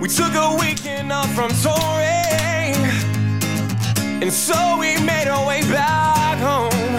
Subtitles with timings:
[0.00, 2.76] We took a weekend off from touring,
[4.22, 6.92] and so we made our way back home.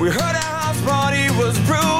[0.00, 1.95] We heard a house party was brewing.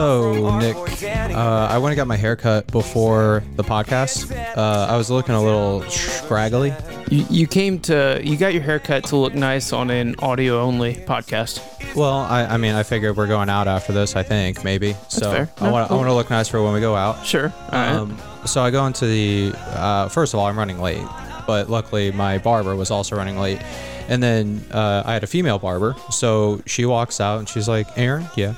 [0.00, 0.76] So, Nick.
[1.04, 4.34] Uh, I went and got my hair cut before the podcast.
[4.56, 6.72] Uh, I was looking a little scraggly.
[7.10, 10.94] You, you came to you got your haircut to look nice on an audio only
[10.94, 11.60] podcast.
[11.94, 14.16] Well, I, I mean, I figured we're going out after this.
[14.16, 14.96] I think maybe.
[15.08, 15.50] so fair.
[15.58, 15.96] I No, want I cool.
[15.98, 17.26] want to look nice for when we go out.
[17.26, 17.52] Sure.
[17.64, 17.90] All right.
[17.92, 19.52] Um, so I go into the.
[19.66, 21.04] Uh, first of all, I'm running late,
[21.46, 23.60] but luckily my barber was also running late.
[24.08, 27.86] And then uh, I had a female barber, so she walks out and she's like,
[27.98, 28.54] "Aaron, yeah."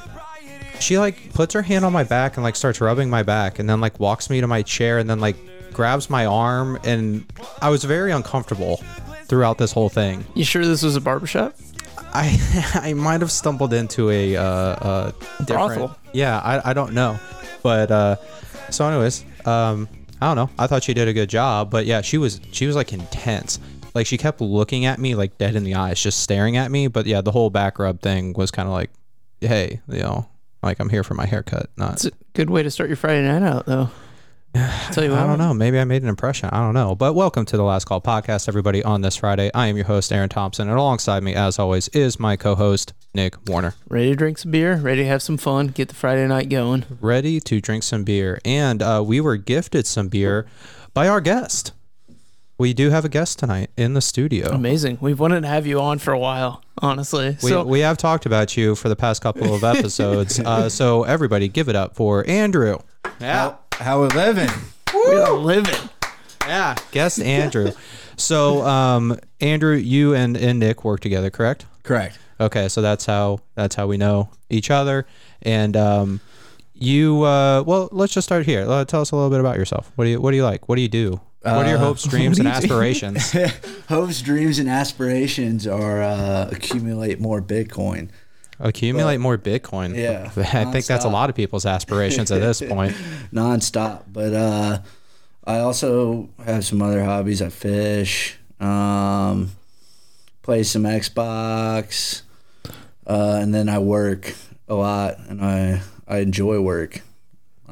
[0.82, 3.68] She like puts her hand on my back and like starts rubbing my back, and
[3.68, 5.36] then like walks me to my chair, and then like
[5.72, 7.24] grabs my arm, and
[7.60, 8.82] I was very uncomfortable
[9.27, 10.27] throughout this whole thing.
[10.34, 11.56] you sure this was a barbershop?
[12.12, 12.38] I
[12.74, 15.10] I might have stumbled into a uh, uh
[15.45, 15.96] different, Brothel.
[16.12, 17.19] Yeah, I, I don't know,
[17.62, 18.17] but uh,
[18.70, 19.89] so anyways, um,
[20.20, 20.50] I don't know.
[20.58, 23.58] I thought she did a good job, but yeah, she was she was like intense.
[23.94, 26.89] Like she kept looking at me like dead in the eyes, just staring at me.
[26.89, 28.91] But yeah, the whole back rub thing was kind of like,
[29.41, 30.27] hey, you know,
[30.62, 31.94] like I'm here for my haircut, not.
[31.94, 33.91] It's a good way to start your Friday night out, though.
[34.92, 35.55] Tell you what, I don't know.
[35.55, 36.50] Maybe I made an impression.
[36.52, 36.94] I don't know.
[36.94, 38.84] But welcome to the Last Call podcast, everybody.
[38.84, 42.20] On this Friday, I am your host, Aaron Thompson, and alongside me, as always, is
[42.20, 43.74] my co-host, Nick Warner.
[43.88, 44.77] Ready to drink some beer?
[44.77, 45.68] Ready to have some fun?
[45.68, 46.84] Get the Friday night going?
[47.00, 48.40] ready to drink some beer.
[48.44, 50.46] And uh, we were gifted some beer
[50.94, 51.72] by our guest.
[52.62, 54.48] We do have a guest tonight in the studio.
[54.52, 54.98] Amazing.
[55.00, 57.36] We've wanted to have you on for a while, honestly.
[57.42, 60.38] We, so we have talked about you for the past couple of episodes.
[60.38, 62.78] uh, so, everybody, give it up for Andrew.
[63.18, 64.48] How, how we living?
[64.94, 65.74] we're living.
[66.46, 66.77] Yeah.
[66.92, 67.72] Guest Andrew.
[68.16, 71.66] So, um, Andrew, you and, and Nick work together, correct?
[71.83, 72.16] Correct.
[72.38, 75.05] Okay, so that's how that's how we know each other.
[75.42, 76.20] And um,
[76.74, 78.64] you, uh, well, let's just start here.
[78.70, 79.90] Uh, tell us a little bit about yourself.
[79.96, 80.68] What do you What do you like?
[80.68, 81.20] What do you do?
[81.42, 83.33] What are your hopes, dreams, and aspirations?
[83.89, 88.11] Hopes, dreams, and aspirations are uh, accumulate more Bitcoin.
[88.61, 89.97] Accumulate more Bitcoin.
[89.97, 92.95] Yeah, I think that's a lot of people's aspirations at this point.
[93.33, 94.05] nonstop.
[94.13, 94.79] But uh,
[95.45, 97.42] I also have some other hobbies.
[97.42, 99.51] I fish, um,
[100.42, 102.23] play some Xbox,
[103.07, 104.33] uh, and then I work
[104.69, 107.02] a lot, and I I enjoy work.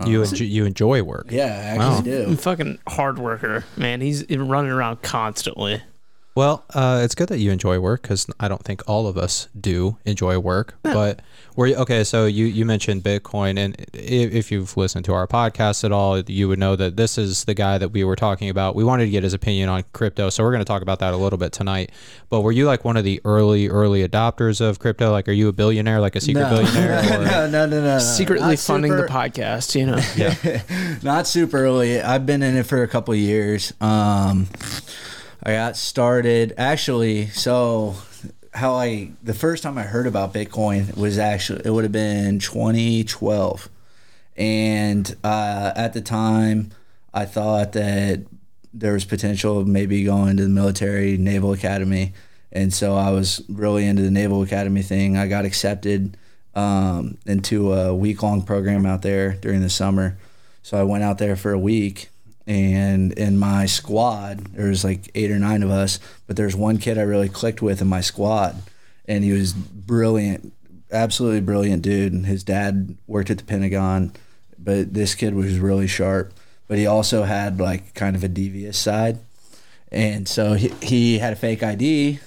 [0.07, 0.31] You uh-huh.
[0.31, 1.27] enjoy, you enjoy work.
[1.31, 2.37] Yeah, I actually I'm do.
[2.37, 4.01] fucking hard worker, man.
[4.01, 5.83] He's running around constantly.
[6.37, 9.49] Well, uh, it's good that you enjoy work because I don't think all of us
[9.59, 10.77] do enjoy work.
[10.83, 11.21] But
[11.57, 12.05] we're okay.
[12.05, 16.19] So you you mentioned Bitcoin, and i- if you've listened to our podcast at all,
[16.21, 18.75] you would know that this is the guy that we were talking about.
[18.75, 21.13] We wanted to get his opinion on crypto, so we're going to talk about that
[21.13, 21.91] a little bit tonight.
[22.29, 25.11] But were you like one of the early early adopters of crypto?
[25.11, 27.01] Like, are you a billionaire, like a secret billionaire?
[27.21, 27.25] Or?
[27.25, 27.99] no, no, no, no.
[27.99, 30.99] Secretly Not funding super- the podcast, you know.
[31.03, 32.01] not super early.
[32.01, 33.73] I've been in it for a couple of years.
[33.81, 34.47] Um,
[35.43, 37.29] I got started actually.
[37.29, 37.97] So
[38.53, 42.39] how I the first time I heard about Bitcoin was actually it would have been
[42.39, 43.69] 2012,
[44.37, 46.73] and uh, at the time
[47.15, 48.27] I thought that
[48.75, 52.13] there was potential of maybe going to the military naval academy,
[52.53, 55.17] and so I was really into the naval academy thing.
[55.17, 56.19] I got accepted
[56.55, 60.19] um, into a week long program out there during the summer.
[60.63, 62.10] So I went out there for a week,
[62.51, 66.79] and in my squad, there was like eight or nine of us, but there's one
[66.79, 68.61] kid I really clicked with in my squad,
[69.07, 70.53] and he was brilliant,
[70.91, 72.13] absolutely brilliant dude.
[72.13, 74.13] And his dad worked at the Pentagon,
[74.59, 76.35] but this kid was really sharp.
[76.67, 79.21] But he also had like kind of a devious side,
[79.93, 82.19] and so he, he had a fake ID.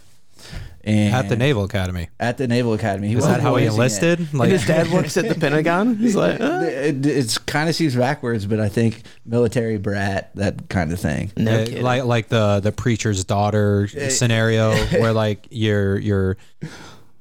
[0.86, 2.10] And At the Naval Academy.
[2.20, 3.80] at the Naval Academy, he Is that wasn't how he using it.
[3.80, 4.20] enlisted?
[4.20, 5.96] And Like, his dad works at the Pentagon.
[5.96, 10.68] He's like, uh, it, it's kind of seems backwards, but I think military brat, that
[10.68, 11.32] kind of thing.
[11.38, 16.38] no Uh, like like the the preacher's daughter scenario where like your your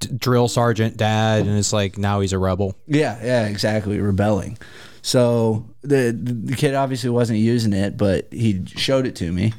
[0.00, 4.00] d- drill sergeant dad and it's like now he's a rebel Yeah, yeah, exactly.
[4.00, 4.58] Rebelling.
[5.02, 9.52] So the the kid obviously wasn't using it, but he showed it to me,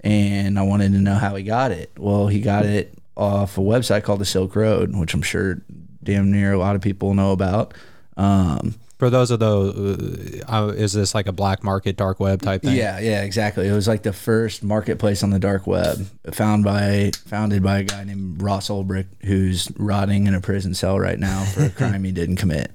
[0.00, 1.90] and I wanted to know how he got it.
[1.98, 5.62] Well, he got it off a website called the Silk Road, which I'm sure
[6.02, 7.74] damn near a lot of people know about.
[8.16, 12.62] Um, for those of the uh, is this like a black market dark web type
[12.62, 13.68] thing Yeah, yeah, exactly.
[13.68, 17.84] It was like the first marketplace on the dark web, found by founded by a
[17.84, 22.04] guy named Ross Ulbricht, who's rotting in a prison cell right now for a crime
[22.04, 22.72] he didn't commit.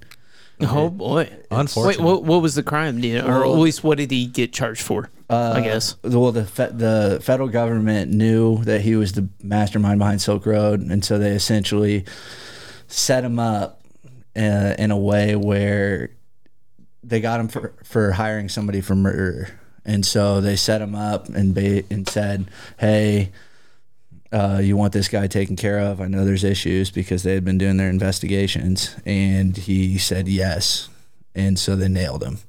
[0.61, 1.27] oh boy.
[1.49, 2.03] Unfortunate.
[2.03, 3.01] Wait, what, what was the crime?
[3.01, 3.27] Do you know?
[3.27, 5.09] Or at least what did he get charged for?
[5.36, 5.95] I guess.
[6.04, 10.81] Well, the fe- the federal government knew that he was the mastermind behind Silk Road,
[10.81, 12.06] and so they essentially
[12.88, 13.81] set him up
[14.36, 16.10] uh, in a way where
[17.04, 19.57] they got him for, for hiring somebody for murder.
[19.86, 23.31] And so they set him up and ba- and said, "Hey,
[24.31, 26.00] uh, you want this guy taken care of?
[26.01, 30.89] I know there's issues because they had been doing their investigations." And he said yes,
[31.34, 32.39] and so they nailed him.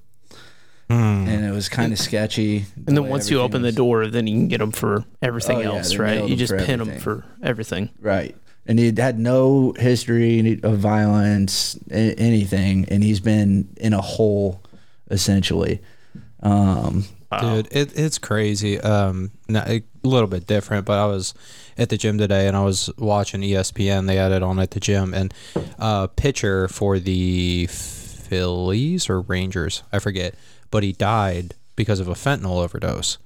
[0.92, 2.64] And it was kind of sketchy.
[2.86, 5.76] And then once you open the door, then you can get them for everything Oh,
[5.76, 6.28] else, they right?
[6.28, 7.90] You just for pin them for everything.
[8.00, 8.36] Right.
[8.66, 14.62] And he had no history of violence, anything, and he's been in a hole
[15.10, 15.80] essentially.
[16.42, 17.04] Um,
[17.40, 18.78] Dude, it, it's crazy.
[18.80, 21.32] Um, not, a little bit different, but I was
[21.78, 24.06] at the gym today and I was watching ESPN.
[24.06, 25.32] They had it on at the gym, and
[25.78, 30.34] uh, pitcher for the Phillies or Rangers, I forget,
[30.72, 33.19] but he died because of a fentanyl overdose.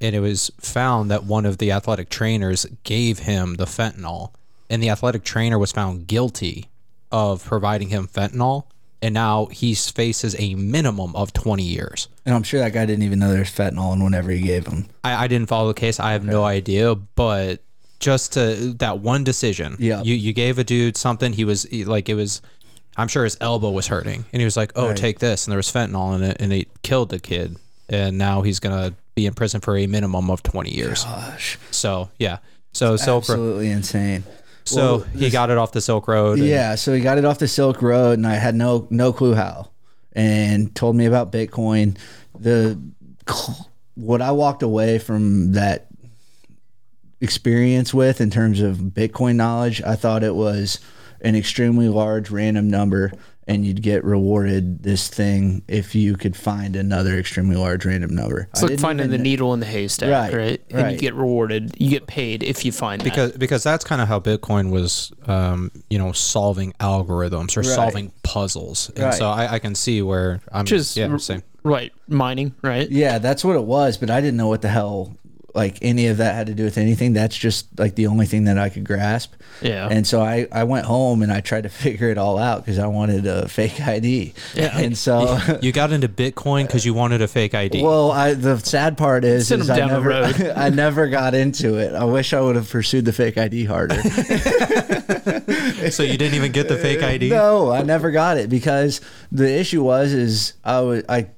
[0.00, 4.30] And it was found that one of the athletic trainers gave him the fentanyl,
[4.70, 6.68] and the athletic trainer was found guilty
[7.12, 8.64] of providing him fentanyl.
[9.04, 12.06] And now he faces a minimum of 20 years.
[12.24, 14.86] and I'm sure that guy didn't even know there's fentanyl in whatever he gave him.
[15.04, 15.98] I, I didn't follow the case.
[16.00, 17.60] I have no idea, but
[17.98, 20.02] just to that one decision, Yeah.
[20.02, 21.32] you you gave a dude something.
[21.32, 22.42] He was like, it was.
[22.96, 24.96] I'm sure his elbow was hurting, and he was like, "Oh, Right.
[24.96, 27.56] take this," and there was fentanyl in it, and it killed the kid,
[27.88, 31.04] and now he's gonna be in prison for a minimum of 20 years.
[31.04, 32.38] Gosh, So yeah,
[32.72, 33.28] so Silk.
[33.28, 33.34] Road.
[33.34, 34.24] absolutely insane.
[34.64, 36.38] So Well, he got it off the Silk Road.
[36.38, 39.12] and- Yeah, so he got it off the Silk Road, and I had no no
[39.12, 39.68] clue how,
[40.12, 41.96] and told me about Bitcoin.
[42.38, 42.78] The
[43.94, 45.86] what I walked away from that
[47.20, 50.78] experience with in terms of Bitcoin knowledge, I thought it was
[51.22, 53.12] an extremely large random number,
[53.46, 58.48] and you'd get rewarded this thing if you could find another extremely large random number.
[58.52, 60.60] It's I like finding the needle in the haystack, Right, right?
[60.70, 61.74] And you get rewarded.
[61.78, 65.12] You get paid if you find it because because that's kind of how Bitcoin was,
[65.26, 67.66] um, you know, solving algorithms or Right.
[67.74, 69.14] solving puzzles, and Right.
[69.14, 71.42] so I, I can see where I'm Just yeah r- same.
[71.64, 71.92] Right.
[72.08, 72.90] Mining, right?
[72.90, 75.16] Yeah, that's what it was, but I didn't know what the hell
[75.54, 77.12] like any of that had to do with anything.
[77.12, 79.34] That's just like the only thing that I could grasp.
[79.60, 79.86] Yeah.
[79.90, 82.78] And so I, I went home and I tried to figure it all out because
[82.78, 84.32] I wanted a fake ID.
[84.54, 84.76] Yeah.
[84.78, 87.82] And so, You got into Bitcoin because you wanted a fake ID.
[87.82, 90.12] well, I the sad part is, is I never.
[90.56, 91.94] I never got into it.
[91.94, 94.00] I wish I would have pursued the fake ID harder.
[95.90, 97.28] so you didn't even get the fake ID.
[97.30, 99.00] No, I never got it because
[99.30, 101.28] the issue was is I was I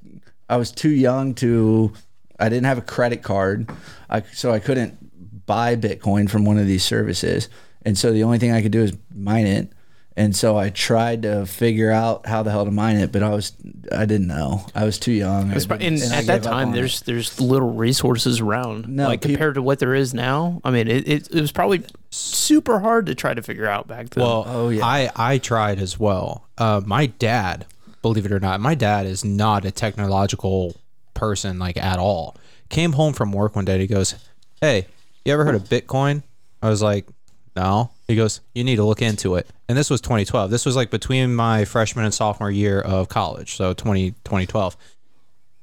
[0.48, 1.92] I was too young to
[2.38, 3.70] I didn't have a credit card.
[4.10, 7.48] I so I couldn't buy Bitcoin from one of these services.
[7.86, 9.70] And so the only thing I could do is mine it.
[10.16, 13.30] And so I tried to figure out how the hell to mine it, but I
[13.30, 13.52] was
[13.90, 14.64] I didn't know.
[14.74, 15.50] I was too young.
[15.50, 16.76] I It's and at that time, on it.
[16.76, 18.88] there's there's little resources around.
[18.88, 20.60] No, like peop- compared to what there is now.
[20.62, 24.10] I mean, it, it, it was probably super hard to try to figure out back
[24.10, 24.22] then.
[24.22, 24.86] Well, Oh, yeah.
[24.86, 26.46] I I tried as well.
[26.56, 27.66] Uh, my dad,
[28.00, 30.76] believe it or not, my dad is not a technological
[31.14, 32.36] person like at all.
[32.68, 33.78] Came home from work one day.
[33.78, 34.14] He goes,
[34.60, 34.86] "Hey,
[35.24, 36.22] you ever heard of Bitcoin?"
[36.62, 37.06] I was like,
[37.54, 40.50] "No." He goes, "You need to look into it." And this was 2012.
[40.50, 44.76] This was like between my freshman and sophomore year of college, so 20 2012.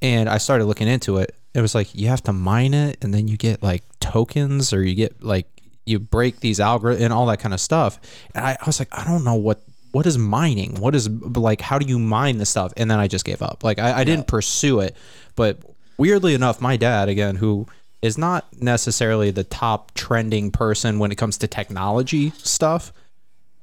[0.01, 1.35] And I started looking into it.
[1.53, 4.83] It was like you have to mine it, and then you get like tokens, or
[4.83, 5.47] you get like
[5.85, 7.99] you break these algorithms and all that kind of stuff.
[8.33, 9.61] And I, I was like, I don't know what
[9.91, 10.75] what is mining.
[10.79, 11.61] What is like?
[11.61, 12.73] How do you mine this stuff?
[12.77, 13.63] And then I just gave up.
[13.63, 14.95] Like I, I didn't pursue it.
[15.35, 15.59] But
[15.97, 17.67] weirdly enough, my dad again, who
[18.01, 22.91] is not necessarily the top trending person when it comes to technology stuff.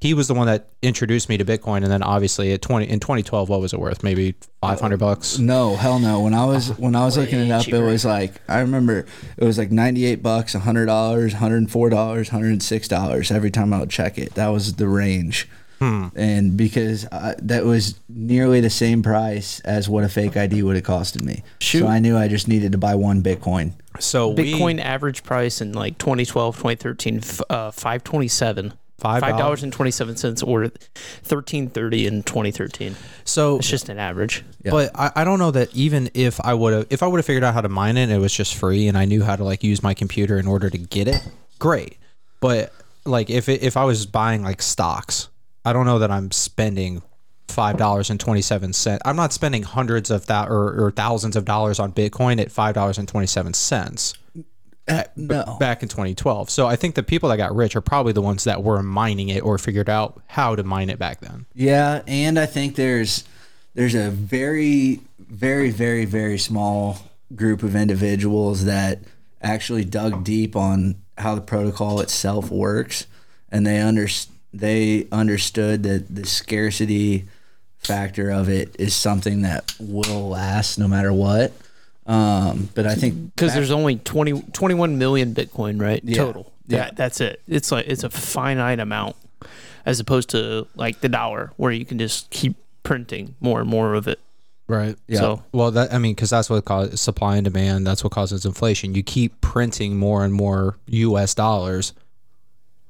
[0.01, 3.01] He was the one that introduced me to Bitcoin, and then obviously at twenty in
[3.01, 4.05] twenty twelve, what was it worth?
[4.05, 5.41] Maybe five hundred bucks.
[5.41, 6.21] No, hell no.
[6.21, 7.79] When I was when I was looking it up, cheaper.
[7.79, 9.07] it was like I remember
[9.37, 12.87] it was like ninety eight bucks, hundred dollars, hundred and four dollars, hundred and six
[12.87, 14.35] dollars every time I would check it.
[14.35, 15.49] That was the range,
[15.81, 20.77] and because I, that was nearly the same price as what a fake ID would
[20.77, 21.43] have costed me.
[21.61, 21.81] Shoot.
[21.81, 23.73] So I knew I just needed to buy one Bitcoin.
[24.01, 27.21] So we- Bitcoin average price in like 2012, 2013,
[27.51, 28.73] uh, 527.
[28.99, 30.73] Five Five dollars and twenty seven cents, or
[31.23, 32.97] thirteen thirty in twenty thirteen.
[33.25, 34.45] so It's just an average.
[34.65, 34.73] Yeah.
[34.73, 37.25] But I, I don't know that even if I would have if I would have
[37.25, 39.37] figured out how to mine it and it was just free and I knew how
[39.37, 41.23] to like use my computer in order to get it,
[41.61, 41.97] great.
[42.41, 42.73] But
[43.05, 45.29] like if it, if I was buying like stocks,
[45.69, 47.03] I don't know that I'm spending
[47.49, 49.03] five dollars and twenty seven cents.
[49.05, 52.75] I'm not spending hundreds of that or, or thousands of dollars on Bitcoin at five
[52.75, 54.15] dollars and twenty seven cents
[54.89, 56.49] uh, No, back in 2012.
[56.49, 59.29] So I think the people that got rich are probably the ones that were mining
[59.29, 61.45] it or figured out how to mine it back then.
[61.53, 63.25] Yeah, and I think there's
[63.75, 66.97] there's a very very very very small
[67.37, 69.01] group of individuals that
[69.43, 73.07] actually dug deep on how the protocol itself works
[73.51, 74.09] and they under
[74.59, 77.25] they understood that the scarcity
[77.79, 81.53] factor of it is something that will last no matter what.
[82.07, 86.01] Um, but I think because there's only 20, 21 million Bitcoin, right?
[86.03, 86.17] Yeah.
[86.17, 86.53] Total.
[86.67, 86.79] Yeah.
[86.79, 87.43] That, that's it.
[87.47, 89.17] It's like it's a finite amount,
[89.85, 93.95] as opposed to like the dollar, where you can just keep printing more and more
[93.95, 94.21] of it.
[94.69, 94.97] Right.
[95.07, 95.21] Yeah.
[95.21, 97.87] So Well, that I mean, because that's what causes supply and demand.
[97.87, 98.95] That's what causes inflation.
[98.95, 101.35] You keep printing more and more U.S.
[101.35, 101.93] dollars.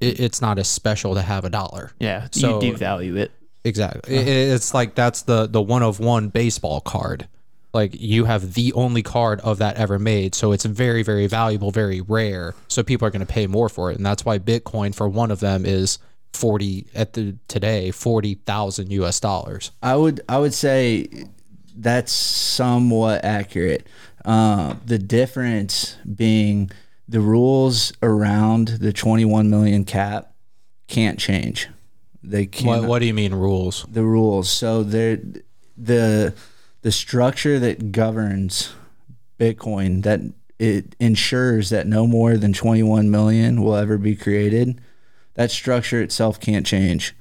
[0.01, 1.93] It, it's not as special to have a dollar.
[1.99, 3.33] yeah, So- you devalue it.
[3.65, 4.15] Exactly.
[4.17, 7.29] It- it's like that's the the one of one baseball card.
[7.75, 11.71] Like you have the only card of that ever made, so it's very very valuable,
[11.71, 12.55] very rare.
[12.69, 15.31] So people are going to pay more for it, and that's why Bitcoin for one
[15.31, 15.99] of them is
[16.33, 19.21] forty at the today forty thousand U.S.
[19.21, 19.71] dollars.
[19.83, 21.09] I would I would say
[21.77, 23.87] that's somewhat accurate.
[24.25, 26.71] Uh, the difference being
[27.09, 30.35] the rules around the 21 million cap
[30.87, 31.69] can't change.
[32.23, 32.83] They can't.
[32.83, 33.87] What, what do you mean rules?
[33.89, 34.51] the rules.
[34.51, 35.19] So there,
[35.77, 36.35] the
[36.83, 38.73] the structure that governs
[39.39, 40.21] Bitcoin that
[40.59, 44.81] it ensures that no more than 21 million will ever be created.
[45.35, 47.15] That structure itself can't change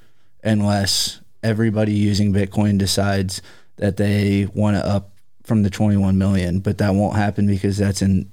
[0.44, 3.42] unless everybody using Bitcoin decides
[3.78, 5.12] that they want to up
[5.44, 8.30] from the 21 million, but that won't happen because that's in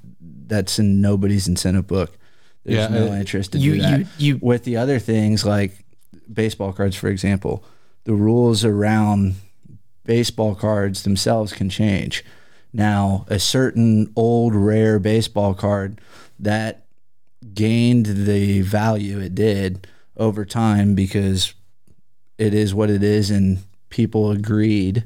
[0.46, 2.16] that's in nobody's incentive book.
[2.64, 3.98] There's Yeah, no uh, interest to you- do that.
[4.00, 5.84] you- you- With the other things like
[6.32, 7.64] baseball cards, for example,
[8.04, 9.34] the rules around
[10.04, 12.24] baseball cards themselves can change.
[12.72, 16.00] Now, a certain old rare baseball card
[16.40, 16.84] that
[17.54, 19.86] gained the value it did
[20.16, 21.54] over time because
[22.38, 23.58] it is what it is and
[23.90, 25.04] people agreed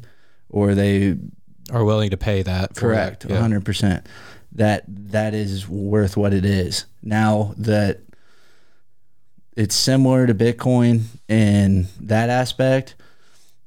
[0.48, 1.16] or they
[1.70, 2.74] Are willing to pay that?
[2.74, 3.30] correct it.
[3.30, 3.40] Yeah.
[3.40, 4.06] 100%
[4.58, 6.84] that that is worth what it is.
[7.02, 8.00] Now that
[9.56, 12.96] it's similar to bitcoin in that aspect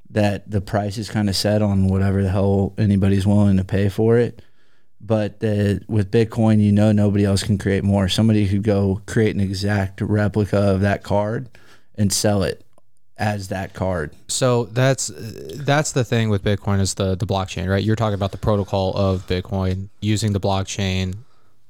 [0.10, 3.88] that the price is kind of set on whatever the hell anybody's willing to pay
[3.88, 4.42] for it.
[5.00, 8.10] But with bitcoin you know nobody else can create more.
[8.10, 11.50] Somebody could go create an exact replica of that card
[11.96, 12.66] and sell it
[13.22, 17.84] as that card So that's that's the thing with Bitcoin is the the blockchain, right?
[17.84, 21.18] You're talking about the protocol of Bitcoin using the blockchain,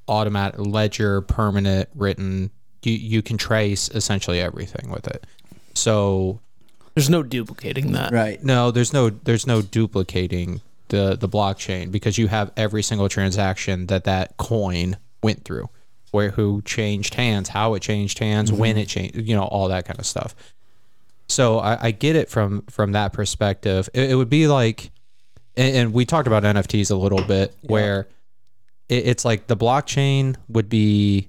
[0.08, 2.50] automatic ledger, permanent, written.
[2.82, 5.26] You you can trace essentially everything with it.
[5.74, 6.40] So
[6.94, 8.12] There's no duplicating that.
[8.12, 13.08] right no, there's no there's no duplicating the the blockchain because you have every single
[13.08, 15.68] transaction that that coin went through,
[16.12, 18.78] where who changed hands, how it changed hands, when mm-hmm.
[18.80, 20.34] it changed, you know, all that kind of stuff.
[21.32, 23.88] So I, I get it from from that perspective.
[23.94, 24.90] It, it would be like,
[25.56, 28.08] and, and we talked about NFTs a little bit, where
[28.88, 31.28] it, it's like the blockchain would be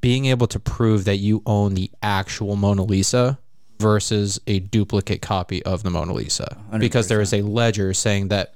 [0.00, 3.38] being able to prove that you own the actual Mona Lisa
[3.78, 8.54] versus a duplicate copy of the Mona Lisa, because there is a ledger saying that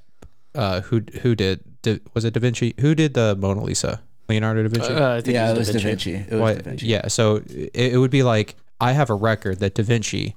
[0.54, 2.75] uh, who who did, did was it Da Vinci?
[2.80, 4.00] Who did the Mona Lisa?
[4.28, 4.92] Leonardo da Vinci.
[4.92, 6.87] Uh, I think yeah it it was was da vinci, it was Why- da vinci.
[6.87, 10.35] Yeah, so it, it would be like I have a record that Da Vinci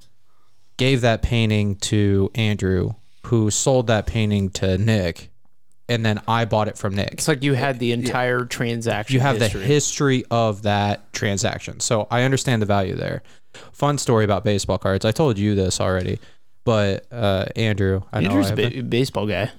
[0.76, 2.92] gave that painting to Andrew,
[3.26, 5.30] who sold that painting to Nick,
[5.88, 7.14] and then I bought it from Nick.
[7.14, 9.14] It's like you had the entire transaction.
[9.14, 9.60] You have history.
[9.60, 11.80] the history of that transaction.
[11.80, 13.22] So I understand the value there.
[13.72, 15.04] Fun story about baseball cards.
[15.04, 16.20] I told you this already,
[16.64, 19.50] but uh, Andrew, I know Andrew's I a ba- baseball guy.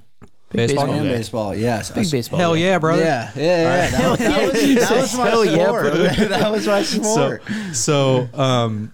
[0.52, 2.40] Baseball baseball and baseball yes Big baseball.
[2.40, 3.04] Hell yeah, brother.
[3.04, 3.90] Yeah, yeah, yeah.
[3.90, 5.82] That, was- that was, that was my Hell yeah, sport.
[5.84, 6.10] brother.
[6.28, 7.44] that was my so sport.
[7.74, 8.92] so um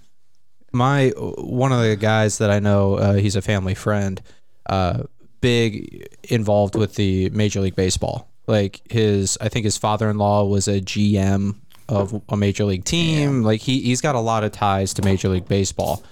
[0.74, 4.22] my one of the guys that I know uh, he's a family friend
[4.66, 5.04] uh
[5.42, 10.82] big involved with the major league baseball like his I think his father-in-law was a
[10.82, 11.56] GM
[11.88, 15.30] of a major league team like he he's got a lot of ties to major
[15.30, 16.04] league baseball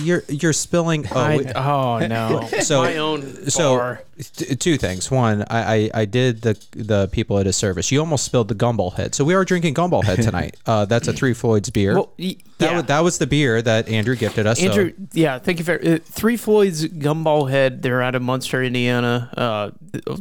[0.00, 2.48] you're you're spilling oh, I, oh no!
[2.62, 4.02] So- my own so bar.
[4.36, 5.10] t- two things.
[5.10, 7.90] One, I, I I did the the people at a service.
[7.90, 9.14] You almost spilled the gumball head.
[9.14, 10.56] So we are drinking gumball head tonight.
[10.66, 11.94] Uh, that's a Three Floyds beer.
[11.94, 12.76] Well, y- that yeah.
[12.76, 14.60] was that was the beer that Andrew gifted us.
[14.60, 17.82] so- Andrew, yeah, thank you for uh, Three Floyd's Gumball Head.
[17.82, 19.30] They're out of Munster, Indiana.
[19.36, 19.70] Uh,
[20.06, 20.18] a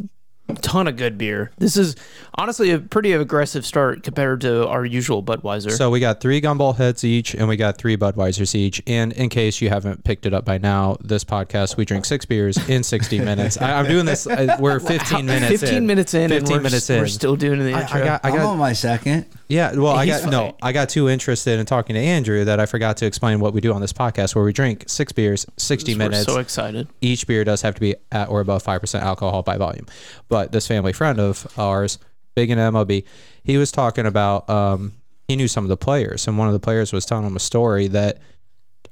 [0.53, 1.51] ton of good beer.
[1.57, 1.95] This is
[2.35, 5.71] honestly a pretty aggressive start compared to our usual Budweiser.
[5.71, 8.81] So we got three gumball heads each, and we got three Budweisers each.
[8.85, 12.25] And in case you haven't picked it up by now, this podcast we drink six
[12.25, 13.57] beers in sixty minutes.
[13.59, 14.27] I, I'm doing this.
[14.27, 15.61] Uh, we're fifteen minutes.
[15.61, 15.87] 15 in.
[15.87, 18.01] minutes in, and Fifteen we're, minutes we're still doing the I, intro.
[18.01, 18.25] I got.
[18.25, 18.45] I I'm got.
[18.51, 19.25] on my second.
[19.47, 20.55] Yeah, well, I got no.
[20.61, 23.61] I got too interested in talking to Andrew that I forgot to explain what we
[23.61, 26.25] do on this podcast, where we drink six beers, sixty We're minutes.
[26.25, 26.87] so excited.
[27.01, 29.85] each beer does have to be at or above 5% alcohol by volume.
[30.29, 31.99] But this family friend of ours,
[32.33, 33.03] big in MLB,
[33.43, 34.93] he was talking about, um,
[35.27, 37.39] he knew some of the players, and one of the players was telling him a
[37.39, 38.17] story that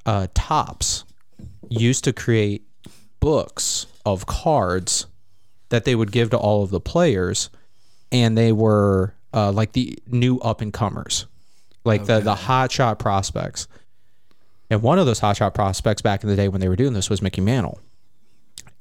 [0.06, 1.04] uh, Topps
[1.68, 2.62] used to create
[3.18, 5.06] books of cards
[5.70, 7.50] that they would give to all of the players,
[8.12, 11.26] and they were uh, like the new up and comers,
[11.84, 13.68] like the the hot shot prospects.
[14.70, 16.94] And one of those hot shot prospects back in the day when they were doing
[16.94, 17.80] this was Mickey Mantle,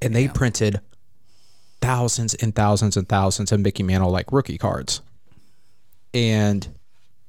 [0.01, 0.79] and they printed
[1.81, 5.01] thousands and thousands and thousands of Mickey Mantle like rookie cards,
[6.13, 6.67] and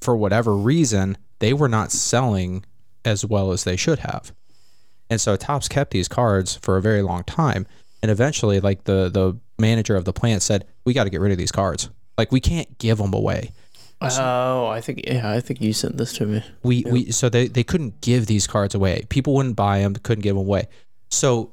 [0.00, 2.64] for whatever reason, they were not selling
[3.04, 4.32] as well as they should have.
[5.10, 7.66] And so Topps kept these cards for a very long time.
[8.02, 11.32] And eventually, like the the manager of the plant said, we got to get rid
[11.32, 11.90] of these cards.
[12.16, 13.52] Like we can't give them away.
[14.00, 16.42] Oh, I think yeah, I think you sent this to me.
[16.62, 19.04] We we so they they couldn't give these cards away.
[19.08, 19.94] People wouldn't buy them.
[19.94, 20.68] Couldn't give them away.
[21.10, 21.52] So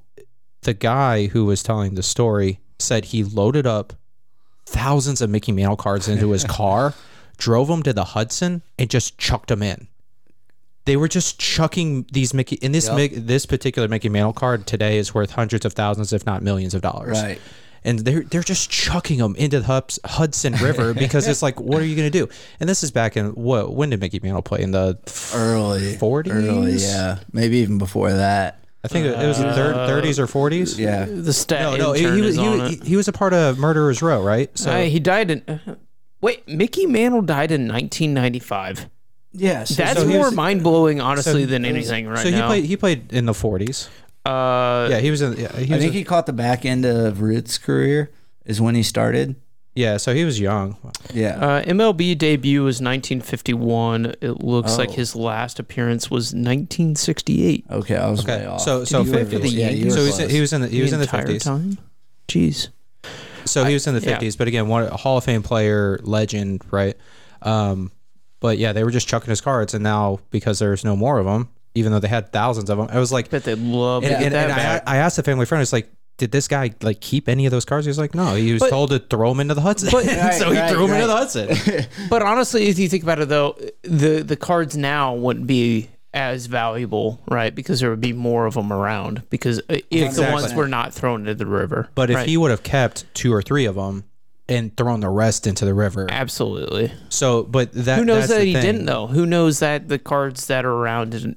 [0.62, 3.94] the guy who was telling the story said he loaded up
[4.66, 6.94] thousands of Mickey Mantle cards into his car,
[7.38, 9.88] drove them to the Hudson, and just chucked them in.
[10.86, 13.12] They were just chucking these Mickey in this Yep.
[13.14, 16.82] This particular Mickey Mantle card today is worth hundreds of thousands, if not millions of
[16.82, 17.22] dollars.
[17.22, 17.40] Right.
[17.84, 21.82] And they're they're just chucking them into the Hubs- Hudson River because it's like, what
[21.82, 22.28] are you going to do?
[22.60, 23.74] And this is back in what?
[23.74, 24.62] When did Mickey Mantle play?
[24.62, 25.00] In the
[25.34, 25.96] Early.
[25.96, 26.30] 40s?
[26.32, 27.20] Early, yeah.
[27.34, 28.60] Maybe even before that.
[28.84, 30.78] I think it was the thir- 30s or 40s.
[30.78, 31.06] Yeah.
[31.06, 33.58] The stat No, no, he, intern he was he, was- he was a part of
[33.60, 34.56] Murderers Row, right?
[34.58, 35.44] So Uh, he died in.
[35.48, 35.76] uh,
[36.20, 38.90] wait, Mickey Mantle died in 1995.
[39.34, 39.64] Yeah.
[39.64, 42.48] So, That's so more mind blowing, honestly, so- than anything right so he now.
[42.48, 43.88] played he played in the 40s.
[44.26, 45.34] Uh, Yeah, he was in.
[45.34, 48.12] Yeah, he I was think a- he caught the back end of Ruth's career
[48.46, 49.36] is when he started.
[49.76, 50.76] yeah, so he was young.
[51.14, 51.38] Yeah.
[51.38, 54.16] Uh, MLB debut was 1951.
[54.22, 54.94] It looks like Oh.
[54.94, 57.66] his last appearance was 1968.
[57.72, 58.62] okay, I was Okay, way off.
[58.62, 59.42] so so he play for 50s.
[59.42, 59.86] the yeah, you Yankees?
[59.86, 60.32] were so he was, close.
[60.32, 61.44] he was in the he was in the entire 50s.
[61.44, 61.78] time.
[62.28, 62.68] Jeez.
[63.46, 64.20] So he was in the yeah.
[64.20, 66.96] 50s, but again, one a Hall of Fame player, legend, right?
[67.42, 67.92] Um,
[68.40, 71.26] but yeah, they were just chucking his cards, and now because there's no more of
[71.26, 74.14] them, even though they had thousands of them, I was like, Bet they love and,
[74.14, 74.82] and, and I.
[74.86, 77.66] I asked a family friend, it's like, did this guy like keep any of those
[77.66, 77.86] cards?
[77.86, 80.06] He was like, no, he was But- told to throw them into the Hudson, But-
[80.34, 81.88] so he Right, threw them into the Hudson.
[82.10, 86.46] But honestly, if you think about it, though, the the cards now wouldn't be as
[86.48, 87.56] valuable, right?
[87.56, 89.24] Because there would be more of them around.
[89.30, 92.52] Because uh, if the ones were not thrown into the river, But if he would
[92.52, 94.04] have kept two or three of them
[94.52, 98.54] and thrown the rest into the river, absolutely, so but that who knows that he
[98.54, 98.62] thing.
[98.62, 99.08] didn't though?
[99.08, 101.36] Who knows that the cards that are around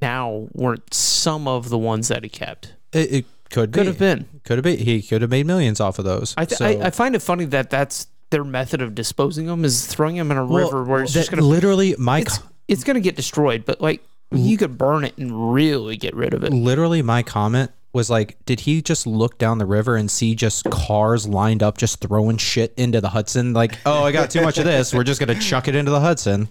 [0.00, 2.74] now weren't some of the ones that he kept?
[2.92, 3.78] It, it could be.
[3.78, 4.28] Could have been.
[4.44, 4.78] Could have been.
[4.78, 6.34] He could have made millions off of those.
[6.36, 9.64] I, th- So- I I find it funny that that's their method of disposing them
[9.64, 12.82] is throwing them in a Well, river where it's just gonna literally my it's, it's
[12.84, 13.64] gonna get destroyed.
[13.64, 14.02] But like
[14.32, 16.52] you could burn it and really get rid of it.
[16.52, 20.64] literally my comment was like, did he just look down the river and see just
[20.70, 23.52] cars lined up just throwing shit into the Hudson?
[23.54, 24.94] Like, oh, I got too much of this.
[24.94, 26.48] We're just gonna chuck it into the Hudson.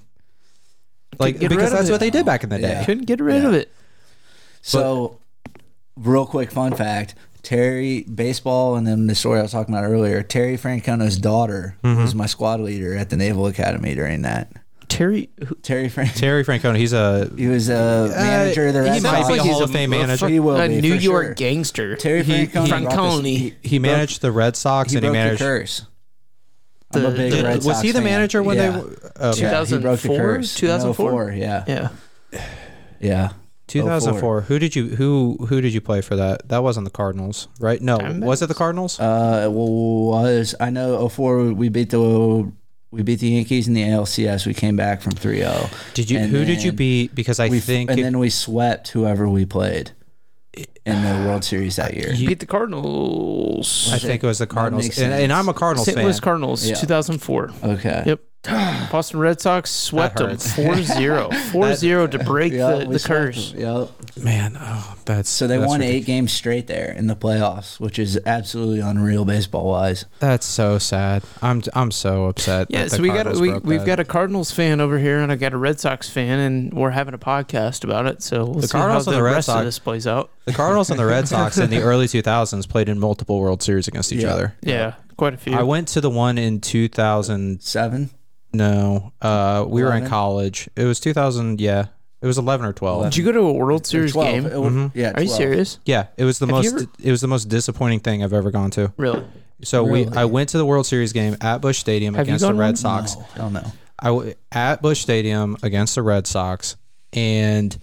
[1.20, 1.92] Like because that's it.
[1.92, 2.70] what they did back in the day.
[2.70, 2.84] Yeah.
[2.84, 3.48] Couldn't get rid Yeah.
[3.50, 3.72] of it.
[4.62, 5.20] So,
[5.96, 10.24] real quick fun fact: Terry baseball, and then the story I was talking about earlier.
[10.24, 12.02] Terry Francona's daughter Mm-hmm.
[12.02, 14.52] was my squad leader at the Naval Academy during that.
[14.88, 16.14] Terry, who- Terry Frank.
[16.14, 19.64] Terry Francona, he's a He was a manager of the he might be a Hall
[19.64, 20.28] of Fame manager.
[20.28, 21.34] He will a be, New York sure.
[21.34, 21.96] gangster.
[21.96, 22.48] Terry He- Francona.
[22.48, 23.54] he- brought this- Franconi.
[23.62, 25.42] he managed the Red Sox He and he broke the managed.
[25.42, 25.82] curse.
[26.94, 28.04] I'm a The- big the- Red was Sox he the fan.
[28.04, 28.72] manager when yeah.
[28.72, 28.78] they?
[29.28, 29.42] Okay.
[29.42, 30.18] Yeah, he broke the 2004?
[30.18, 30.56] curse.
[30.56, 31.32] 2004?
[31.32, 31.90] Yeah, yeah.
[33.00, 33.30] yeah.
[33.68, 34.42] 2004.
[34.42, 36.48] Who did you who who did you play for that?
[36.50, 37.82] That wasn't the Cardinals, right?
[37.82, 39.00] No, was it the Cardinals?
[39.00, 42.52] Uh, it was I know 04 we beat the
[42.96, 44.46] we beat the Yankees in the ALCS.
[44.48, 45.70] We came back from 3-0.
[45.94, 46.18] Did you?
[46.20, 47.14] and Who did you beat?
[47.14, 49.92] Because I We think and it- then we swept whoever we played
[50.86, 52.14] in the World Series that year.
[52.14, 53.90] You- Beat the Cardinals.
[53.92, 55.34] I think it was the Cardinals, and, and.
[55.34, 55.94] I'm a Cardinals fan.
[55.94, 55.98] St.
[55.98, 56.06] fan.
[56.06, 56.76] Louis Cardinals, Yeah.
[56.76, 57.52] 2004.
[57.64, 58.04] Okay.
[58.06, 58.20] Yep.
[58.92, 60.54] Boston Red Sox swept them hurts.
[60.54, 61.30] 4-0.
[61.32, 63.52] 4-0 to break Yeah, the, the curse.
[63.52, 63.62] them.
[63.62, 63.90] Yep.
[64.24, 66.04] Man, oh, that's So they that's won ridiculous.
[66.04, 70.06] eight games straight there in the playoffs, which is absolutely unreal baseball wise.
[70.20, 71.24] That's so sad.
[71.42, 72.68] I'm I'm so upset.
[72.70, 75.20] Yeah, so the we got Cardinals we broke we've got a Cardinals fan over here,
[75.20, 78.22] and I got a Red Sox fan, and we're having a podcast about it.
[78.24, 80.08] So we'll The see Cardinals how and the, the Red rest Sox- of this plays
[80.08, 80.32] out.
[80.46, 83.88] the Cardinals and the Red Sox in the early 2000s played in multiple World Series
[83.88, 84.34] against each Yeah.
[84.34, 84.56] other.
[84.62, 85.54] Yeah, quite a few.
[85.56, 87.60] I went to the one in 2000.
[88.58, 88.78] Seven.
[88.82, 90.10] No, uh, we were in 11?
[90.10, 90.70] college.
[90.76, 91.60] It was 2000.
[91.62, 91.86] Yeah,
[92.22, 93.04] it was 11 or 12.
[93.06, 94.30] Did you go to a World Series 12.
[94.30, 94.46] game?
[94.46, 95.12] It was- Yeah.
[95.16, 95.38] Are you 12.
[95.38, 95.80] serious?
[95.86, 96.84] Yeah, it was the Have you most.
[96.84, 98.92] ever- It was the most disappointing thing I've ever gone to.
[98.98, 99.24] Really?
[99.64, 102.42] So we, I went to the World Series game at Busch Stadium Have you against
[102.42, 102.76] the gone Red one?
[102.76, 103.16] Sox.
[103.16, 103.72] No, hell no.
[103.98, 106.76] I w- at Busch Stadium against the Red Sox,
[107.14, 107.78] and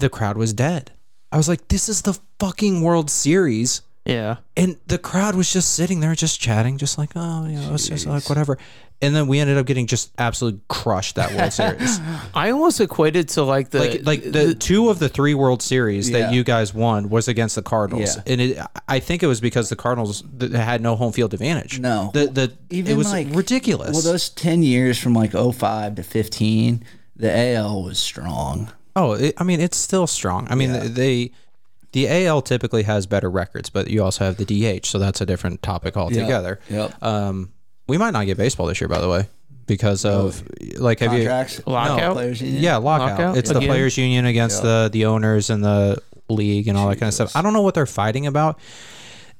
[0.00, 0.90] the crowd was dead.
[1.30, 3.82] I was like, "This is the fucking World Series.
[4.10, 4.36] Yeah.
[4.56, 7.88] and the crowd was just sitting there, just chatting, just like, oh, you know, it's
[7.88, 8.58] just like whatever.
[9.02, 11.98] And then we ended up getting just absolutely crushed that World Series.
[12.34, 16.10] I almost equated to like the like like the, two of the three World Series
[16.10, 16.18] Yeah.
[16.26, 18.22] that you guys won was against the Cardinals, Yeah.
[18.32, 21.80] and it, I think it was because the Cardinals th- had no home field advantage.
[21.80, 22.10] No.
[22.12, 23.92] the the Even it was like ridiculous.
[23.92, 26.84] Well, those ten years from like 05 to fifteen,
[27.16, 28.70] the AL was strong.
[28.96, 30.46] oh, it, I mean, it's still strong.
[30.50, 31.32] I mean, they.
[31.92, 35.26] The AL typically has better records, but you also have the DH, so that's a
[35.26, 36.60] different topic altogether.
[36.68, 37.02] Yep.
[37.02, 37.52] Um,
[37.88, 39.26] we might not get baseball this year, by the way,
[39.66, 40.42] because of
[40.78, 42.12] like have Contracts, you Lockout?
[42.14, 42.62] players union.
[42.62, 43.18] Yeah, lockout.
[43.18, 46.96] Lockout It's the players union against the the owners and the league and all that
[46.96, 47.34] kind of stuff.
[47.34, 48.60] I don't know what they're fighting about.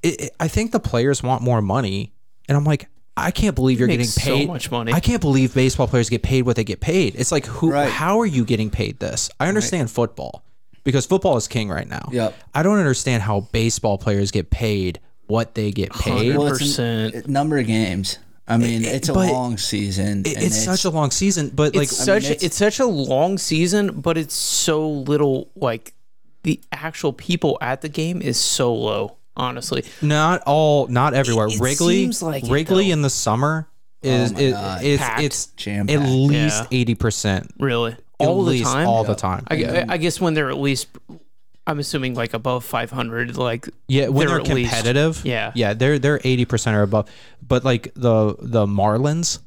[0.02, 2.12] It, it- I think the players want more money,
[2.48, 4.92] and I'm like, I can't believe you're getting paid so much money.
[4.92, 7.14] I can't believe baseball players get paid what they get paid.
[7.16, 7.70] It's like who?
[7.70, 7.88] Right.
[7.90, 9.30] How are you getting paid this?
[9.38, 10.42] I understand football
[10.90, 12.09] because football is king right now.
[12.12, 12.35] Yep.
[12.55, 16.37] I don't understand how baseball players get paid what they get paid.
[16.37, 17.29] Well, it's an- 100%.
[17.29, 18.18] number of games.
[18.48, 20.22] I mean, it's a long season.
[20.26, 22.87] It- and it's, such a long season, but like it's such it's- it's, such a
[22.87, 25.94] long season, but it's so little like
[26.42, 29.85] the actual people at the game is so low, honestly.
[30.03, 31.46] Not all, not everywhere.
[31.46, 32.94] it Wrigley, seems like Wrigley though.
[32.94, 33.68] in the summer
[34.03, 34.40] is oh my
[34.81, 35.22] it, it's Packed.
[35.22, 36.00] it's at Jam-packed.
[36.03, 36.66] at least Yeah.
[36.72, 37.53] eighty percent.
[37.61, 37.94] Really.
[38.20, 38.87] At All the least time.
[38.88, 39.44] all the time.
[39.48, 40.88] I, I- I guess when they're at least
[41.66, 45.52] I'm assuming like above 500 like yeah, when they're, at least- competitive, yeah.
[45.54, 47.09] yeah, they're they're eighty percent or above.
[47.46, 49.38] But like the the Marlins,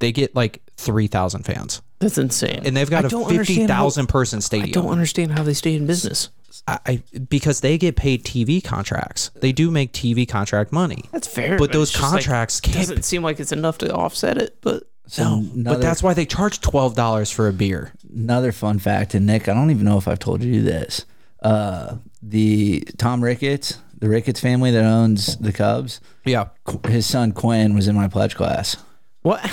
[0.00, 2.62] they get like three thousand fans, That's insane.
[2.66, 4.88] and they've got I a fifty thousand person fifty understand how- thousand person I don't
[4.92, 6.28] understand how they stay in business.
[6.68, 9.30] I, I because they get paid TV contracts.
[9.40, 11.04] They do make TV contract money.
[11.10, 11.56] That's fair.
[11.58, 14.58] But those it's just, like, contracts can't- doesn't seem like it's enough to offset it,
[14.60, 15.22] but So
[15.54, 17.92] another, But that's why they charge twelve dollars for a beer.
[18.14, 19.14] another fun fact.
[19.14, 21.04] And Nick, I don't even know if I've told you this.
[21.42, 26.48] Uh, the Tom Ricketts, the Ricketts family that owns the Cubs, Yeah.
[26.86, 28.76] his son Quinn was in my pledge class.
[29.22, 29.40] What?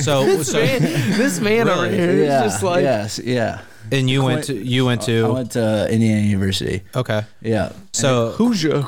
[0.00, 0.80] So this so man,
[1.18, 1.96] this man over Really?
[1.96, 3.60] here is just like yes, yeah.
[3.90, 6.82] and you went to you went to I to went to Indiana University.
[6.94, 7.22] okay.
[7.40, 7.72] Yeah.
[7.92, 8.82] So Hoosier.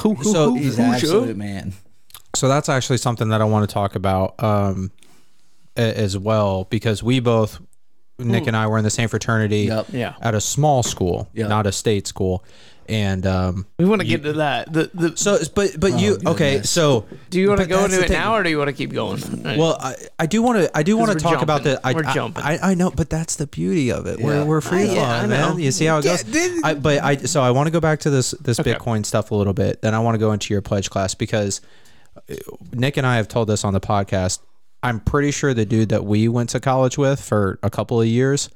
[0.00, 1.06] Who, who, So who, He's an Hoosier?
[1.06, 1.72] absolute man.
[2.34, 4.90] so that's actually something that I want to talk about um
[5.76, 7.60] as well because we both
[8.18, 9.86] Nick and I were in the same fraternity Yep.
[9.92, 10.14] Yeah.
[10.20, 12.44] at a small school, not a state school.
[12.90, 14.72] And um We want to get to that.
[14.72, 16.70] The, the, so but but you okay, goodness.
[16.70, 18.18] so do you want to but go that's into the it thing.
[18.18, 19.20] now, or do you want to keep going?
[19.58, 21.84] Well, I, I do want to I do want to we're talk about the jumping.
[21.84, 22.42] I, We're I- jumping.
[22.44, 24.18] I, I know, but that's the beauty of it.
[24.18, 24.44] We're Yeah.
[24.44, 25.48] we're free I- yeah, I flowing, know.
[25.50, 25.58] man.
[25.58, 26.24] You see how it goes.
[26.64, 29.34] I, but I so I want to go back to this this Bitcoin stuff a
[29.34, 29.82] little bit.
[29.82, 31.60] Then I want to go into your pledge class because
[32.16, 32.34] uh,
[32.72, 34.38] Nick and I have told this on the podcast.
[34.82, 38.06] I'm pretty sure the dude that we went to college with for a couple of
[38.06, 38.48] years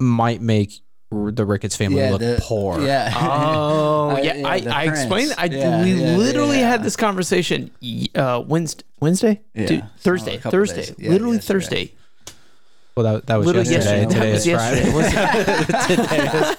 [0.00, 0.72] might make
[1.10, 2.10] the Ricketts family Yeah.
[2.10, 2.80] look the- poor.
[2.80, 3.12] Yeah.
[3.20, 5.34] Oh I- yeah, yeah, I, I explained.
[5.38, 6.68] I Yeah, we yeah, literally yeah.
[6.70, 7.70] had this conversation
[8.14, 10.94] uh, Wednesday, Wednesday, Yeah, Dude, Thursday, a couple Thursday.
[10.98, 11.60] Yeah, literally yesterday.
[11.60, 11.94] Thursday,
[12.94, 14.02] Well, that, that was literally yesterday.
[14.02, 14.14] yesterday.
[14.14, 15.12] Today That is was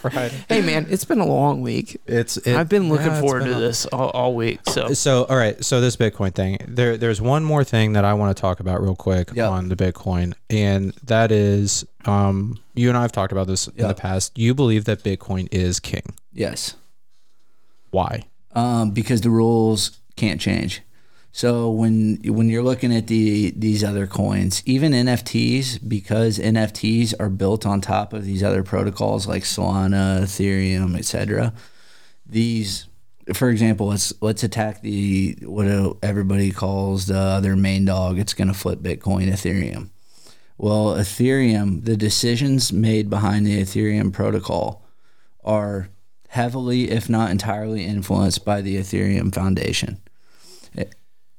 [0.01, 0.27] Friday.
[0.27, 0.43] yesterday.
[0.49, 2.01] hey man, it's been a long week.
[2.07, 2.37] It's.
[2.37, 4.59] It, I've been looking yeah, forward been to a- this all, all week.
[4.67, 5.63] So So, all right.
[5.63, 8.81] So this Bitcoin thing, there, there's one more thing that I want to talk about
[8.81, 9.47] real quick Yep.
[9.49, 13.87] on the Bitcoin, and that is, um, you and I have talked about this in
[13.87, 14.35] the past.
[14.37, 16.15] You believe that Bitcoin is king.
[16.33, 16.75] yes.
[17.91, 18.23] Why?
[18.55, 20.81] um, because the rules can't change.
[21.35, 27.29] So when when you're looking at the these other coins, even NFTs, because NFTs are
[27.29, 31.51] built on top of these other protocols like Solana, Ethereum, etc.
[32.23, 32.87] These,
[33.33, 38.19] for example, let's let's attack the what everybody calls the other main dog.
[38.19, 39.89] It's going to flip Bitcoin, Ethereum.
[40.59, 44.85] Well, Ethereum, the decisions made behind the Ethereum protocol
[45.43, 45.89] are
[46.27, 49.99] heavily, if not entirely, influenced by the Ethereum Foundation.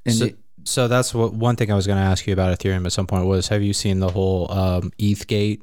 [0.07, 0.31] And So,
[0.65, 3.07] so that's what one thing I was going to ask you about Ethereum at some
[3.07, 5.63] point was: Have you seen the whole um, ETH gate?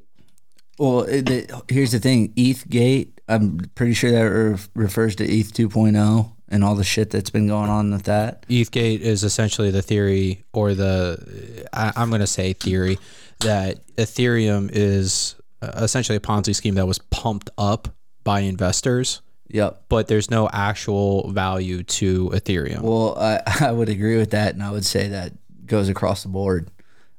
[0.77, 3.10] well, the, here's the thing: ETHgate.
[3.27, 7.47] I'm pretty sure that re- refers to ETH 2.0 and all the shit that's been
[7.47, 8.45] going on with that.
[8.49, 12.97] ETHgate is essentially the theory, or the I, I'm going to say theory,
[13.39, 17.88] that Ethereum is uh, essentially a Ponzi scheme that was pumped up
[18.23, 19.21] by investors,
[19.53, 19.83] Yep.
[19.89, 22.81] but there's no actual value to Ethereum.
[22.81, 25.33] Well, I, I would agree with that, and I would say that
[25.65, 26.69] goes across the board.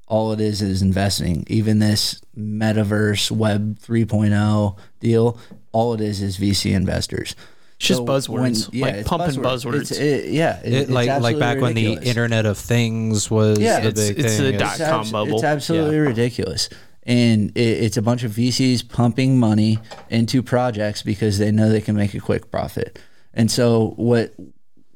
[0.08, 1.44] All it is is investing.
[1.48, 5.38] Even this metaverse Web 3.0 deal,
[5.72, 7.34] all it is is VC investors.
[7.76, 9.80] It's just So buzzwords, like it's pumping buzzwords.
[9.82, 11.94] It's, it, yeah, it- It, it's like like absolutely back when the.
[11.94, 14.42] Internet of Things was Yeah, the it's- big it's thing.
[14.44, 15.34] the It's- dot com abs- bubble.
[15.34, 16.68] It's absolutely ridiculous.
[17.04, 21.80] And it, it's a bunch of VCs pumping money into projects because they know they
[21.80, 22.98] can make a quick profit.
[23.34, 24.34] And so what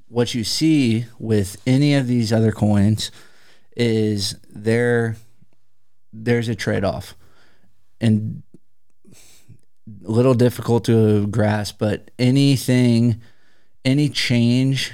[0.09, 3.11] what you see with any of these other coins
[3.77, 5.17] is there
[6.13, 7.15] there's a trade-off
[8.01, 8.43] and
[9.09, 13.21] a little difficult to grasp but anything
[13.85, 14.93] any change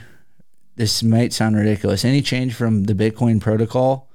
[0.76, 4.08] this might sound ridiculous any change from the bitcoin protocol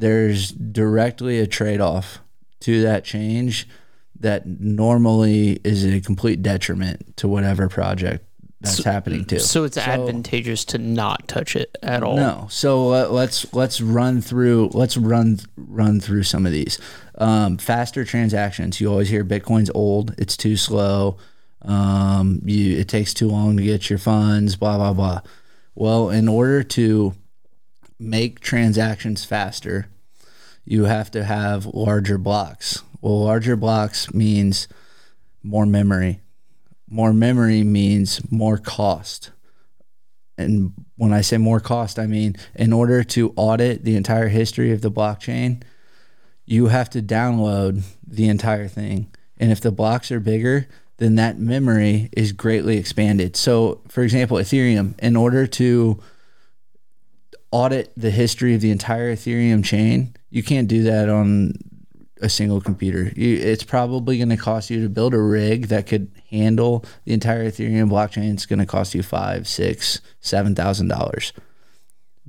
[0.00, 2.20] there's directly a trade-off
[2.60, 3.68] to that change
[4.18, 8.24] that normally is a complete detriment to whatever project
[8.60, 12.16] that's happening to So it's advantageous to not touch it at all.
[12.16, 12.46] no.
[12.50, 16.78] So uh, let's let's run through let's run run through some of these.
[17.16, 18.78] Um, faster transactions.
[18.80, 20.14] You always hear Bitcoin's old.
[20.18, 21.16] It's too slow.
[21.62, 24.56] Um, you it takes too long to get your funds.
[24.56, 25.20] Blah blah blah.
[25.74, 27.14] Well, in order to
[28.00, 29.88] make transactions faster,
[30.64, 32.82] you have to have larger blocks.
[33.00, 34.68] Well, larger blocks means
[35.42, 36.20] more memory.
[36.88, 39.30] More memory means more cost.
[40.36, 44.72] And when I say more cost, I mean in order to audit the entire history
[44.72, 45.62] of the blockchain,
[46.46, 49.14] you have to download the entire thing.
[49.38, 53.36] And if the blocks are bigger, then that memory is greatly expanded.
[53.36, 56.00] So, for example, Ethereum, in order to
[57.52, 61.54] audit the history of the entire Ethereum chain, you can't do that on
[62.22, 63.10] a single computer.
[63.16, 67.12] You, it's probably going to cost you to build a rig that could handle the
[67.12, 68.32] entire Ethereum blockchain.
[68.34, 71.32] It's going to cost you five, six, seven thousand dollars.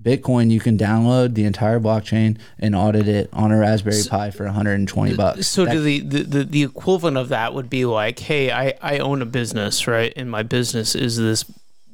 [0.02, 4.46] Bitcoin, you can download the entire blockchain and audit it on a Raspberry Pi for
[4.46, 5.46] 120 bucks.
[5.48, 9.22] So That- the, the, the equivalent of that would be like, hey, I, I own
[9.22, 10.12] a business, right?
[10.16, 11.46] And my business is this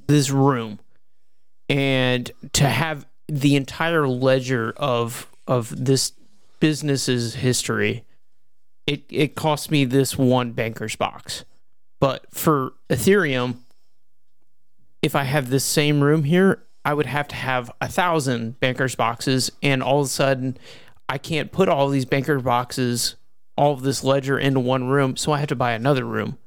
[0.07, 0.79] this room.
[1.67, 6.13] And to have the entire ledger of of this
[6.59, 8.03] business's history,
[8.85, 11.45] it, it cost me this one banker's box.
[11.99, 13.57] But for Ethereum,
[15.01, 18.95] if I have this same room here, I would have to have a thousand bankers
[18.95, 20.57] boxes, and all of a sudden,
[21.07, 23.15] I can't put all these banker boxes,
[23.57, 26.37] all of this ledger into one room, so I have to buy another room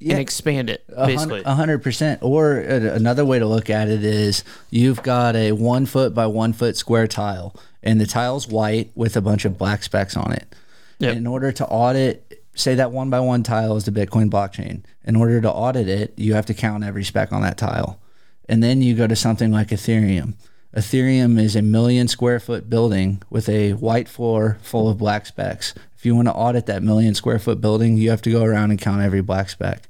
[0.00, 0.12] Yeah.
[0.12, 0.84] and expand it.
[0.88, 2.20] Basically, A hundred percent.
[2.22, 6.26] Or uh, another way to look at it is you've got a one foot by
[6.26, 10.32] one foot square tile, and the tile's white with a bunch of black specks on
[10.32, 10.54] it.
[11.00, 11.16] Yep.
[11.16, 14.82] In order to audit, say that one by one tile is the Bitcoin blockchain.
[15.04, 18.00] In order to audit it, you have to count every speck on that tile,
[18.48, 20.34] and then you go to something like Ethereum.
[20.76, 25.74] Ethereum is a million square foot building with a white floor full of black specks.
[25.98, 28.70] If you want to audit that million square foot building, you have to go around
[28.70, 29.88] and count every black speck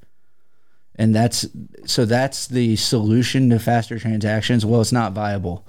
[0.99, 1.47] and that's
[1.87, 4.67] so that's the solution to faster transactions.
[4.67, 5.65] Well it's not viable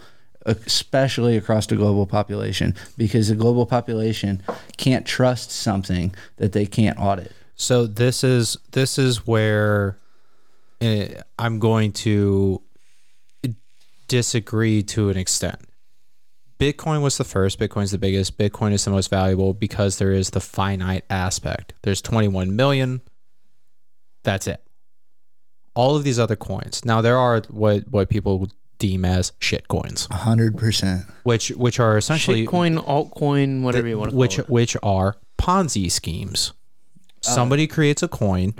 [0.46, 4.42] especially across the global population because the global population
[4.78, 7.32] can't trust something that they can't audit.
[7.56, 9.98] So this is this is where
[10.82, 11.06] uh,
[11.38, 12.62] I'm going to
[14.08, 15.60] disagree to an extent.
[16.60, 17.58] Bitcoin was the first.
[17.58, 18.38] Bitcoin's the biggest.
[18.38, 21.74] Bitcoin is the most valuable because there is the finite aspect.
[21.84, 23.02] There's 21 million.
[24.24, 24.62] That's it.
[25.74, 26.84] All of these other coins.
[26.84, 32.46] Now there are what what people deem as shit coins, 100% which which are essentially
[32.46, 34.50] shitcoin, altcoin, whatever you want to call which it.
[34.50, 36.54] which are Ponzi schemes.
[37.22, 38.54] Somebody creates a coin,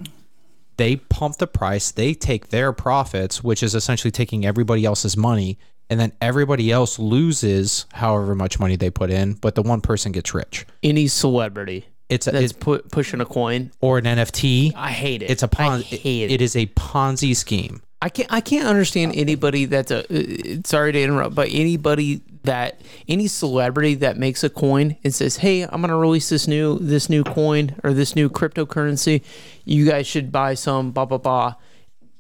[0.76, 5.58] they pump the price, they take their profits, which is essentially taking everybody else's money,
[5.90, 10.12] and then everybody else loses however much money they put in, but the one person
[10.12, 10.66] gets rich.
[10.84, 14.74] Any celebrity It's a, that's it, pu- pushing a coin, or an NFT.
[14.76, 15.30] I hate it.
[15.30, 16.32] It's a I pon- hate it.
[16.34, 17.82] it is a Ponzi scheme.
[18.02, 22.80] I can't I can't understand anybody that's a uh, sorry to interrupt, but anybody that
[23.10, 26.80] any celebrity that makes a coin and says, "Hey, I'm going to release this new
[26.80, 29.22] this new coin or this new cryptocurrency.
[29.66, 31.56] You guys should buy some blah blah blah."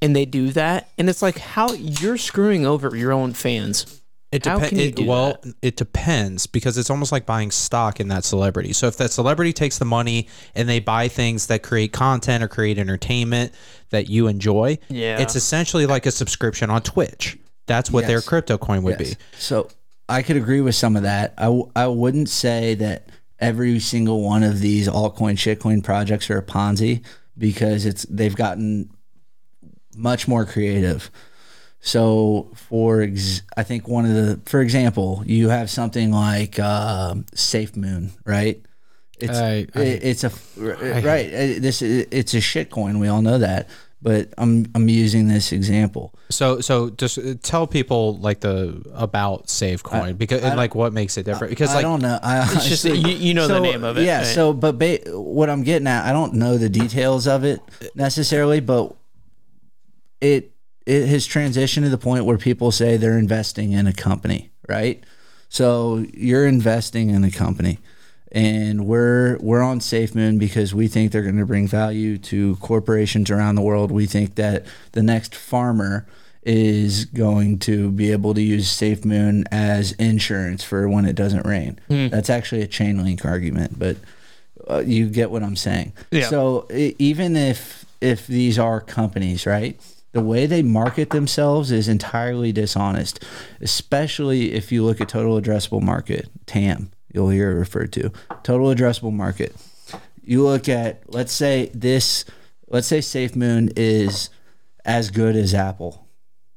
[0.01, 4.01] And they do that, and it's like how you're screwing over your own fans.
[4.31, 4.69] It How depends.
[4.69, 8.73] can you do well, it depends because it's almost like buying stock in that celebrity.
[8.73, 12.47] So if that celebrity takes the money and they buy things that create content or
[12.47, 13.53] create entertainment
[13.89, 15.19] that you enjoy, Yeah.
[15.19, 17.39] it's essentially like a subscription on Twitch.
[17.65, 18.27] That's what their Yes.
[18.27, 19.09] crypto coin would Yes.
[19.09, 19.15] be.
[19.39, 19.67] So
[20.07, 21.33] I could agree with some of that.
[21.38, 23.07] I, w- I wouldn't say that
[23.39, 27.01] every single one of these altcoin shitcoin projects are a Ponzi
[27.35, 28.91] because it's they've gotten
[29.95, 31.10] much more creative.
[31.82, 37.25] So for ex- I think one of the for example, you have something like um
[37.34, 38.62] Safe Moon, right?
[39.19, 41.28] It's I- I- it- it's a right.
[41.34, 42.99] uh, This it's a shitcoin.
[42.99, 43.69] We all know that.
[44.02, 46.13] But I'm I'm using this example.
[46.30, 50.93] So so just uh, tell people like the about Save coin because and like what
[50.93, 52.17] makes it different because I like don't know.
[52.23, 54.19] I just- honestly- you- you know the name of it, Yeah.
[54.19, 54.28] right?
[54.28, 57.60] So, but ba- what I'm getting at, I don't know the details of it
[57.93, 58.95] necessarily, but
[60.21, 60.51] it
[60.86, 65.03] it has transitioned to the point where people say they're investing in a company, right?
[65.49, 67.79] So you're investing in a company,
[68.32, 73.29] and we're we're on SafeMoon because we think they're going to bring value to corporations
[73.32, 73.91] around the world.
[73.91, 76.08] We think that the next farmer
[76.43, 81.79] is going to be able to use SafeMoon as insurance for when it doesn't rain.
[81.89, 83.97] That's actually a Chainlink argument, but
[84.69, 85.93] uh, you get what I'm saying.
[86.12, 86.29] Yeah.
[86.29, 89.79] So even if if these are companies, right?
[90.12, 93.24] The way they market themselves is entirely dishonest,
[93.62, 98.12] especially if you look at total addressable market, TAM, you'll hear it referred to.
[98.43, 99.56] Total addressable market.
[100.24, 102.26] You look at let's say this
[102.67, 104.30] let's say SafeMoon is
[104.86, 106.08] as good as Apple,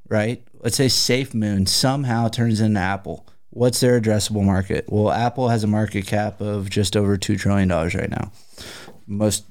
[0.08, 0.42] right?
[0.54, 3.26] Let's say SafeMoon somehow turns into Apple.
[3.50, 4.86] What's their addressable market?
[4.88, 8.32] Well, Apple has a market cap of just over two trillion dollars right now.
[9.06, 9.44] Most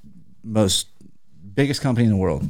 [0.44, 0.88] most
[1.54, 2.48] biggest company in the world.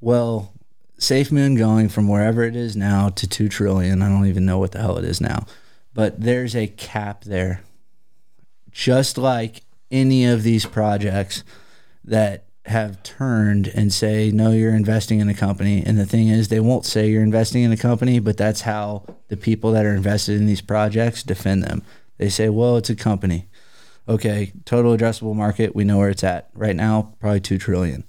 [0.00, 0.52] Well,
[0.98, 4.02] SafeMoon going from wherever it is now to two trillion.
[4.02, 5.46] I don't even know what the hell it is now,
[5.94, 7.62] but there's a cap there.
[8.70, 11.44] Just like any of these projects
[12.04, 15.82] that have turned and say, no, you're investing in a company.
[15.84, 19.04] And the thing is, they won't say you're investing in a company, but that's how
[19.28, 21.82] the people that are invested in these projects defend them.
[22.18, 23.48] They say, well, it's a company.
[24.08, 26.48] Okay, total addressable market, we know where it's at.
[26.54, 28.04] Right now, probably 2 trillion.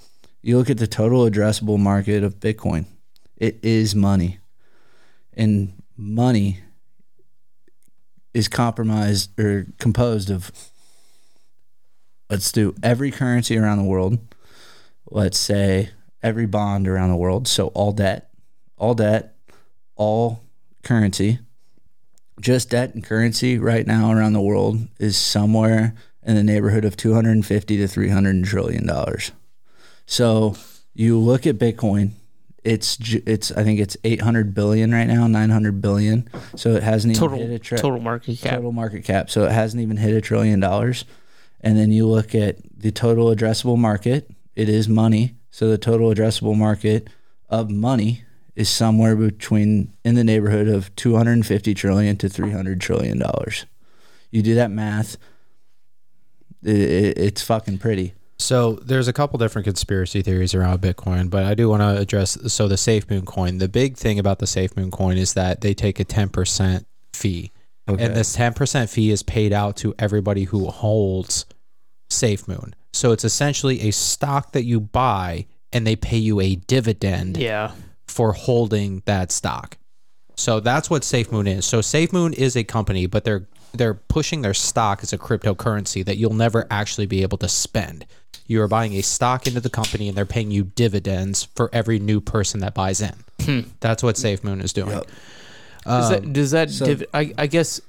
[0.47, 2.85] You look at the total addressable market of Bitcoin,
[3.35, 4.39] it is money.
[5.33, 6.61] And money
[8.33, 10.49] is compromised or composed of
[12.29, 14.19] let's do every currency around the world.
[15.11, 15.89] Let's say
[16.23, 17.49] every bond around the world.
[17.49, 18.29] So all debt,
[18.77, 19.35] all debt,
[19.97, 20.45] all
[20.81, 21.39] currency.
[22.39, 26.95] Just debt and currency right now around the world is somewhere in the neighborhood of
[26.95, 29.33] 250 to 300 trillion dollars.
[30.07, 30.55] So
[30.95, 32.11] you look at Bitcoin,
[32.63, 36.27] it's it's I think it's 800 billion right now, 900 billion.
[36.55, 38.55] So it hasn't even Total hit a tri- total market cap.
[38.55, 39.29] total market cap.
[39.29, 41.05] So it hasn't even hit a trillion dollars.
[41.61, 45.35] And then you look at the total addressable market, it is money.
[45.51, 47.09] So the total addressable market
[47.49, 48.23] of money
[48.55, 53.65] is somewhere between in the neighborhood of 250 trillion to 300 trillion dollars.
[54.31, 55.17] You do that math,
[56.63, 58.13] it, it, it's fucking pretty.
[58.39, 62.37] So there's a couple different conspiracy theories around Bitcoin, but I do want to address
[62.53, 63.57] so the SafeMoon coin.
[63.57, 67.51] The big thing about the SafeMoon coin is that they take a 10% fee.
[67.89, 68.03] Okay.
[68.03, 71.45] And this 10% fee is paid out to everybody who holds
[72.09, 72.73] SafeMoon.
[72.93, 77.71] So it's essentially a stock that you buy and they pay you a dividend Yeah.
[78.07, 79.77] for holding that stock.
[80.35, 81.65] So that's what SafeMoon is.
[81.65, 86.17] So SafeMoon is a company, but they're they're pushing their stock as a cryptocurrency that
[86.17, 88.05] you'll never actually be able to spend.
[88.47, 91.99] You are buying a stock into the company and they're paying you dividends for every
[91.99, 93.65] new person that buys in.
[93.81, 94.91] That's what SafeMoon is doing.
[94.91, 95.07] Yep.
[95.85, 97.79] Does that, does that so- div- I, I guess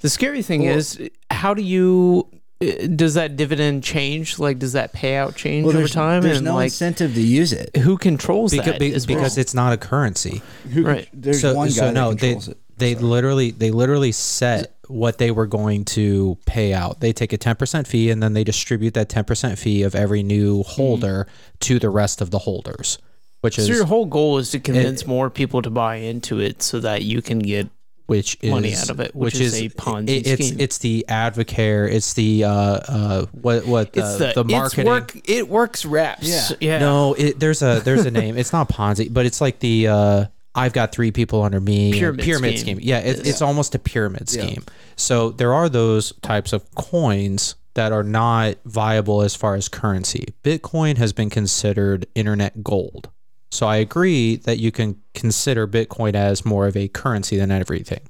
[0.00, 0.98] the scary thing is
[1.30, 2.26] how do you
[2.62, 6.54] uh, does that dividend change like does that payout change over time there's and no
[6.54, 7.76] like incentive to use it.
[7.76, 9.04] who controls Because, that be- well?
[9.06, 10.40] because it's not a currency.
[10.74, 12.58] right There's so, one guy so no, that they controls it.
[12.78, 17.00] they literally they literally set what they were going to pay out.
[17.00, 19.94] They take a ten percent fee and then they distribute that ten percent fee of
[19.94, 21.26] every new holder
[21.60, 22.98] to the rest of the holders,
[23.40, 26.62] which is so your whole goal is to convince more people to buy into it
[26.62, 27.68] so that you can get
[28.06, 30.60] which is money out of it, which is a Ponzi it- it's scheme.
[30.60, 31.90] it's the AdvoCare.
[31.90, 34.80] It's the uh uh what what it's the, the, the marketing.
[34.80, 36.28] It's work, it works reps.
[36.28, 36.56] Yeah.
[36.60, 36.78] yeah.
[36.80, 38.36] No, it, there's a there's a name.
[38.36, 41.92] It's not Ponzi, but it's like the uh, I've got three people under me.
[41.92, 42.76] Pyramid pyramid scheme.
[42.78, 42.88] scheme.
[42.88, 44.64] Yeah, it, it's almost a pyramid scheme.
[44.96, 50.34] So there are those types of coins that are not viable as far as currency.
[50.42, 53.08] Bitcoin has been considered internet gold.
[53.50, 58.00] So I agree that you can consider Bitcoin as more of a currency than everything.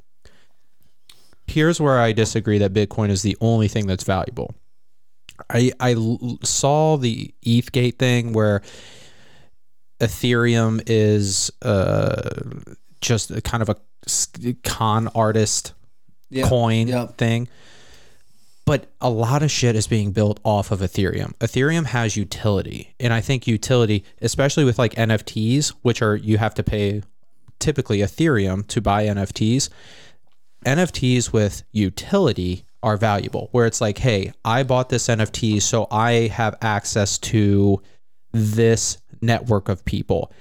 [1.46, 4.54] Here's where I disagree that Bitcoin is the only thing that's valuable.
[5.50, 8.62] I I l- saw the ETHgate thing where
[10.02, 12.42] Ethereum is uh,
[13.00, 13.76] just a kind of a
[14.64, 15.72] con artist
[16.32, 17.18] Yep, coin yep.
[17.18, 17.48] thing.
[18.64, 21.34] But a lot of shit is being built off of Ethereum.
[21.38, 22.94] Ethereum has utility.
[22.98, 27.02] And I think utility, especially with like NFTs, which are you have to pay
[27.58, 29.68] typically Ethereum to buy NFTs.
[30.64, 36.28] NFTs with utility are valuable, where it's like, hey, I bought this NFT, so I
[36.28, 37.82] have access to
[38.32, 40.32] this network of people.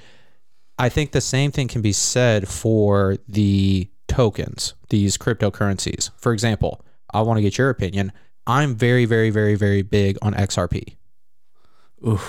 [0.77, 6.09] I think the same thing can be said for the tokens, these cryptocurrencies.
[6.17, 8.11] For example, I want to get your opinion.
[8.47, 10.95] I'm very, very, very, very big on XRP.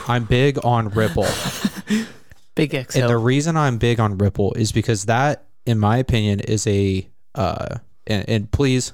[0.06, 1.26] I'm big on Ripple.
[2.54, 3.00] Big XRP.
[3.00, 7.08] And the reason I'm big on Ripple is because that, in my opinion, is a
[7.34, 7.76] uh,
[8.06, 8.92] and, and please,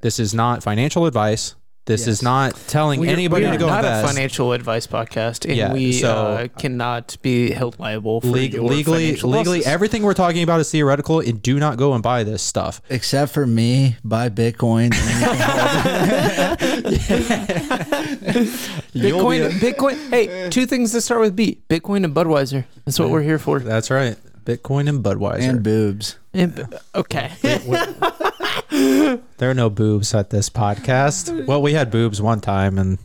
[0.00, 1.54] this is not financial advice.
[1.90, 4.04] This is not telling We are- anybody we are to go not invest.
[4.04, 8.54] a financial advice podcast, and Yeah, we so- uh, cannot be held liable for Leg-
[8.54, 9.66] your legally, legally, losses.
[9.66, 12.80] everything we're talking about is theoretical, and do not go and buy this stuff.
[12.90, 14.90] Except for me, buy Bitcoin.
[18.94, 20.10] Bitcoin, a- Bitcoin.
[20.10, 22.64] Hey, two things to start with B: Bitcoin and Budweiser.
[22.84, 23.60] That's what we're here for.
[23.60, 24.16] That's right.
[24.44, 25.48] Bitcoin and Budweiser.
[25.48, 26.16] and boobs.
[26.32, 27.32] And- okay.
[29.38, 31.46] there are no boobs at this podcast.
[31.46, 32.98] Well, we had boobs one time, and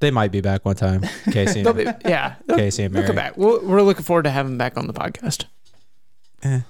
[0.00, 1.02] they might be back one time.
[1.30, 2.34] Casey, They'll and, be- yeah.
[2.50, 3.06] Casey and Mary.
[3.06, 3.36] come back.
[3.36, 5.44] We're, we're looking forward to having him back on the podcast.
[6.42, 6.60] Eh.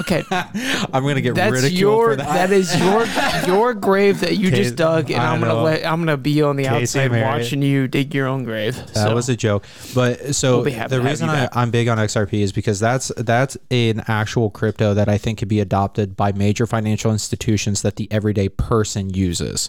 [0.00, 2.48] Okay, I'm gonna get that's ridiculed your for that.
[2.48, 3.06] that is your
[3.54, 5.62] your grave that you Case- just dug, and I I'm gonna know.
[5.62, 7.24] let I'm gonna be on the Casey outside Mary.
[7.24, 8.74] watching you dig your own grave.
[8.76, 9.14] That so.
[9.14, 9.64] was a joke.
[9.94, 14.02] But so We'll the reason I, I'm big on XRP is because that's that's an
[14.08, 18.48] actual crypto that I think could be adopted by major financial institutions that the everyday
[18.48, 19.68] person uses.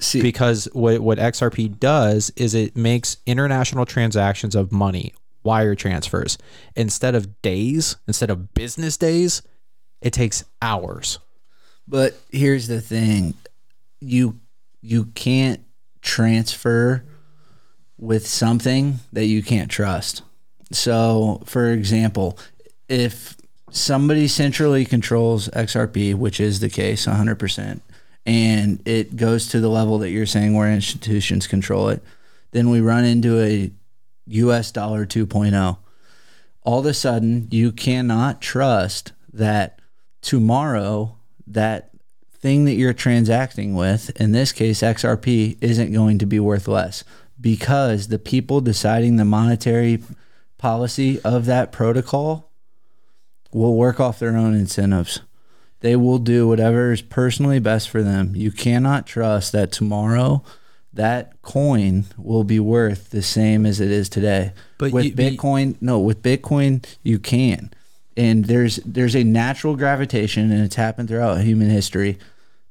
[0.00, 6.38] See, Because what what XRP does is it makes international transactions of money, wire transfers,
[6.76, 9.42] instead of days, instead of business days,
[10.00, 11.18] it takes hours.
[11.86, 13.34] but here's the thing:
[14.00, 14.38] you
[14.80, 15.60] you can't
[16.00, 17.04] transfer
[17.98, 20.22] with something that you can't trust.
[20.72, 22.38] So, for example,
[22.88, 23.36] if
[23.70, 27.80] somebody centrally controls XRP, which is the case 100%,
[28.26, 32.02] and it goes to the level that you're saying where institutions control it,
[32.50, 33.70] then we run into a
[34.26, 35.78] US dollar 2.0.
[36.62, 39.80] All of a sudden, you cannot trust that
[40.20, 41.16] tomorrow
[41.46, 41.90] that
[42.32, 47.04] thing that you're transacting with, in this case XRP, isn't going to be worth less
[47.40, 50.02] because the people deciding the monetary
[50.58, 52.52] policy of that protocol
[53.52, 55.20] will work off their own incentives.
[55.80, 58.36] They will do whatever is personally best for them.
[58.36, 60.44] You cannot trust that tomorrow
[60.94, 64.52] that coin will be worth the same as it is today.
[64.78, 67.70] But with you- but- Bitcoin, no, with Bitcoin you can.
[68.16, 72.18] And there's there's a natural gravitation and it's happened throughout human history.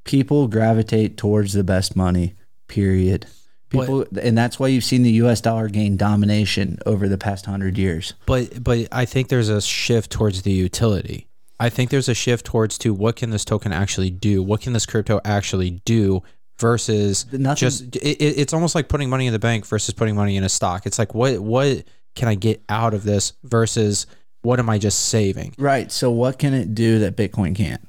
[0.03, 2.35] People gravitate towards the best money.
[2.67, 3.25] Period.
[3.69, 7.77] People and that's why you've seen the US dollar gain domination over the past 100
[7.77, 8.13] years.
[8.25, 11.27] But but I think there's a shift towards the utility.
[11.59, 14.43] I think there's a shift towards to what can this token actually do?
[14.43, 16.21] What can this crypto actually do
[16.61, 20.15] versus Nothing- just it, it- it's almost like putting money in the bank versus putting
[20.15, 20.85] money in a stock.
[20.85, 21.83] It's like what what
[22.15, 24.05] can I get out of this versus
[24.43, 25.53] what am I just saving?
[25.57, 25.91] Right.
[25.91, 27.85] So what can it do that Bitcoin can't?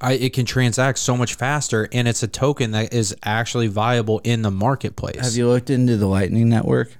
[0.00, 4.20] I it can transact so much faster and it's a token that is actually viable
[4.24, 5.20] in the marketplace.
[5.20, 6.96] Have you looked into the Lightning Network?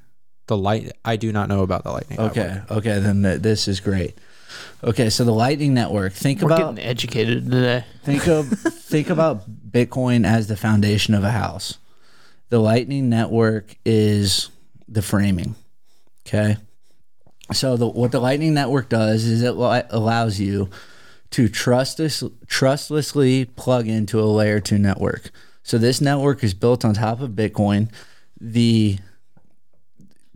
[0.47, 2.19] the light I do not know about the lightning.
[2.21, 2.37] Network.
[2.37, 2.61] Okay.
[2.71, 4.19] Okay, then th- this is great.
[4.83, 6.13] Okay, so the Lightning Network.
[6.13, 7.85] Think We're about getting educated today.
[8.03, 11.79] think of think about Bitcoin as the foundation of a house.
[12.49, 14.51] The Lightning Network is
[14.87, 15.57] the framing.
[16.27, 16.57] Okay.
[17.53, 20.71] So the, what the Lightning Network does is it li- allows you
[21.31, 25.31] to trustless, trustlessly plug into a layer two network.
[25.65, 27.91] So this network is built on top of Bitcoin.
[28.41, 28.99] The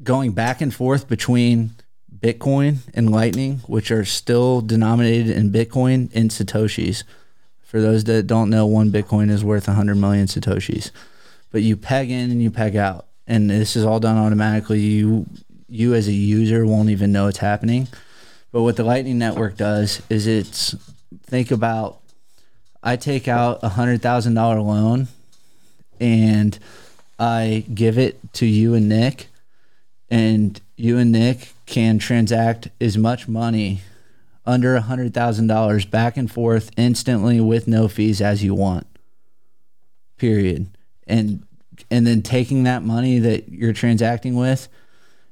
[0.02, 1.70] going back and forth between
[2.18, 7.04] Bitcoin and Lightning, which are still denominated in Bitcoin in Satoshis.
[7.68, 10.90] For those that don't know, one Bitcoin is worth 100 million Satoshis.
[11.52, 13.08] But you peg in and you peg out.
[13.26, 14.80] And this is all done automatically.
[14.80, 15.26] You
[15.68, 17.86] you as a user won't even know it's happening.
[18.52, 20.74] But what the Lightning Network does is it's
[21.24, 22.00] think about
[22.82, 25.08] I take out a hundred thousand dollar loan
[26.00, 26.58] and
[27.18, 29.26] I give it to you and Nick
[30.08, 33.82] and you and Nick can transact as much money
[34.48, 38.86] under a hundred thousand dollars back and forth instantly with no fees as you want.
[40.16, 40.70] Period.
[41.06, 41.44] And
[41.90, 44.68] and then taking that money that you're transacting with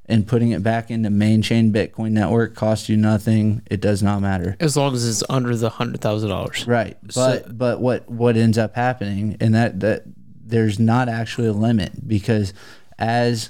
[0.04, 3.62] and putting it back into main chain Bitcoin network costs you nothing.
[3.68, 4.56] It does not matter.
[4.60, 6.66] As long as it's under the hundred thousand dollars.
[6.66, 6.96] Right.
[7.14, 10.02] But but what what ends up happening and that that
[10.44, 12.52] there's not actually a limit because
[12.98, 13.48] as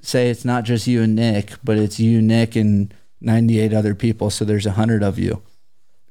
[0.00, 2.92] say it's not just you and Nick, but it's you, Nick, and
[3.24, 4.30] 98 other people.
[4.30, 5.42] So there's a hundred of you.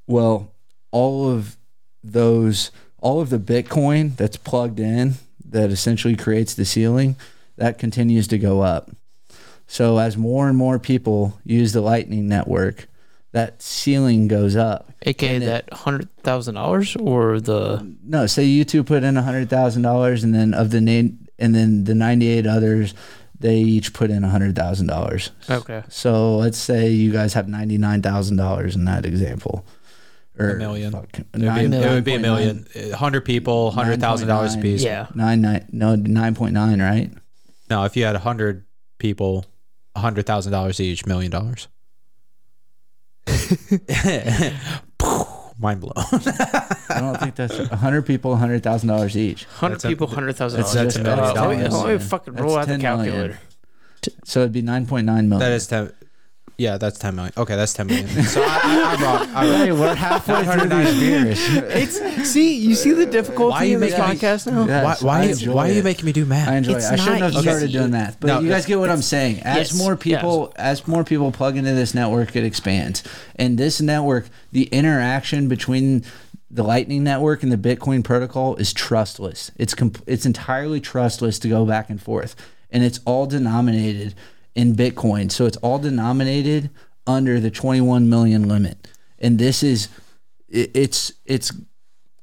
[0.07, 0.51] Well,
[0.91, 1.57] all of
[2.03, 7.15] those, all of the Bitcoin that's plugged in that essentially creates the ceiling,
[7.57, 8.91] that continues to go up.
[9.67, 12.87] So as more and more people use the Lightning Network,
[13.31, 14.91] that ceiling goes up.
[15.01, 19.23] AKA And that hundred thousand dollars or the No, say you two put in a
[19.23, 22.93] hundred thousand dollars, and then of the name, and then the ninety eight others,
[23.43, 25.29] they each put in a hundred thousand dollars.
[25.49, 25.83] Okay.
[25.89, 29.63] So let's say you guys have ninety nine thousand dollars in that example.
[30.39, 30.91] Or A million.
[30.91, 32.67] fuck, It would be, nine- it would be a 9.9 million.
[32.75, 34.81] A hundred people, hundred thousand dollars a piece.
[34.83, 35.05] Yeah.
[35.13, 37.11] Nine nine no nine point nine, right?
[37.69, 38.65] No, if you had a hundred
[38.97, 39.45] people,
[39.95, 41.67] a hundred thousand dollars each, million dollars.
[45.63, 45.93] Mind blown.
[45.97, 49.45] I don't think that's hundred people, hundred thousand dollars each.
[49.45, 50.93] Hundred That's a- people, hundred thousand that's- dollars.
[50.95, 51.83] that's a million Let me- dollars.
[51.85, 53.13] Let me fucking roll That's out the 10 million.
[53.13, 53.39] calculator.
[54.25, 55.49] So it'd be nine point nine million.
[55.49, 55.93] that is ten.
[56.57, 57.33] Yeah, that's ten million.
[57.35, 58.07] Okay, that's ten million.
[58.25, 59.35] So I, I, I'm wrong.
[59.35, 59.59] I'm wrong.
[59.65, 61.39] Hey, we're halfway through these beers.
[61.73, 64.65] It's see, you see the difficulty Why you in this making me- podcast now.
[64.65, 65.83] Yes, why why, I you- enjoy why are you it.
[65.83, 66.47] making me do math?
[66.49, 66.93] I enjoy It's it.
[66.93, 67.77] I shouldn't not have started easy.
[67.79, 69.39] doing math, but No, you guys get what I'm saying.
[69.39, 73.01] As Yes, more people, as more people plug into this network, it expands.
[73.35, 76.03] And this network, the interaction between
[76.51, 79.49] the Lightning Network and the Bitcoin protocol is trustless.
[79.57, 82.35] It's comp- it's entirely trustless to go back and forth,
[82.69, 84.13] and it's all denominated
[84.55, 85.31] in Bitcoin.
[85.31, 86.69] So it's all denominated
[87.07, 88.87] under the 21 million limit.
[89.19, 89.89] And this is,
[90.49, 91.51] it, it's it's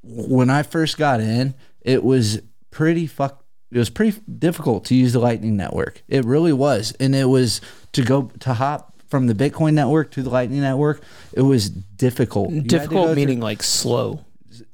[0.03, 3.45] when I first got in, it was pretty fuck.
[3.72, 6.03] It was pretty difficult to use the Lightning Network.
[6.09, 7.61] It really was, and it was
[7.93, 11.03] to go to hop from the Bitcoin network to the Lightning Network.
[11.33, 12.51] It was difficult.
[12.51, 14.24] You had to Difficult through- meaning like slow.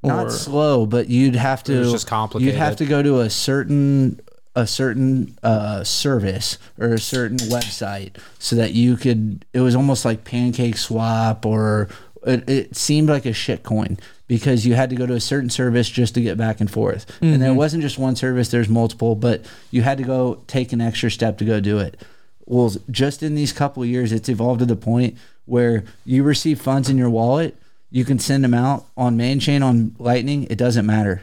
[0.02, 1.74] not slow, but you'd have to.
[1.74, 2.54] It was just complicated.
[2.54, 4.20] You'd have to go to a certain
[4.56, 9.44] a certain uh, service or a certain website so that you could.
[9.52, 11.88] It was almost like Pancake Swap, or
[12.26, 15.50] it, it seemed like a shit coin because you had to go to a certain
[15.50, 17.06] service just to get back and forth.
[17.20, 20.80] And there wasn't just one service; there's multiple, but you had to go take an
[20.80, 22.02] extra step to go do it.
[22.46, 26.60] Well, just in these couple of years, it's evolved to the point where you receive
[26.60, 27.56] funds in your wallet
[27.90, 31.22] you can send them out on main chain on lightning it doesn't matter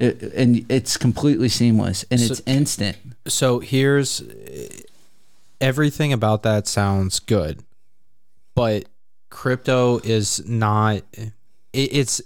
[0.00, 2.96] it, and it's completely seamless and it's instant
[3.26, 4.22] so here's
[5.60, 7.62] everything about that sounds good
[8.54, 8.86] but
[9.28, 11.32] crypto is not it,
[11.72, 12.20] it's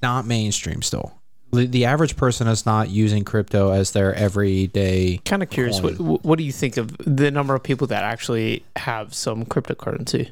[0.00, 1.12] not mainstream still
[1.54, 5.80] the, the average person is not using crypto as their everyday Kind of curious.
[5.80, 10.30] What what do you think of the number of people that actually have some cryptocurrency?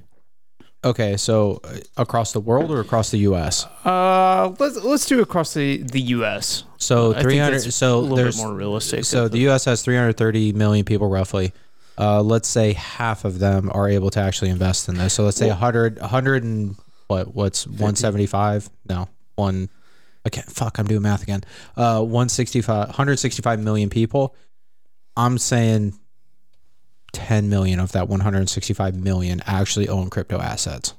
[0.85, 5.55] Okay so uh, across the world or across the us Uh, let's let's do across
[5.55, 6.65] the the U.S.
[6.77, 9.05] so I 300 so a little there's bit more realistic.
[9.05, 11.53] so the us has 330 million people roughly.
[11.99, 15.13] Uh, let's say half of them are able to actually invest in this.
[15.15, 16.75] So let's say 100 100 and
[17.07, 19.69] what what's 175 no one
[20.25, 21.43] I can't fuck I'm doing math again.
[21.77, 24.35] Uh 165 165 million people.
[25.17, 25.93] I'm saying
[27.13, 30.95] 10 million of that 165 million actually own crypto assets.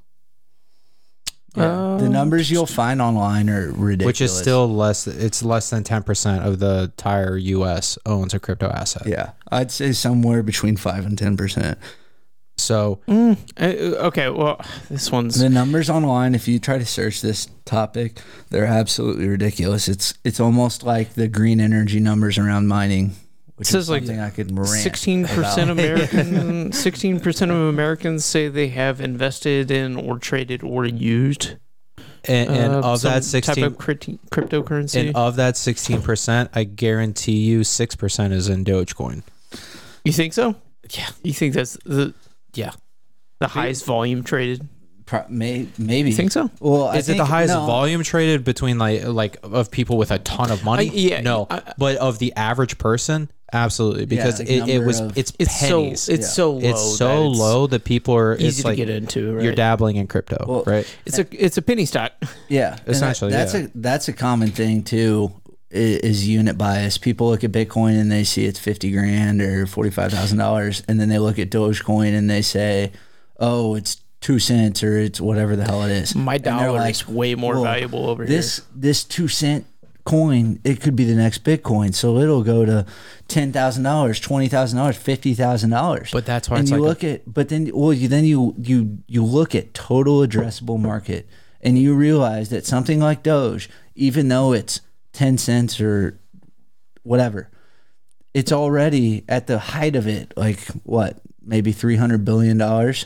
[1.56, 4.06] Uh, the numbers you'll find online are ridiculous.
[4.06, 8.70] Which is still less it's less than 10% of the entire US owns a crypto
[8.70, 9.06] asset.
[9.06, 9.32] Yeah.
[9.52, 11.78] I'd say somewhere between 5 and 10 percent.
[12.58, 17.48] So uh, okay, well, this one's the numbers online if you try to search this
[17.66, 19.88] topic they're absolutely ridiculous.
[19.88, 23.16] It's it's almost like the green energy numbers around mining
[23.56, 25.84] which says is like i could rant sixteen percent about.
[25.86, 26.72] American.
[26.72, 31.56] Sixteen percent of Americans say they have invested in or traded or used.
[32.26, 35.08] and, and uh, of some that 16 type of crypti- cryptocurrency.
[35.08, 39.24] and of that 16% I guarantee you 6% is in Dogecoin
[40.06, 40.56] you think so?
[40.92, 41.08] Yeah.
[41.22, 42.14] You think that's the
[42.56, 42.72] yeah
[43.40, 44.68] the highest volume traded?
[45.06, 46.50] Pro- may, maybe You think so?
[46.62, 47.66] well I is it the highest no.
[47.66, 50.90] volume traded between like like of people with a ton of money?
[50.90, 55.00] I- yeah, no, I- but of the average person, absolutely, because like it, it was
[55.00, 56.02] of- it's It's pennies.
[56.02, 56.28] so it's Yeah.
[56.28, 56.60] so low.
[56.70, 59.36] it's so that it's low that people are Easy it's to like get into.
[59.36, 59.44] Right?
[59.44, 60.86] you're dabbling in crypto, Well, right?
[61.06, 62.12] It's a it's a penny stock.
[62.50, 63.60] Yeah, and Essentially, that- that's yeah.
[63.62, 65.32] a that's a common thing too.
[65.72, 66.98] i- Is unit bias.
[66.98, 70.84] People look at Bitcoin and they see it's fifty grand or forty five thousand dollars,
[70.88, 72.92] and then they look at Dogecoin and they say,
[73.40, 76.80] "Oh, it's two cents or it's whatever the hell it is." My And they're dollar
[76.80, 79.66] like, is way more "Well, valuable over here." this this two cent
[80.06, 81.94] coin it could be the next bitcoin.
[81.96, 82.86] So it'll go to
[83.30, 87.94] $10000 $20000 $50000 But that's why and you like a- look at but then well
[87.94, 91.28] you then you you you look at total addressable market
[91.62, 94.82] and you realize that something like doge even though it's
[95.14, 96.20] 10 cents or
[97.04, 97.50] whatever
[98.34, 103.06] it's already at the height of it like what maybe 300 billion dollars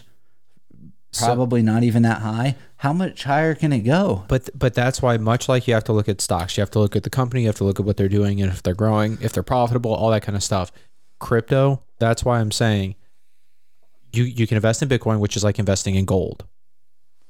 [1.14, 5.18] probably not even that high how much higher can it go But but that's why
[5.18, 7.41] much like you have to look at stocks, you have to look at the company,
[7.41, 9.93] you have to look at what they're doing and if they're growing, if they're profitable,
[9.93, 10.72] all that kind of stuff.
[11.20, 12.95] Crypto, that's why I'm saying
[14.14, 16.45] you you can invest in Bitcoin, which is like investing in gold.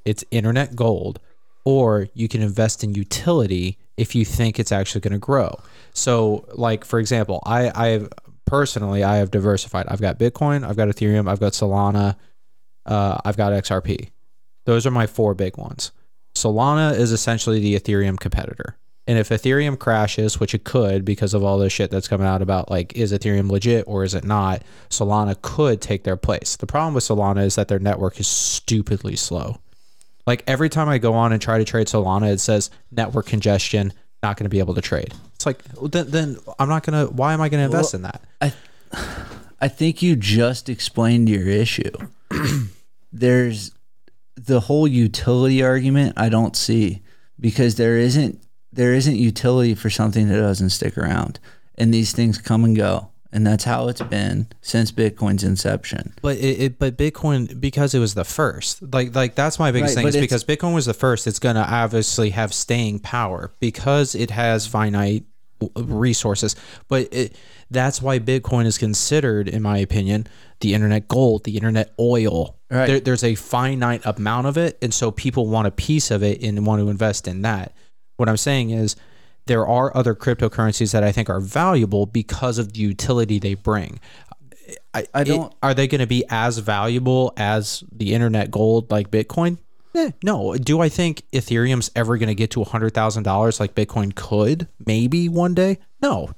[0.06, 1.20] It's internet gold,
[1.66, 5.60] or you can invest in utility if you think it's actually going to grow.
[5.94, 8.08] So, like for example, I I
[8.46, 9.86] personally, I have diversified.
[9.88, 12.16] I've got Bitcoin, I've got Ethereum, I've got Solana,
[12.88, 14.10] uh, I've got XRP.
[14.66, 15.92] Those are my four big ones.
[16.36, 18.78] Solana is essentially the Ethereum competitor.
[19.08, 22.42] And if Ethereum crashes, which it could because of all the shit that's coming out
[22.42, 24.62] about like, is Ethereum legit or is it not?
[24.90, 26.58] Solana could take their place.
[26.58, 29.60] The problem with Solana is that their network is stupidly slow.
[30.26, 33.94] Like every time I go on and try to trade Solana, it says network congestion,
[34.22, 35.14] not going to be able to trade.
[35.36, 38.02] It's like, then, then I'm not going to, why am I going to invest in
[38.02, 38.22] that?
[38.42, 38.54] I
[39.60, 41.92] I think you just explained your issue.
[43.12, 43.72] There's
[44.36, 47.02] the whole utility argument I don't see
[47.40, 48.42] because there isn't
[48.72, 51.40] there isn't utility for something that doesn't stick around.
[51.76, 53.10] And these things come and go.
[53.32, 56.14] And that's how it's been since Bitcoin's inception.
[56.22, 58.82] But it, it, but Bitcoin because it was the first.
[58.94, 61.28] Like like that's my biggest Right, thing is because Bitcoin was the first.
[61.28, 65.26] It's gonna obviously have staying power because it has finite
[65.76, 66.56] resources.
[66.88, 67.36] But it
[67.70, 70.28] that's why Bitcoin is considered, in my opinion,
[70.62, 72.56] the internet gold, the internet oil.
[72.70, 72.88] Right.
[72.88, 76.42] There, there's a finite amount of it, and so people want a piece of it
[76.44, 77.74] and want to invest in that.
[78.18, 78.96] What I'm saying is
[79.46, 84.00] there are other cryptocurrencies that I think are valuable because of the utility they bring.
[84.94, 89.12] I, I don't- are they going to be as valuable as the internet gold like
[89.12, 89.60] Bitcoin?
[89.96, 90.54] Eh, no.
[90.56, 95.54] Do I think Ethereum's ever going to get to $100,000 like Bitcoin could maybe one
[95.54, 95.80] day?
[96.02, 96.32] No.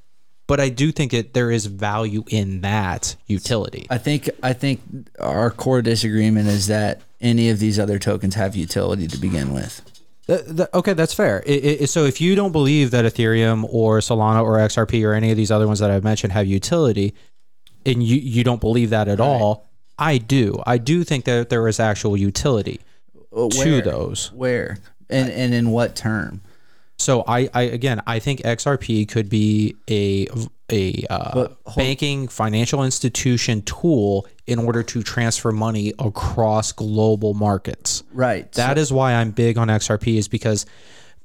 [0.50, 3.86] But I do think that there is value in that utility.
[3.92, 4.82] I think I think
[5.20, 9.84] our core disagreement is that any of these other tokens have utility to begin with.
[10.26, 11.44] Th- th- okay, that's fair.
[11.48, 15.30] I- I- so if you don't believe that Ethereum or Solana or XRP or any
[15.30, 17.14] of these other ones that I've mentioned have utility,
[17.86, 19.68] and you you don't believe that at all,
[20.00, 20.64] I do.
[20.66, 22.80] I do think that there is actual utility
[23.32, 23.82] Uh, to where?
[23.82, 24.32] those.
[24.34, 24.80] Where?
[25.12, 26.42] And and in what term?
[27.00, 30.28] So I, I again, I think XRP could be a
[30.72, 38.04] a uh, banking financial institution tool in order to transfer money across global markets.
[38.14, 38.52] Right.
[38.52, 40.66] That is why I'm big on XRP is because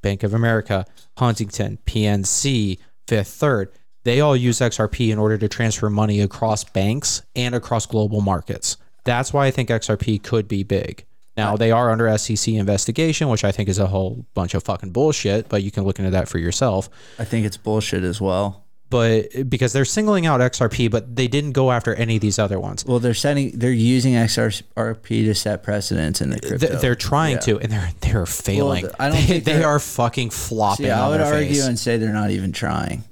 [0.01, 0.87] Bank of America,
[1.18, 3.72] Huntington, PNC, Fifth Third,
[4.05, 8.77] they all use XRP in order to transfer money across banks and across global markets.
[9.05, 11.05] That's why I think XRP could be big.
[11.37, 14.91] Now they are under SEC investigation, which I think is a whole bunch of fucking
[14.93, 16.89] bullshit, but you can look into that for yourself.
[17.18, 18.61] I think it's bullshit as well.
[18.91, 22.61] But because they're singling out XRP, but they didn't go after any of these other
[22.61, 22.85] ones.
[22.85, 26.68] Well, they're setting, they're using XRP to set precedents in the crypto.
[26.68, 27.41] Th- They're trying Yeah.
[27.41, 28.87] to, and they're they're failing.
[29.01, 30.87] I don't they, think they they're- fucking flopping.
[30.87, 31.66] See, I would argue face.
[31.66, 33.03] and say they're not even trying.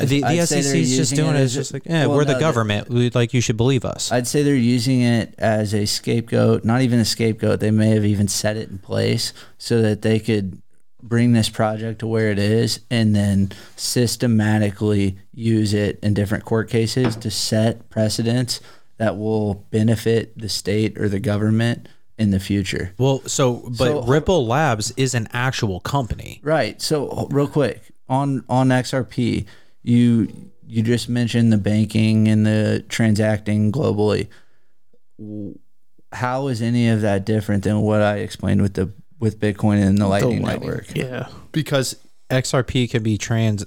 [0.00, 1.40] The, I'd the SEC is just doing it.
[1.40, 2.88] as just like, yeah, well, we're the government.
[2.88, 4.10] We, like, you should believe us.
[4.10, 7.60] I'd say they're using it as a scapegoat, not even a scapegoat.
[7.60, 10.62] They may have even set it in place so that they could
[11.02, 13.50] bring this project to where it is and then
[14.22, 18.60] systematically use it in different court cases to set precedents
[18.98, 21.88] that will benefit the state or the government
[22.18, 22.94] in the future.
[22.98, 26.40] well, so but So- Ripple Labs is an actual company.
[26.44, 26.80] Right.
[26.80, 29.46] So real quick on on XRP,
[29.82, 34.28] you you just mentioned the banking and the transacting globally.
[36.12, 39.98] How is any of that different than what I explained with the with Bitcoin and
[39.98, 40.68] the Lightning, Lightning.
[40.68, 40.96] Network?
[40.96, 41.28] Yeah.
[41.52, 41.96] Because
[42.30, 43.64] XRP can be trans.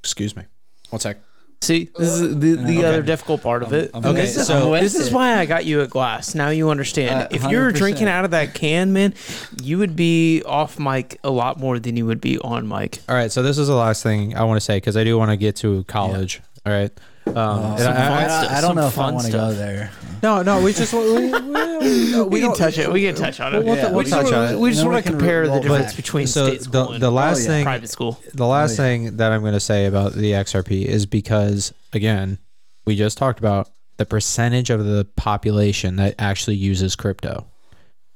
[0.00, 0.44] Excuse me.
[0.90, 1.18] One sec.
[1.62, 3.90] See, this is the, the other difficult part of it.
[3.94, 6.34] Okay, this is, so- this is why I got you a glass.
[6.34, 7.22] Now you understand.
[7.22, 7.74] Uh, if you were 100%.
[7.76, 9.14] drinking out of that can, man,
[9.62, 12.98] you would be off mic a lot more than you would be on mic.
[13.08, 13.32] All right.
[13.32, 15.36] So this is the last thing I want to say because I do want to
[15.36, 16.40] get to college.
[16.64, 16.90] All right.
[17.26, 17.34] Um,
[17.72, 19.32] and some I- I- fun I, stuff, I don't know if I fun want to
[19.32, 19.56] go stuff.
[19.58, 19.90] there.
[20.22, 20.62] no, no.
[20.62, 21.30] We just we, we, we,
[22.22, 22.90] We, can don't- touch it.
[22.90, 23.64] We can touch on it.
[23.64, 24.58] We'll- we'll we just, touch wanna- on it.
[24.58, 25.96] we just And then want to can compare the roll difference back.
[25.96, 27.46] between So state the school and the last yeah.
[27.48, 28.20] thing private school.
[28.32, 28.76] the last yeah.
[28.76, 32.38] thing that I'm going to say about the XRP is because again,
[32.86, 33.68] we just talked about
[33.98, 37.46] the percentage of the population that actually uses crypto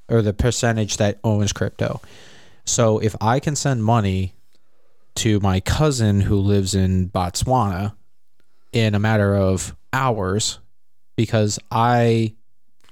[0.09, 2.01] or the percentage that owns crypto.
[2.65, 4.33] So if I can send money
[5.15, 7.93] to my cousin who lives in Botswana
[8.71, 10.59] in a matter of hours
[11.15, 12.33] because I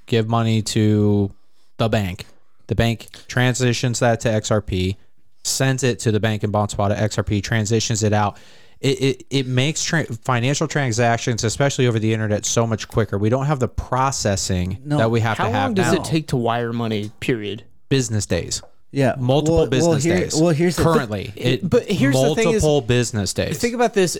[0.05, 1.31] give money to
[1.77, 2.25] the bank.
[2.67, 4.95] The bank transitions that to XRP,
[5.43, 6.97] sends it to the bank in Botswana.
[6.97, 8.37] XRP transitions it out.
[8.81, 13.17] It, it, it makes tra- financial transactions, especially over the internet, so much quicker.
[13.17, 14.97] We don't have the processing No.
[14.97, 15.99] that we have How to have How long does now.
[16.01, 17.11] it take to wire money?
[17.19, 17.63] Period.
[17.89, 18.61] business days,
[18.91, 20.35] Yeah, multiple well, business well, here- days.
[20.39, 20.93] Well, here's the thing.
[20.93, 23.57] currently, it, but here's the multiple thing is- business days.
[23.57, 24.17] Think about this.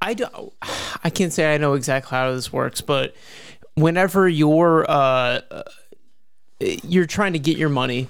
[0.00, 0.52] I don't.
[1.04, 3.14] I can't say I know exactly how this works, but
[3.74, 5.62] whenever you're uh, uh,
[6.60, 8.08] you're trying to get your money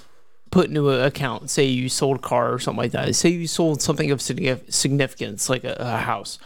[0.50, 3.14] put into an account, say you sold a car or something like that.
[3.14, 6.38] Say you sold something of signif- significance, like a, a house,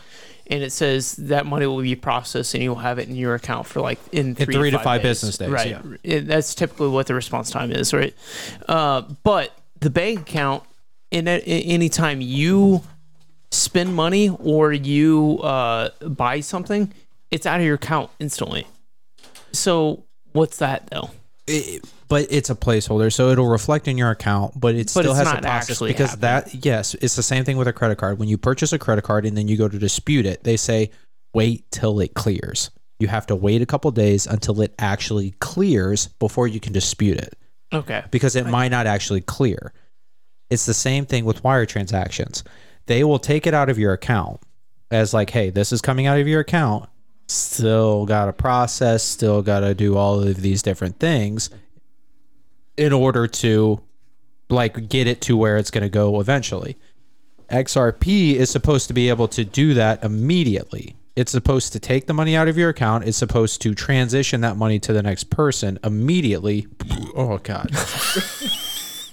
[0.49, 3.66] and it says that money will be processed and you'll have it in your account
[3.66, 5.70] for like in three, three to five, business days, Right.
[5.70, 5.82] yeah.
[6.03, 8.14] It- that's typically what the response time is, right?
[8.68, 10.64] Uh, but the bank account,
[11.12, 12.82] in any time you
[13.73, 16.93] spend money or you uh, buy something,
[17.31, 18.66] it's out of your account instantly.
[19.53, 21.09] So what's that though?
[21.47, 25.14] it, but it's a placeholder, so it'll reflect in your account, but it But still
[25.14, 28.18] has not process actually because that yes, it's the same thing with a credit card.
[28.18, 30.91] When you purchase a credit card and then you go to dispute it, they say
[31.33, 32.70] wait till it clears.
[32.99, 37.16] You have to wait a couple days until it actually clears before you can dispute
[37.18, 37.35] it
[37.73, 38.05] Okay.
[38.11, 39.73] because it might not actually clear.
[40.51, 42.45] It's the same thing with wire transactions.
[42.87, 44.41] They will take it out of your account
[44.91, 46.89] as like, hey, this is coming out of your account.
[47.28, 51.51] Still got to process, still got to do all of these different things
[52.76, 53.80] in order to
[54.49, 56.76] like get it to where it's going to go eventually.
[57.51, 60.97] XRP is supposed to be able to do that immediately.
[61.14, 63.05] It's supposed to take the money out of your account.
[63.05, 66.66] It's supposed to transition that money to the next person immediately.
[67.14, 67.70] Oh God!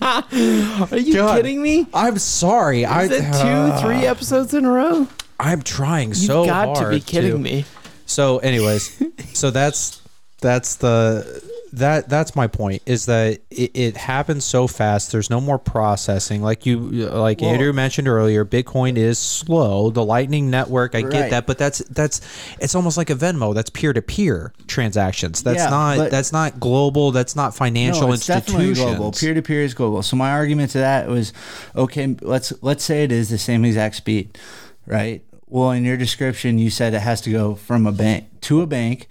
[0.02, 1.36] Are you God.
[1.38, 1.88] kidding me?
[1.94, 2.86] I'm sorry.
[2.86, 5.08] I Is it two, three uh, episodes in a row?
[5.40, 7.66] I'm trying so You've so got hard to be kidding to- me.
[8.06, 9.02] So, anyways,
[9.34, 10.02] so that's
[10.42, 11.44] that's the
[11.74, 15.12] that that's my point is that it, it happens so fast.
[15.12, 16.42] There's no more processing.
[16.42, 19.90] Like you, like Andrew mentioned earlier, Bitcoin is slow.
[19.90, 21.12] The Lightning Network, I Right.
[21.12, 22.22] get that, but that's that's
[22.60, 23.54] it's almost like a Venmo.
[23.54, 25.44] That's peer to peer transactions.
[25.44, 27.12] That's Yeah, not that's not global.
[27.12, 28.98] That's not financial no, it's definitely institutions.
[28.98, 29.12] global.
[29.12, 30.04] Peer to peer is global.
[30.04, 31.34] So my argument to that was,
[31.76, 34.38] okay, let's let's say it is the same exact speed,
[34.86, 35.24] right?
[35.48, 38.68] Well, in your description, you said it has to go from a bank to a
[38.68, 39.08] bank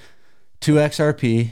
[0.60, 1.50] to XRP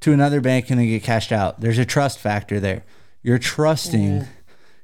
[0.00, 1.60] to another bank and then get cashed out.
[1.60, 2.84] There's a trust factor there.
[3.22, 4.26] You're trusting.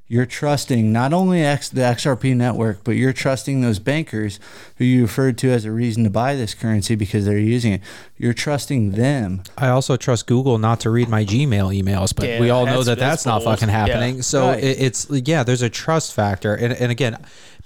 [0.08, 4.38] You're trusting not only X, the XRP network, but you're trusting those bankers
[4.76, 7.80] who you referred to as a reason to buy this currency because they're using it.
[8.18, 12.40] You're trusting them I also trust Google not to read my Gmail emails, but Yeah,
[12.40, 13.54] we all know that that's, that's not bold.
[13.58, 14.16] fucking happening.
[14.16, 14.20] Yeah.
[14.22, 14.62] So Right.
[14.62, 17.16] it, it's yeah, there's a trust factor, and and again,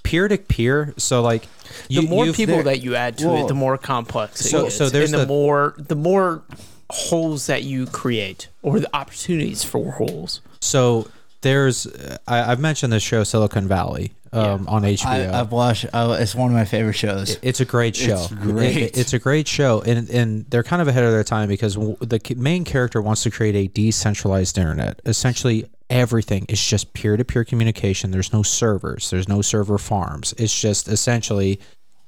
[0.05, 0.95] peer to peer.
[0.99, 1.49] So like,
[1.89, 4.65] you, the more people that you add to well, it, the more complex it so-
[4.65, 4.77] gets.
[4.77, 6.45] so there's and the, the- more the more
[6.91, 10.41] holes that you create, or the opportunities for holes.
[10.61, 11.09] so
[11.43, 11.87] there's
[12.27, 15.07] I, I've mentioned this show Silicon Valley um, on HBO.
[15.33, 15.87] I, I've watched.
[15.95, 17.39] I, it's one of my favorite shows.
[17.43, 18.15] It's a great show.
[18.25, 18.77] It's great.
[18.77, 21.75] It- it's a great show, and and they're kind of ahead of their time because
[21.75, 25.01] w- the ki- main character wants to create a decentralized internet.
[25.05, 28.11] Essentially, everything is just peer to peer communication.
[28.11, 29.11] There's no servers.
[29.11, 30.35] There's no server farms.
[30.39, 31.61] It's just essentially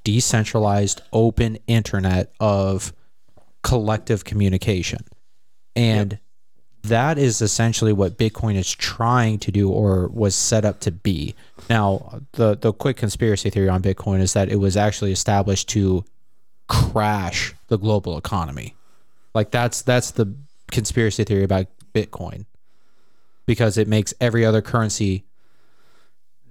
[0.04, 2.92] decentralized, open internet of
[3.68, 5.00] collective communication,
[5.76, 6.18] and
[6.82, 11.34] that is essentially what Bitcoin is trying to do or was set up to be.
[11.68, 16.04] Now, the the quick conspiracy theory on Bitcoin is that it was actually established to
[16.68, 18.74] crash the global economy.
[19.34, 20.34] Like that's that's the
[20.70, 22.46] conspiracy theory about Bitcoin.
[23.46, 25.24] Because it makes every other currency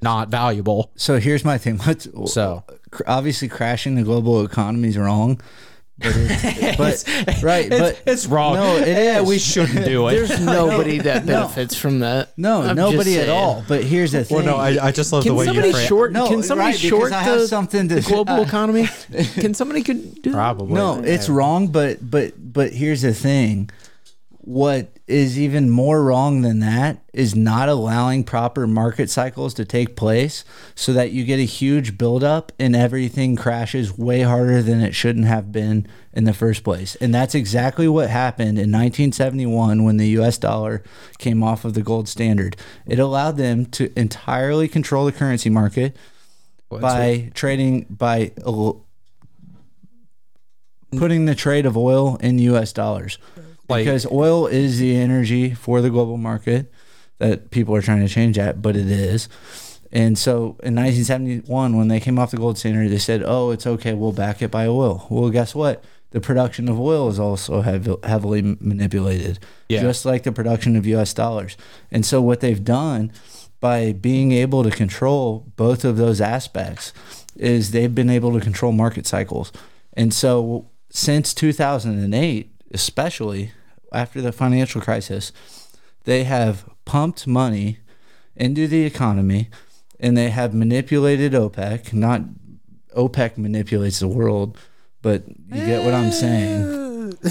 [0.01, 0.91] not valuable.
[0.95, 1.80] So here's my thing.
[1.86, 2.63] Let's, So
[3.05, 5.39] obviously crashing the global economy is wrong,
[6.00, 8.54] but, it's, but right, but it's wrong.
[8.54, 10.12] No, it Yeah, we shouldn't do it.
[10.12, 12.38] There's nobody that benefits from that.
[12.38, 13.64] no, I'm nobody at all.
[13.68, 14.38] But here's the thing.
[14.38, 16.12] well, no, I, I just love Can the way somebody you frame short?
[16.12, 18.88] No, can somebody right, short the, something to- the global I- economy?
[19.34, 20.32] Can somebody could do?
[20.32, 20.76] Probably.
[20.76, 21.70] no, it's wrong.
[21.70, 23.72] But but but here's the thing.
[24.48, 29.98] What is even more wrong than that is not allowing proper market cycles to take
[29.98, 34.95] place so that you get a huge buildup and everything crashes way harder than it
[34.95, 36.95] shouldn't have been in the first place.
[37.02, 40.82] And that's exactly what happened in 1971 when the US dollar
[41.18, 42.56] came off of the gold standard.
[42.86, 45.93] It allowed them to entirely control the currency market
[46.70, 48.32] by trading by
[50.98, 53.18] putting the trade of oil in US dollars
[53.70, 56.72] Like- because oil is the energy for the global market
[57.20, 59.28] that people are trying to change at, but it is.
[59.91, 63.65] And so in 1971, when they came off the gold standard, they said, "Oh, it's
[63.65, 63.93] okay.
[63.93, 65.84] We'll back it by oil." Well, guess what?
[66.11, 69.39] The production of oil is also heav- heavily manipulated,
[69.70, 69.82] Yeah.
[69.82, 71.13] just like the production of U.S.
[71.13, 71.57] dollars.
[71.91, 73.11] And so what they've done
[73.59, 76.93] by being able to control both of those aspects
[77.36, 79.51] is they've been able to control market cycles.
[79.93, 83.51] And so since 2008, especially
[83.92, 85.32] after the financial crisis,
[86.04, 87.80] they have pumped money
[88.36, 89.50] into the economy
[90.00, 91.94] and they have manipulated OPEC.
[91.94, 92.22] Not
[92.96, 94.58] OPEC manipulates the world,
[95.02, 96.76] but you get what I'm saying.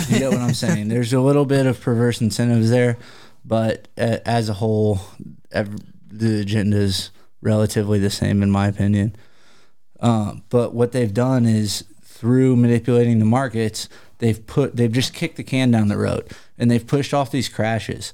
[0.09, 0.89] You get what I'm saying.
[0.89, 2.97] There's a little bit of perverse incentives there,
[3.45, 5.01] but uh, as a whole,
[5.51, 7.11] the agenda is
[7.43, 9.15] relatively the same, in my opinion.
[10.01, 13.89] Um, but what they've done is through manipulating the markets,
[14.19, 17.49] they've put they've just kicked the can down the road and they've pushed off these
[17.49, 18.13] crashes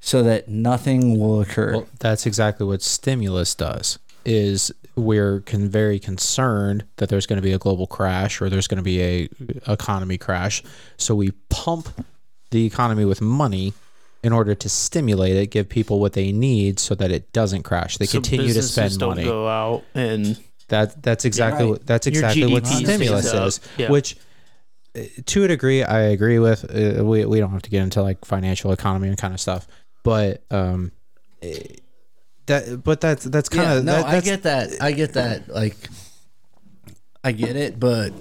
[0.00, 1.72] so that nothing will occur.
[1.72, 3.98] Well, that's exactly what stimulus does.
[4.24, 8.66] Is we're con- very concerned that there's going to be a global crash or there's
[8.66, 9.28] going to be a
[9.66, 10.62] economy crash,
[10.96, 11.88] so we pump
[12.50, 13.72] the economy with money
[14.22, 17.96] in order to stimulate it, give people what they need so that it doesn't crash.
[17.96, 19.24] They So continue to businesses spend don't money.
[19.24, 20.38] Go out and
[20.68, 21.70] That that's exactly right.
[21.70, 23.60] what that's exactly what stimulus is.
[23.78, 23.90] Yeah.
[23.90, 24.16] Which,
[25.26, 26.64] to a degree, I agree with.
[26.64, 29.66] Uh, we we don't have to get into like financial economy and kind of stuff,
[30.02, 30.92] but um,
[31.42, 31.58] eh,
[32.46, 34.82] that but that's that's kind yeah, of no, that, I get that.
[34.82, 35.48] I get that.
[35.48, 35.76] Like,
[37.22, 38.12] I get it, but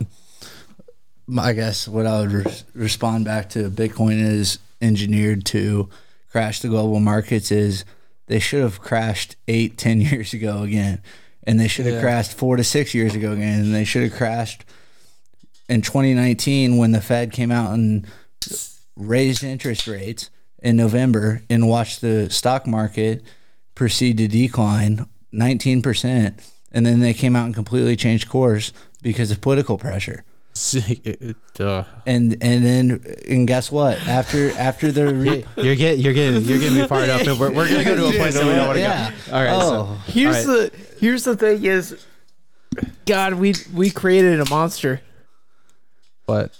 [1.37, 5.89] I guess what I would re- respond back to Bitcoin is engineered to
[6.31, 7.85] crash the global markets is
[8.27, 11.01] they should have crashed eight, ten years ago again,
[11.43, 12.01] and they should have Yeah.
[12.01, 14.65] crashed four to six years ago again, and they should have crashed
[15.69, 18.05] in 2019 when the Fed came out and
[18.95, 20.29] raised interest rates
[20.61, 23.23] in November and watched the stock market
[23.75, 26.33] proceed to decline 19%.
[26.71, 30.23] And then they came out and completely changed course because of political pressure.
[31.53, 31.83] Duh.
[32.05, 33.97] And and then and guess what?
[34.07, 37.51] After after the re- You're getting you're getting you're getting me fired up, and we're,
[37.51, 39.11] we're gonna go to a place that we don't want to Yeah.
[39.27, 39.35] go.
[39.35, 39.53] All right.
[39.53, 39.97] Oh.
[40.05, 40.71] So, here's all right.
[40.71, 42.05] the here's the thing is,
[43.05, 45.01] God, we we created a monster.
[46.29, 46.57] What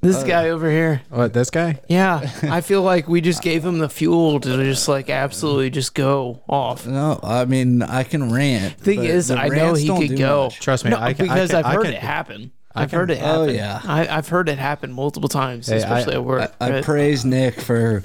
[0.00, 1.02] This uh, guy over here.
[1.10, 1.80] what this guy?
[1.88, 5.94] Yeah, I feel like we just gave him the fuel to just like absolutely just
[5.94, 6.86] go off.
[6.86, 8.78] no, I mean I can rant.
[8.78, 10.44] Thing is, I know he don't could go.
[10.44, 10.60] much.
[10.60, 12.52] Trust me, No, I can- I because can- I've I heard can- it happen.
[12.72, 13.54] I I've can- heard it Oh, happen.
[13.56, 13.80] yeah.
[13.84, 16.54] I, I've heard it happen multiple times, Hey, I- especially at work.
[16.60, 18.02] I, I praise Nick for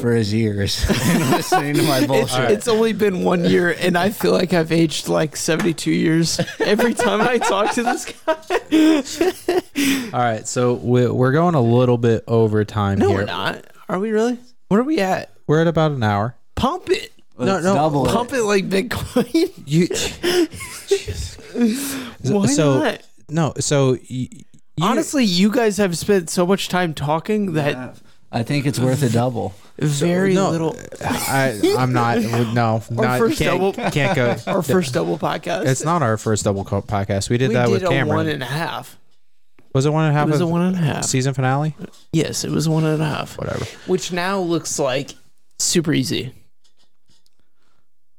[0.00, 2.50] for his ears and listening to my it's, bullshit.
[2.50, 6.94] it's only been one year, and I feel like I've aged like seventy-two years every
[6.94, 10.10] time I talk to this guy.
[10.14, 10.48] All right.
[10.48, 13.18] So we, we're going a little bit over time No, here.
[13.18, 13.64] we're not.
[13.88, 14.38] Are we really?
[14.68, 15.30] Where are we at?
[15.46, 16.34] We're at about an hour.
[16.54, 17.12] Pump it.
[17.36, 18.12] Let's double it.
[18.12, 19.52] Pump it like Bitcoin.
[19.66, 19.88] You
[22.32, 23.02] Why so not?
[23.28, 23.52] No.
[23.60, 24.44] So y- you,
[24.82, 27.96] Honestly, you guys have spent so much time talking that
[28.30, 29.54] I think it's worth a double.
[29.78, 30.76] very no, little.
[31.02, 32.18] I I'm not.
[32.54, 34.36] No, not first can't, double- can't go.
[34.46, 35.66] Our first double podcast.
[35.66, 37.28] It's not our first double co- podcast.
[37.30, 38.16] We did we that did with a Cameron.
[38.16, 38.98] one and a half.
[39.74, 40.28] was it one and a half?
[40.28, 41.04] It was a of one and a half.
[41.04, 41.74] season finale.
[42.12, 43.36] Yes, it was one and a half.
[43.38, 43.64] Whatever.
[43.86, 45.14] Which now looks like
[45.58, 46.32] super easy.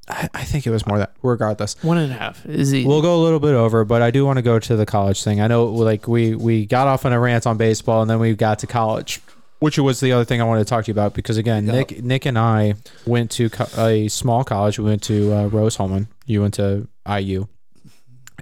[0.10, 1.14] I, I think it was more that.
[1.22, 2.88] Regardless, One and a half is easy.
[2.88, 5.24] we'll go a little bit over, but I do want to go to the college
[5.24, 5.42] thing.
[5.42, 8.34] I know, like we we got off on a rant on baseball, and then we
[8.36, 9.20] got to college,
[9.60, 11.74] which was the other thing I wanted to talk to you about because again, Yeah.
[11.74, 14.80] Nick Nick and I went to co- a small college.
[14.80, 16.08] We went to uh, Rose-Hulman.
[16.26, 17.48] You went to IU,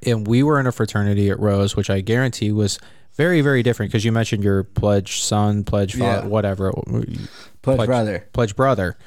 [0.06, 2.78] and we were in a fraternity at Rose, which I guarantee was
[3.16, 6.28] very very different because you mentioned your pledge son, pledge father, Yeah.
[6.28, 7.18] whatever, Pledge,
[7.64, 8.28] Pledge- brother.
[8.34, 8.98] pledge brother,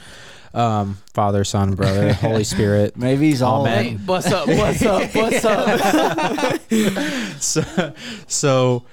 [0.54, 2.96] um, father, son, brother, Holy Spirit.
[2.96, 3.84] Maybe he's all Amen.
[3.84, 4.48] hey, what's up?
[4.48, 5.14] What's up?
[5.14, 6.60] What's up?
[7.40, 7.94] so,
[8.26, 8.84] so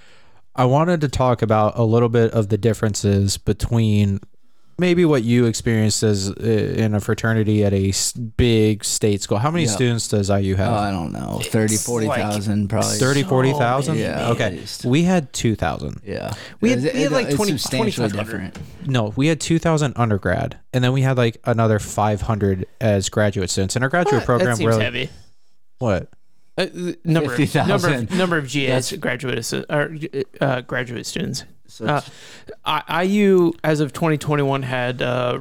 [0.56, 4.20] I wanted to talk about a little bit of the differences between
[4.78, 9.38] maybe what you experienced as uh, in a fraternity at a s- big state school.
[9.38, 9.72] How many Yeah.
[9.72, 10.74] students does IU Oh, have?
[10.74, 11.40] I don't know.
[11.44, 12.98] 30, It's 40,000 probably.
[12.98, 13.94] 30, so 40,000?
[13.96, 14.30] many, Yeah.
[14.32, 14.52] Okay.
[14.52, 14.86] least.
[14.86, 16.02] We had 2,000.
[16.06, 16.34] Yeah.
[16.62, 18.54] We had- It's- we had like it's 20 substantially 2,500.
[18.54, 18.90] different.
[18.90, 23.76] No, we had 2,000 undergrad, and then we had like another 500 as graduate students.
[23.76, 24.84] And our graduate that program seems really.
[24.84, 25.10] heavy.
[25.80, 26.10] What?
[26.58, 26.68] Uh,
[27.04, 27.68] number, of, 50,000.
[27.68, 29.98] number of number of GS That's- graduate assi- or
[30.40, 31.44] uh, graduate students.
[31.68, 32.02] So
[32.64, 35.40] Uh, IU as of 2021 had uh,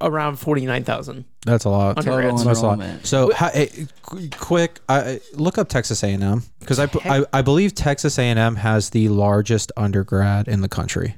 [0.00, 1.24] around 49,000.
[1.46, 1.96] That's a lot.
[1.96, 2.44] Total undergrads.
[2.44, 3.06] That's a lot.
[3.06, 7.74] So, ha- hey, qu- quick, I, look up Texas A&M because I, I I believe
[7.74, 11.16] Texas A&M has the largest undergrad in the country.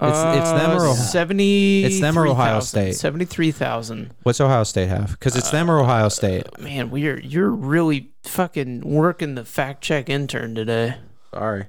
[0.00, 0.94] It's it's them or Uh, Ohio.
[0.94, 2.94] 70 It's them or Ohio State.
[2.96, 4.12] 73,000.
[4.24, 5.12] What's Ohio State have?
[5.12, 6.46] Because it's them or Ohio State.
[6.60, 10.96] Man, we're you're really fucking working the fact check intern today.
[11.32, 11.66] Sorry.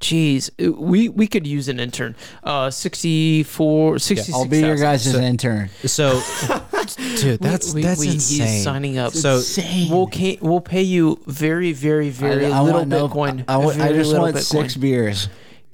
[0.00, 2.14] Jeez, Uh, we we could use an intern.
[2.44, 4.34] Uh 64 66,000.
[4.34, 5.70] I'll be your guys' So- intern.
[5.84, 6.22] So,
[7.16, 8.46] dude, that's We- that's we- insane.
[8.46, 9.12] He's signing up.
[9.12, 9.90] So- Insane.
[9.90, 13.44] we'll ca- we'll pay you very very very I, I little want no- Bitcoin.
[13.48, 14.40] I, want- I just want Bitcoin.
[14.62, 15.28] six beers.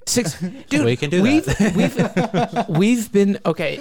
[0.07, 0.85] Six, dude.
[0.85, 2.65] We can do we've, that.
[2.67, 3.79] We've we've been okay.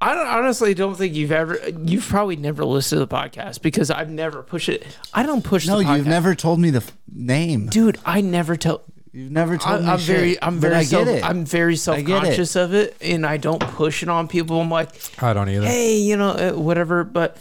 [0.00, 1.58] I don't, honestly don't think you've ever.
[1.84, 4.86] You've probably never listened to the podcast because I've never pushed it.
[5.12, 5.66] I don't push.
[5.66, 5.96] No, the podcast.
[5.96, 7.66] you've never told me the f- name.
[7.66, 7.98] dude.
[8.04, 8.82] I never tell.
[9.18, 10.16] You've never told I, me I'm shit.
[10.16, 11.24] very, I'm But very, I get self, it.
[11.24, 12.06] I'm very get self it.
[12.06, 14.60] conscious of it, and I don't push it on people.
[14.60, 14.90] I'm like,
[15.22, 15.66] I don't either.
[15.66, 17.02] hey, you know, uh, whatever.
[17.02, 17.36] But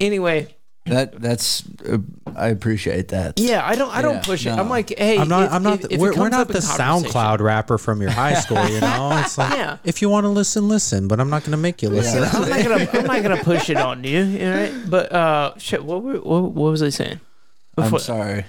[0.00, 0.54] anyway,
[0.86, 1.98] That that's uh,
[2.34, 3.38] I appreciate that.
[3.38, 3.94] Yeah, I don't.
[3.94, 4.50] I don't Yeah, push it.
[4.56, 4.62] no.
[4.62, 5.44] I'm like, hey, I'm not.
[5.44, 5.84] if- I'm not.
[5.84, 8.64] if- if we're, we're not the SoundCloud rapper from your high school.
[8.66, 9.76] You know, it's like Yeah.
[9.84, 11.08] if you want to listen, listen.
[11.08, 12.22] But I'm not going to make you listen.
[12.24, 12.88] I'm not gonna.
[13.00, 14.20] I'm not gonna push it on you.
[14.48, 14.72] All right.
[14.88, 15.84] But uh, shit.
[15.84, 17.20] What were, what, what was I saying?
[17.76, 18.46] I'm sorry.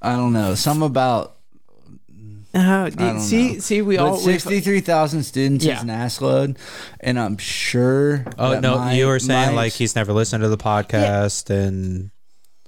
[0.00, 0.54] I don't know.
[0.54, 1.36] Some about
[2.54, 3.58] Uh, don't see, know.
[3.60, 4.16] see, we but all.
[4.16, 5.76] sixty-three thousand students Yeah.
[5.78, 6.58] is an ass load,
[7.00, 8.24] and I'm sure.
[8.38, 12.10] Oh no, my- you were saying my- like he's never listened to the podcast, and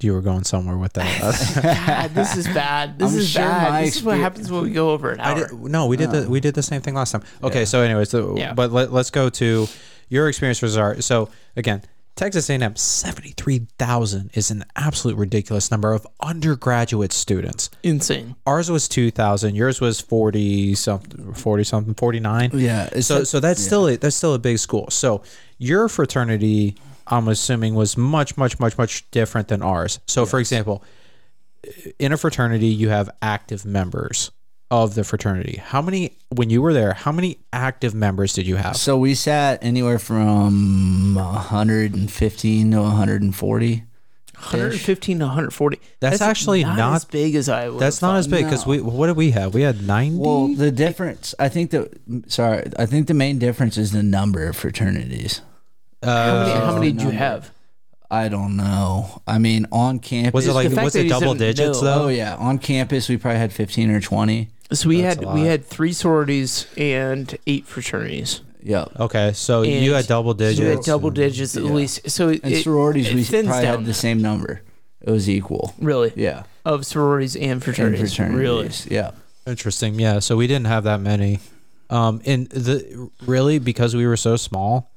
[0.01, 1.87] you were going somewhere with that.
[1.87, 2.99] God, this is bad.
[2.99, 3.85] This I'm is sure bad.
[3.85, 5.49] This is what happens when we go over an I hour.
[5.49, 7.23] did, no, we did the we did the same thing last time.
[7.43, 8.55] Okay, so anyways, so, Yeah.
[8.55, 9.69] but let, let's go to
[10.09, 11.05] your experience with art.
[11.05, 11.83] So again,
[12.17, 17.71] Texas A&M seventy three thousand is an absolute ridiculous number of undergraduate students.
[17.83, 18.37] Insane.
[18.47, 19.57] Ours was two thousand.
[19.57, 22.51] Yours was forty something, forty something, forty nine.
[22.55, 24.89] Yeah, So a- so that's still a, that's still a big school.
[24.91, 25.23] So
[25.59, 26.77] your fraternity,
[27.09, 29.99] I'm assuming, was much much much much different than ours.
[30.07, 30.85] So for example,
[31.99, 34.31] in a fraternity, you have active members
[34.83, 35.61] of the fraternity.
[35.63, 36.95] How many when you were there?
[36.95, 38.77] How many active members did you have?
[38.77, 43.85] So we sat anywhere from 115 to 140.
[44.35, 45.81] 115 to 140.
[46.01, 47.69] That's actually not- as big as I.
[47.69, 48.73] would That's have not as big because No.
[48.73, 49.55] we what did we have?
[49.55, 50.19] We had ninety.
[50.19, 51.93] Well, the difference, I think that,
[52.27, 55.41] sorry, I think the main difference is the number of fraternities.
[56.03, 57.51] How uh, many, how many did you have?
[58.11, 59.23] I don't know.
[59.27, 60.35] I mean, on campus.
[60.35, 61.85] was it like was it double digits no.
[61.85, 62.05] though?
[62.05, 62.37] Oh, yeah.
[62.37, 64.51] On campus, we probably had 15 or 20.
[64.73, 65.47] So we That's had a we lot.
[65.49, 68.41] had three sororities and eight fraternities.
[68.63, 68.93] Yep.
[68.99, 70.87] Okay, so you had double So we had digits.
[70.87, 71.71] double and- digits at yeah.
[71.71, 72.11] least.
[72.11, 74.63] So it, And it- sororities, it we thins probably down had the same number.
[75.03, 75.75] It was equal.
[75.79, 76.45] really Yeah.
[76.65, 78.19] of sororities and And fraternities.
[78.19, 78.71] Really.
[78.91, 79.11] Yeah.
[79.47, 80.01] Interesting.
[80.01, 80.19] Yeah.
[80.21, 81.41] So we didn't have that many.
[81.91, 84.91] Um, and the really because we were so small,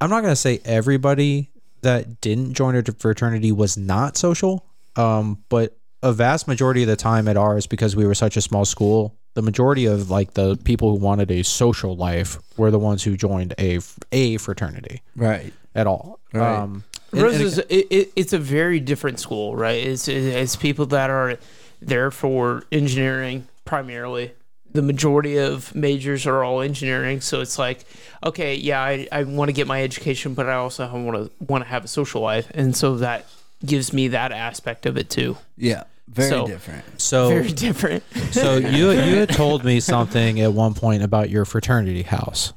[0.00, 1.50] I'm not gonna say everybody
[1.82, 4.64] that didn't join a fraternity was not social.
[4.96, 8.40] Um, but a vast majority of the time at ours, because we were such a
[8.40, 12.78] small school, the majority of like the people who wanted a social life were the
[12.78, 13.78] ones who joined a
[14.12, 15.52] a fraternity Right.
[15.74, 16.18] at all.
[16.32, 16.56] Right.
[16.58, 19.82] Um, and- Rose is it, it, it's a very different school, right?
[19.84, 21.38] It's it's people that are
[21.80, 24.32] there for engineering primarily.
[24.70, 27.86] The majority of majors are all engineering, so it's like,
[28.22, 31.64] okay, yeah, I, I want to get my education, but I also want to want
[31.64, 33.24] to have a social life, and so that
[33.64, 35.36] gives me that aspect of it too.
[35.56, 35.84] Yeah.
[36.08, 36.84] Very So- different.
[37.00, 38.02] so Very different.
[38.30, 42.52] So you you had told me something at one point about your fraternity house,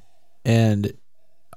[0.45, 0.93] and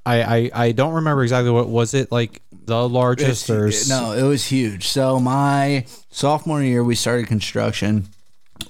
[0.05, 4.23] I I, I don't remember exactly what was it like the largest or no, it
[4.23, 4.89] was huge.
[4.89, 8.09] So my sophomore year, we started construction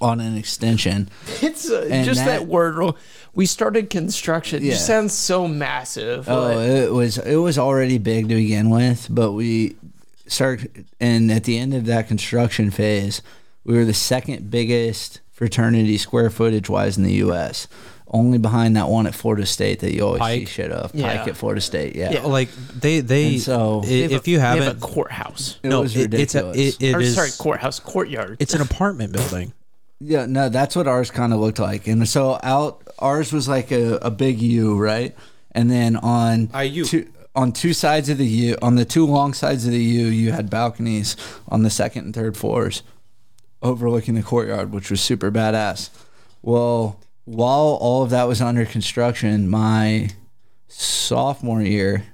[0.01, 1.09] on an extension.
[1.41, 2.93] It's uh, just that, that- word.
[3.33, 4.61] We started construction.
[4.61, 4.71] It Yeah.
[4.73, 6.29] just sounds so massive.
[6.29, 9.75] Oh, like- it was it was already big to begin with, but we
[10.27, 13.21] started, and at the end of that construction phase,
[13.63, 17.67] we were the second biggest fraternity square footage wise in the U.S.
[18.07, 20.47] Only behind that one at Florida State that you always see Pike?
[20.47, 20.93] shit of.
[20.93, 21.17] Yeah.
[21.17, 21.95] Pike at Florida State.
[21.95, 22.11] Yeah.
[22.11, 22.21] Yeah.
[22.25, 22.49] like
[22.79, 25.59] they they And so- i- They have if a- you they have haven't a courthouse.
[25.63, 26.77] It no was it, it's a ridiculous.
[26.79, 28.37] it, it or is- sorry, courthouse courtyard.
[28.39, 29.53] it's an apartment building.
[29.99, 31.87] Yeah, no, that's what ours kind of looked like.
[31.87, 35.15] And so out, ours was like a, a big U, right?
[35.51, 36.85] And then on IU.
[36.85, 40.07] two on two sides of the U, on the two long sides of the U,
[40.07, 41.15] you had balconies
[41.47, 42.83] on the second and third floors,
[43.61, 45.89] overlooking the courtyard, which was super badass.
[46.41, 50.11] Well, while all of that was under construction, my
[50.67, 52.05] sophomore year.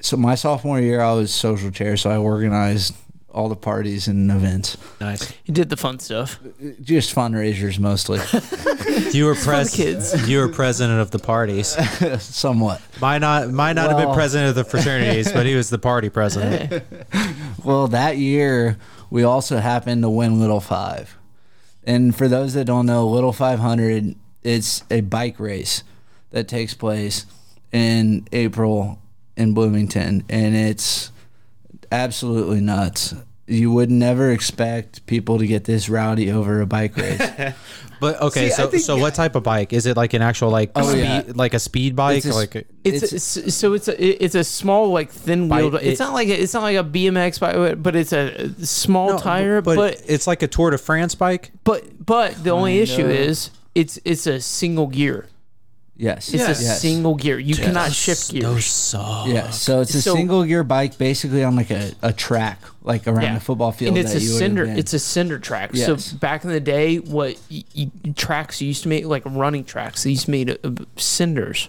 [0.00, 2.94] So my sophomore year, I was social chair, so I organized
[3.36, 5.32] all the parties and events Nice.
[5.44, 6.40] You did the fun stuff.
[6.80, 8.18] just fundraisers mostly
[9.12, 10.28] You were pres kids.
[10.28, 11.68] You were president of the parties.
[12.22, 15.78] somewhat Might not might not have been president of the fraternities, but he was the
[15.78, 16.82] party president.
[17.64, 18.78] well that year
[19.10, 21.16] we also happened to win little five
[21.84, 25.82] and for those that don't know little 500 it's a bike race
[26.30, 27.26] that takes place
[27.72, 28.98] in april
[29.36, 31.12] in bloomington and it's
[31.92, 33.14] absolutely nuts
[33.48, 37.54] you would never expect people to get this rowdy over a bike race
[37.98, 39.96] But okay, See, so think- so what type of bike is it?
[39.96, 41.22] Like an actual like Oh, speed, yeah.
[41.34, 44.34] like a speed bike, It's a like a- It's, It's- it's so it's a it's
[44.34, 45.72] a small like thin wheeled.
[45.72, 49.12] Bike- It's not like a, it's not like a BMX bike, but it's a small
[49.12, 49.62] No, tire.
[49.62, 51.52] but, But it's like a Tour de France bike.
[51.64, 53.14] but but the only issue Kinda.
[53.18, 55.28] is it's it's a single gear.
[55.98, 56.60] Yes It's yes.
[56.60, 57.38] a single gear.
[57.38, 58.42] You cannot shift gears.
[58.44, 59.26] Those suck.
[59.28, 63.06] yeah so it's a So- single gear bike basically on like a, a track like
[63.06, 63.36] around Yeah.
[63.36, 64.64] a football field and it's that a you would have cinder.
[64.66, 64.78] been.
[64.78, 65.70] It's a cinder track.
[65.72, 66.04] Yes.
[66.04, 70.04] So back in the day, what y- y- tracks used to make like running tracks,
[70.04, 71.68] they used to make uh, cinders.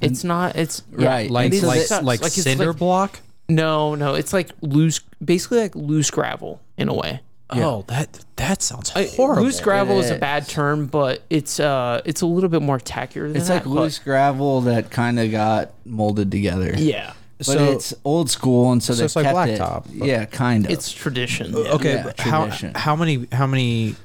[0.00, 0.56] It's not.
[0.56, 1.30] It's yeah, Right.
[1.30, 2.04] Like it is- like it sucks.
[2.04, 3.20] like, it's cinder block.
[3.48, 7.20] No, no, it's like loose, basically like loose gravel in a way.
[7.52, 9.42] Oh, that that sounds I- horrible.
[9.44, 13.22] Loose gravel is a bad term, but it's uh, it's a little bit more tackier
[13.22, 13.38] than that.
[13.38, 13.54] It's that.
[13.54, 16.74] like but- loose gravel that kind of got molded together.
[16.76, 20.06] Yeah, But So- it's old school, and so, so they it's like kept blacktop, it.
[20.06, 20.70] Yeah, kind of.
[20.72, 21.52] it's tradition.
[21.52, 21.72] yeah.
[21.72, 22.72] okay, yeah, but how tradition.
[22.74, 23.96] how many how many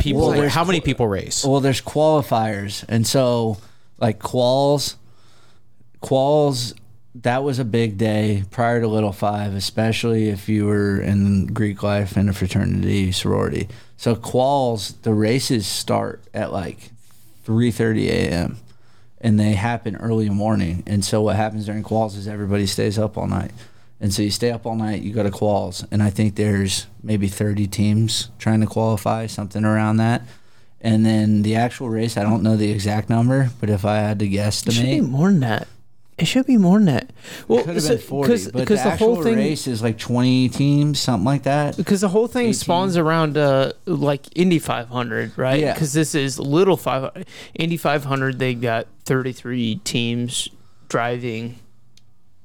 [0.00, 1.44] people well, how many people race?
[1.44, 3.58] Well, there's qualifiers, and so
[3.98, 4.94] like quals,
[6.02, 6.74] quals.
[7.14, 11.82] That was a big day prior to Little Five, especially if you were in Greek
[11.82, 13.68] life and a fraternity sorority.
[13.96, 16.90] So quals, the races start at like
[17.42, 18.58] three thirty a.m.
[19.20, 20.84] and they happen early morning.
[20.86, 23.50] And so what happens during quals is everybody stays up all night.
[24.00, 26.86] And so you stay up all night, you go to quals, and I think there's
[27.02, 30.22] maybe 30 teams trying to qualify, something around that.
[30.80, 34.18] And then the actual race, I don't know the exact number, but if I had
[34.20, 35.68] to should be guesstimate, more than that.
[36.20, 37.10] It should be more than that.
[37.48, 38.44] Well, could have so- been 40.
[38.52, 41.76] But the, the whole thing race is like 20 teams, something like that.
[41.76, 42.54] because the whole thing 18.
[42.54, 45.60] spawns around uh like Indy 500, right?
[45.60, 45.72] Yeah.
[45.72, 48.38] Because this is little five Indy 500.
[48.38, 50.48] They got 33 teams
[50.88, 51.58] driving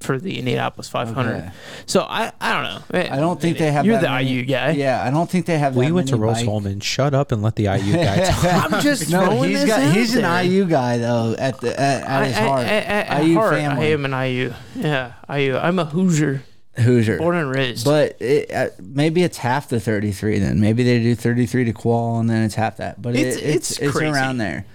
[0.05, 1.35] for the Indianapolis 500.
[1.35, 1.49] Okay.
[1.85, 2.99] So I I don't know.
[3.13, 4.71] I don't think they have You're that the many- IU guy.
[4.71, 6.79] Yeah, I don't think they have we that went to many Rose bike- Hulman.
[6.79, 8.71] Shut up and let the IU guy talk.
[8.73, 10.45] I'm just No, throwing he's this got out he's an.
[10.45, 12.59] IU guy though at the at, at his I- I- heart.
[12.61, 13.85] I- at- at IU heart, family.
[13.87, 14.53] I am an IU.
[14.75, 15.57] Yeah, IU.
[15.57, 16.43] I'm a Hoosier,
[16.77, 17.17] Hoosier.
[17.17, 17.83] born and raised.
[17.85, 20.59] But it, uh, maybe it's half the 33 then.
[20.59, 23.01] Maybe they do 33 to qual and then it's half that.
[23.01, 24.11] But It's- it, it's it's it's, crazy.
[24.11, 24.65] around there.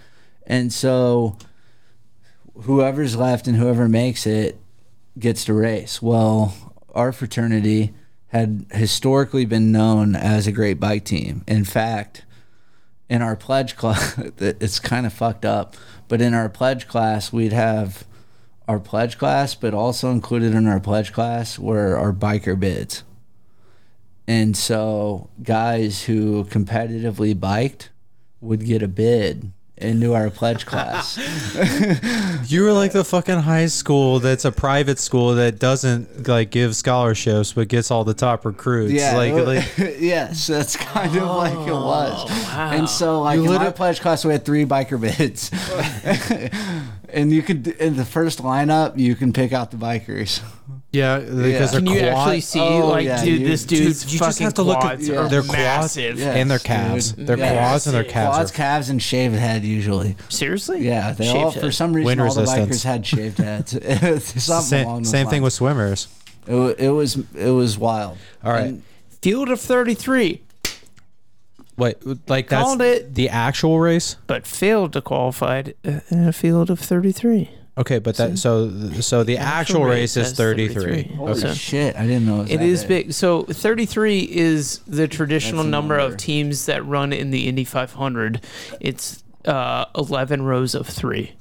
[0.46, 1.36] And so
[2.62, 4.59] whoever's left and whoever makes it
[5.20, 6.02] gets to race.
[6.02, 6.54] Well,
[6.94, 7.94] our fraternity
[8.28, 11.44] had historically been known as a great bike team.
[11.46, 12.24] In fact,
[13.08, 15.76] in our pledge class, it's kind of fucked up,
[16.08, 18.04] but in our pledge class, we'd have
[18.68, 23.02] our pledge class, but also included in our pledge class were our biker bids.
[24.28, 27.90] And so guys who competitively biked
[28.40, 29.50] would get a bid
[29.82, 31.18] into our pledge class.
[32.46, 36.74] You were like the fucking high school that's a private school that doesn't like give
[36.74, 38.92] scholarships but gets all the top recruits.
[38.92, 42.28] Yeah, like, it wa- like yes, that's kind of like it was.
[42.30, 42.70] wow.
[42.72, 45.50] And so, like You in my pledge class, we had three biker bids,
[47.08, 50.42] and you could in the first lineup you can pick out the bikers.
[50.93, 53.78] Yeah, because Can they're you quad- actually see, Oh, like, yeah, dude, you- this Dude,
[53.84, 55.16] dude's you just fucking have to look at quads yeah.
[55.18, 55.57] are their quads
[55.97, 56.18] massive.
[56.18, 56.32] Yeah.
[56.34, 57.12] and their Yes, calves.
[57.12, 57.26] dude.
[57.28, 57.53] Their Yeah.
[57.53, 58.36] quads and their Quads, calves.
[58.36, 60.16] Quads, are, calves, and shaved head usually.
[60.28, 60.84] Seriously?
[60.86, 61.62] Yeah, they Shaved all head.
[61.62, 63.70] for some reason Wind all the bikers had shaved heads.
[64.43, 65.55] Something same along those same thing with lines.
[65.55, 66.09] swimmers.
[66.49, 68.18] it, wa- it was it was wild.
[68.45, 68.66] All right.
[68.66, 68.82] And
[69.22, 70.41] Field of 33,
[71.76, 71.97] Wait,
[72.28, 73.14] like that's Called it.
[73.14, 74.16] the actual race?
[74.26, 77.49] but failed to qualify uh, in a field of 33.
[77.78, 78.68] Okay, but that so
[79.00, 80.74] so the actual race is 33.
[81.02, 81.14] 33.
[81.16, 81.54] holy Okay.
[81.54, 83.06] shit, I didn't know it was It that is big.
[83.06, 83.12] big.
[83.14, 86.12] So 33 is the traditional That's a number, number.
[86.14, 88.40] of teams that run in the Indy 500.
[88.80, 91.32] It's uh, 11 rows of three.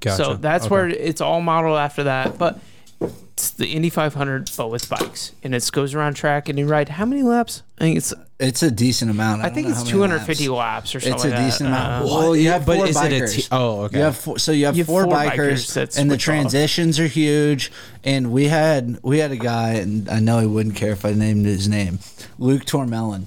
[0.00, 0.16] Gotcha.
[0.24, 0.72] So that's Okay.
[0.74, 2.36] where it's all modeled after that.
[2.38, 2.58] But
[3.00, 6.88] it's the Indy 500, but with bikes, and it goes around track and you ride
[6.88, 7.62] how many laps?
[7.78, 9.42] I think it's It's a decent amount.
[9.42, 11.14] I, I think it's 250 laps, or something.
[11.14, 11.44] It's a like that.
[11.46, 12.04] decent amount.
[12.04, 13.48] Uh, well, you have But four is it a bikers.
[13.50, 13.96] oh, okay.
[13.96, 16.20] You have four, so you have, You have four, four bikers, bikers and the switch
[16.22, 16.24] off.
[16.24, 17.72] transitions are huge.
[18.04, 21.12] And we had we had a guy, and I know he wouldn't care if I
[21.12, 21.98] named his name,
[22.38, 23.24] Luke Tormelon.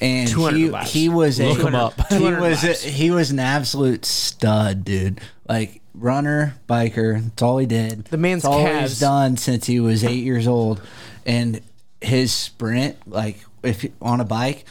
[0.00, 0.92] And he, laps.
[0.92, 1.94] he was a him up.
[2.12, 5.20] he was a, he was an absolute stud, dude.
[5.48, 7.22] Like runner, biker.
[7.22, 8.04] That's all he did.
[8.06, 8.92] The man's It's all calves.
[8.92, 10.82] he's done since he was eight years old,
[11.24, 11.60] and
[12.02, 14.64] his sprint, like if on a bike,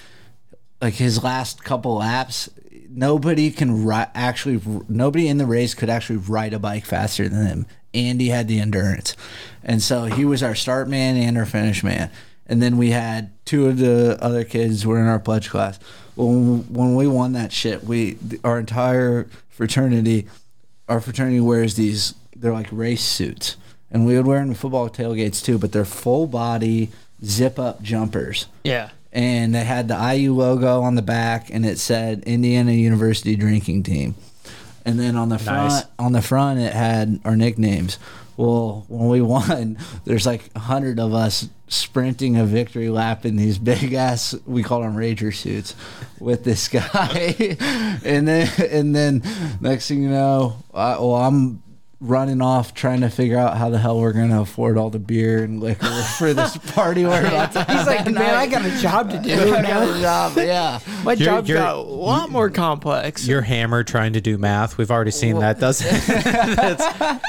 [0.82, 2.50] like his last couple laps,
[2.90, 7.46] nobody can ri- actually nobody in the race could actually ride a bike faster than
[7.46, 7.66] him.
[7.94, 9.16] Andy had the endurance,
[9.64, 12.12] and so he was our start man and our finish man.
[12.48, 15.80] And then we had two of the other kids were in our pledge class.
[16.16, 20.28] When when we won that shit, we our entire fraternity,
[20.88, 22.16] our fraternity wears these.
[22.36, 23.56] They're like race suits,
[23.90, 25.58] and we would wear them football tailgates too.
[25.58, 26.92] But they're full body
[27.24, 28.90] zip up jumpers yeah.
[29.12, 33.84] and they had the IU logo on the back, and it said Indiana University Drinking
[33.84, 34.16] Team.
[34.86, 35.84] And then on the front, Nice.
[35.98, 37.98] on the front, it had our nicknames.
[38.38, 43.36] Well, when we won, there's like a hundred of us sprinting a victory lap in
[43.38, 45.74] these big ass, we call them Rager suits,
[46.20, 47.58] with this guy.
[48.06, 49.24] and then, and then,
[49.60, 51.64] next thing you know, I, well, I'm
[52.02, 55.44] running off trying to figure out how the hell we're gonna afford all the beer
[55.44, 55.86] and liquor
[56.18, 59.34] for this party we're about to He's like, man, I got a job to do.
[59.56, 60.34] I got a job.
[60.38, 60.80] Yeah.
[61.04, 63.26] My You're- job you're- got a lot more complex.
[63.28, 64.78] You're hammered trying to do math.
[64.78, 66.56] We've already seen that, doesn't it?
[66.56, 67.22] That's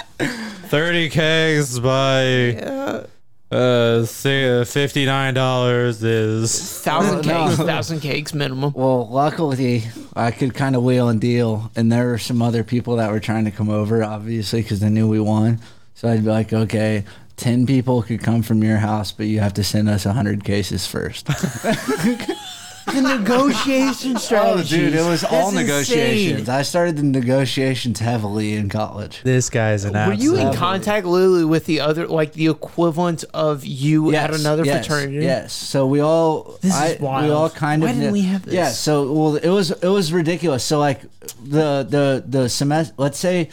[0.68, 3.06] 30 kegs by
[3.50, 6.80] uh, say, uh, $59 is.
[6.82, 8.72] thousand cakes, thousand cakes minimum.
[8.74, 12.96] Well, luckily, I could kind of wheel and deal, and there were some other people
[12.96, 15.60] that were trying to come over, obviously, because they knew we won.
[15.94, 17.04] So I'd be like, okay,
[17.36, 20.86] ten people could come from your house, but you have to send us hundred cases
[20.86, 21.28] first.
[22.86, 24.76] The negotiation strategy.
[24.76, 26.40] oh, dude, it was all That's negotiations.
[26.40, 26.54] insane.
[26.54, 29.22] I started the negotiations heavily in college.
[29.22, 33.64] This guy's an Were you in contact literally with the other, like the equivalent of
[33.64, 35.24] you at another yes, fraternity?
[35.24, 35.52] Yes.
[35.52, 37.24] So we all This is wild.
[37.26, 38.54] We all kind Why of Why didn't we have this?
[38.54, 38.68] Yeah.
[38.68, 40.64] So well, it was it was ridiculous.
[40.64, 41.02] So like
[41.42, 42.94] the the the semester.
[42.98, 43.50] Let's say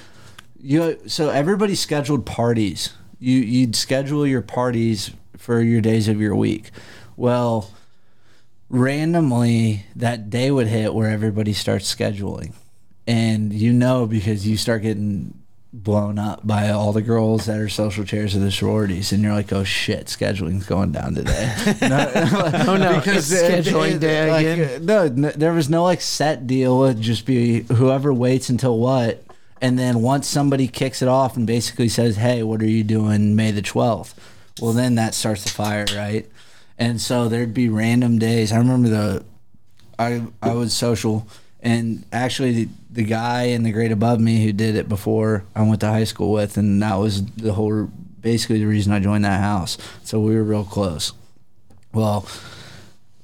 [0.62, 1.00] you.
[1.08, 2.94] So everybody scheduled parties.
[3.20, 6.72] You you'd schedule your parties for your days of your week.
[7.18, 7.72] Well,
[8.74, 12.54] randomly that day would hit where everybody starts scheduling,
[13.08, 15.34] and you know because you start getting
[15.72, 19.34] blown up by all the girls that are social chairs of the sororities, and you're
[19.34, 21.54] like, oh shit, scheduling's going down today.
[22.66, 24.86] Oh no, it's scheduling it- day like, again.
[24.86, 26.84] No, n- there was no like set deal.
[26.84, 29.24] It'd just be whoever waits until what,
[29.62, 33.36] and then once somebody kicks it off and basically says, "Hey, what are you doing
[33.36, 34.14] May the 12th?
[34.62, 36.28] Well, then that starts the fire, right?
[36.78, 38.52] And so there'd be random days.
[38.52, 39.26] I remember the,
[40.00, 41.28] I I was social,
[41.62, 45.62] and actually the, the guy in the grade above me who did it before I
[45.62, 47.90] went to high school with, and that was the whole
[48.20, 49.78] basically the reason I joined that house.
[50.04, 51.14] So we were real close.
[51.94, 52.28] Well,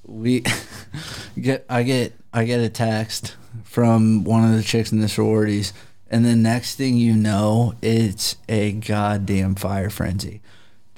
[0.05, 0.43] we
[1.41, 5.73] get I get I get a text from one of the chicks in the sororities,
[6.11, 10.41] and the next thing you know, it's a goddamn fire frenzy.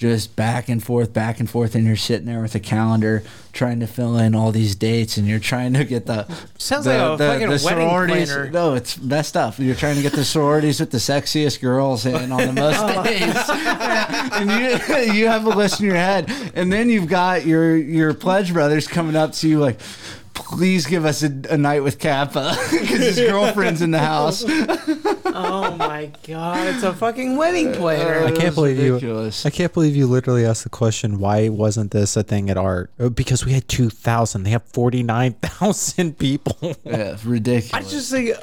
[0.02, 3.22] Just back and forth, back and forth, and you're sitting there with a calendar
[3.54, 6.24] trying to fill in all these dates, and you're trying to get the
[6.58, 8.32] Sounds the, like a fucking wedding sororities.
[8.34, 8.50] planner.
[8.50, 9.60] No, it's messed up.
[9.60, 13.36] You're trying to get the sororities with the sexiest girls in on the most days,
[14.42, 18.16] and you you have a list in your head, and then you've got your your
[18.16, 19.80] pledge brothers coming up to you like.
[20.34, 24.44] Please give us a, a night with Kappa because his girlfriend's in the house.
[24.46, 28.26] Oh my god, it's a fucking wedding uh, planner.
[28.26, 29.32] I can't was believe you.
[29.46, 31.20] I can't believe you literally asked the question.
[31.20, 32.92] Why wasn't this a thing at art?
[33.00, 34.44] Oh, Because we had two thousand.
[34.44, 36.76] They have forty nine thousand people.
[36.84, 37.74] Yeah, ridiculous.
[37.74, 38.36] I just think,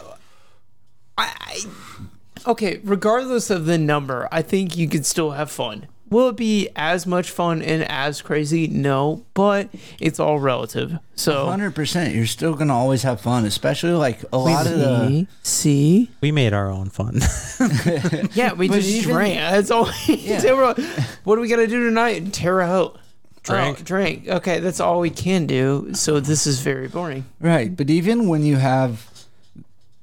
[1.16, 5.88] I, I, okay, regardless of the number, I think you can still have fun.
[6.10, 8.66] Will it be as much fun and as crazy?
[8.66, 9.68] No, but
[10.00, 10.98] it's all relative.
[11.16, 12.14] So Hundred percent.
[12.14, 15.26] You're still gonna always have fun, especially like a lot of the.
[15.42, 17.16] see, see, we made our own fun.
[18.34, 19.34] yeah, we But just even- drank.
[19.38, 19.90] That's all.
[20.08, 20.40] We Yeah.
[20.40, 20.52] did.
[20.52, 20.78] We're like,
[21.24, 22.32] what do we got to do tonight?
[22.32, 22.98] Tear out.
[23.44, 23.78] Drink.
[23.80, 24.28] Oh, drink.
[24.28, 25.90] Okay, that's all we can do.
[25.94, 27.24] So this is very boring.
[27.40, 29.08] Right, but even when you have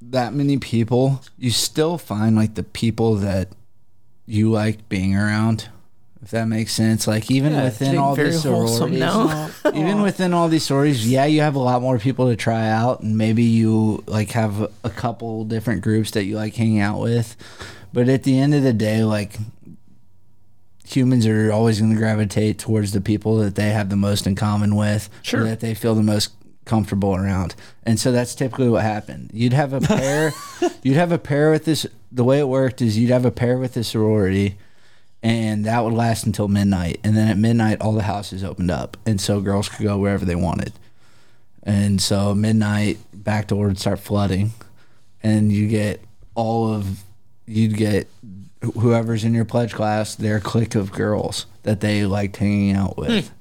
[0.01, 3.49] that many people, you still find like the people that
[4.25, 5.69] you like being around.
[6.25, 9.51] If that makes sense, like even Yeah, within all very these wholesome sororities, now.
[9.75, 13.01] even within all these stories, yeah, you have a lot more people to try out,
[13.01, 17.35] and maybe you like have a couple different groups that you like hanging out with.
[17.93, 19.37] But at the end of the day, like
[20.87, 24.35] humans are always going to gravitate towards the people that they have the most in
[24.35, 25.43] common with, or Sure.
[25.43, 26.29] that they feel the most
[26.65, 27.53] comfortable around.
[27.83, 29.29] And so that's typically what happened.
[29.33, 30.31] You'd have a pair,
[30.83, 31.85] you'd have a pair with this.
[32.11, 34.57] The way it worked is you'd have a pair with this sorority,
[35.25, 36.99] and that would last until midnight.
[37.03, 40.23] And then at midnight, all the houses opened up, and so girls could go wherever
[40.23, 40.73] they wanted.
[41.63, 44.53] And so midnight, back door would start flooding,
[45.23, 45.99] and you get
[46.35, 47.03] all of,
[47.47, 48.07] you'd get
[48.75, 53.27] whoever's in your pledge class, their clique of girls that they liked hanging out with.
[53.27, 53.33] Hmm.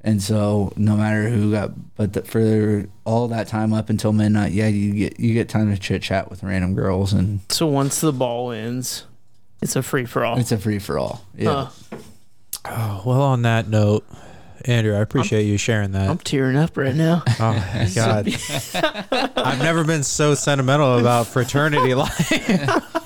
[0.00, 4.52] And so, no matter who got, but the, for all that time up until midnight,
[4.52, 8.00] yeah, you get you get time to chit chat with random girls, and So once
[8.00, 9.04] the ball ends,
[9.62, 10.38] it's a free for all.
[10.38, 11.24] it's a free for all.
[11.36, 11.68] Yeah,
[12.64, 14.04] Uh, well, on that note,
[14.64, 16.10] Andrew, I appreciate you sharing that.
[16.10, 17.22] I'm tearing up right now.
[17.40, 18.28] oh my god,
[19.36, 22.32] I've never been so sentimental about fraternity life.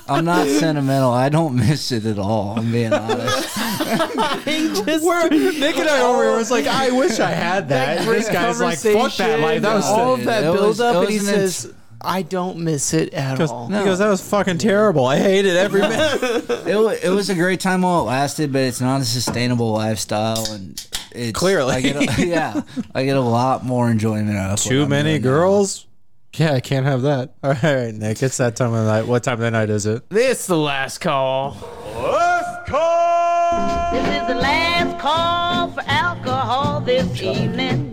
[0.09, 1.11] I'm not sentimental.
[1.11, 2.57] I don't miss it at all.
[2.59, 3.55] I'm being honest.
[3.55, 7.99] Just Nick and I over here was like, I wish I had that.
[7.99, 9.61] that great this guy's like, fuck that life.
[9.61, 11.73] That was all of that It was- build up, and he was an says,
[12.03, 15.05] "I don't miss it at Goes- all." He goes, that was fucking terrible.
[15.05, 16.23] I hated every minute.
[16.67, 19.71] it, wa- it was a great time while it lasted, but it's not a sustainable
[19.71, 21.75] lifestyle, and it's Clearly.
[21.75, 22.61] I get a, yeah,
[22.95, 25.29] I get a lot more enjoyment out of what Too I'm many doing now.
[25.29, 25.87] girls.
[26.33, 27.33] Yeah, I can't have that.
[27.43, 28.23] All right, Nick.
[28.23, 29.05] It's that time of the night.
[29.07, 30.09] What time of the night is it?
[30.09, 31.57] This the last call.
[31.95, 33.91] Let's call!
[33.91, 37.89] This is the last call for alcohol this evening.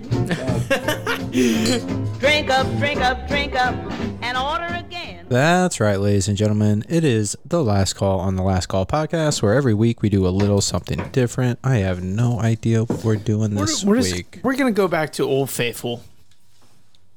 [2.18, 3.74] drink up, drink up, drink up,
[4.22, 5.26] and order again.
[5.28, 6.84] That's right, ladies and gentlemen.
[6.88, 10.26] It is the last call on the Last Call podcast, where every week we do
[10.26, 11.58] a little something different.
[11.62, 14.40] I have no idea what we're doing this we're, just- week.
[14.42, 16.02] we're gonna go back to Old Faithful.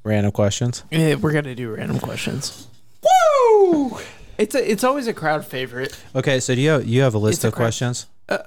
[0.04, 0.84] Random questions.
[0.90, 2.66] Yeah, we're gonna do random questions.
[3.02, 3.98] Woo!
[4.36, 5.96] It's a, it's always a crowd favorite.
[6.14, 8.06] Okay, so do you have, you have a list It's a of crap- questions?
[8.28, 8.38] Uh,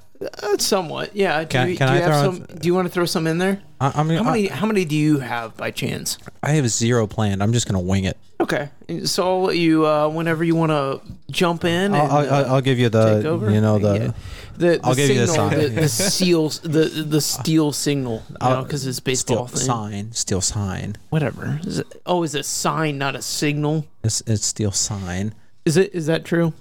[0.58, 1.42] somewhat, yeah.
[1.42, 2.58] Do Can- you, can do I you have throw some?
[2.58, 3.62] Do you want to throw some in there?
[3.82, 4.48] I, I mean, How many?
[4.48, 6.18] How many do you have by chance?
[6.42, 7.44] I have zero planned.
[7.44, 8.18] I'm just gonna wing it.
[8.40, 8.70] Okay,
[9.06, 11.94] so I'll let you uh, whenever you want to jump in.
[11.94, 12.92] And, I'll, I'll, uh, I'll give you take
[13.24, 13.52] the over.
[13.52, 14.12] you know the Yeah.
[14.58, 15.60] the, the I'll give you the signal, sign.
[15.60, 19.66] the, the seals, the the steel signal, you I'll- because it's baseball steel thing.
[19.68, 20.96] sign, steel sign.
[21.10, 21.60] Whatever.
[21.66, 23.86] Is it, oh, is it a sign, not a signal?
[24.04, 25.34] It's it's steel sign.
[25.66, 25.94] Is it?
[25.94, 26.54] Is that true?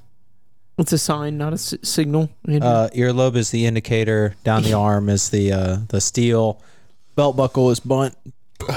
[0.79, 2.31] It's a sign, not a s- signal.
[2.49, 2.69] Andrew?
[2.69, 4.35] Uh, earlobe is the indicator.
[4.45, 6.61] Down the arm is the uh, the steel.
[7.15, 8.17] Belt buckle is bunt.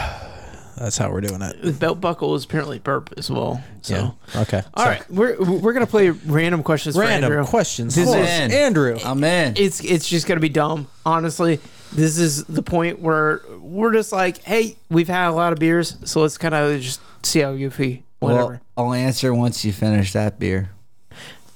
[0.77, 1.59] That's how we're doing it.
[1.63, 3.63] the belt buckle is apparently burp as well.
[3.81, 4.15] So.
[4.35, 4.41] Yeah.
[4.41, 4.61] Okay.
[4.75, 6.95] All right, we're we're gonna play random questions.
[6.95, 7.45] for Random Andrew.
[7.47, 7.95] questions.
[7.95, 8.99] This for is- Andrew.
[9.03, 9.53] I'm in.
[9.57, 10.87] It's it's just gonna be dumb.
[11.03, 11.59] Honestly,
[11.93, 15.97] this is the point where we're just like, hey, we've had a lot of beers,
[16.03, 18.03] so let's kind of just see how goofy.
[18.19, 18.61] Whatever.
[18.75, 20.69] Well, I'll answer once you finish that beer.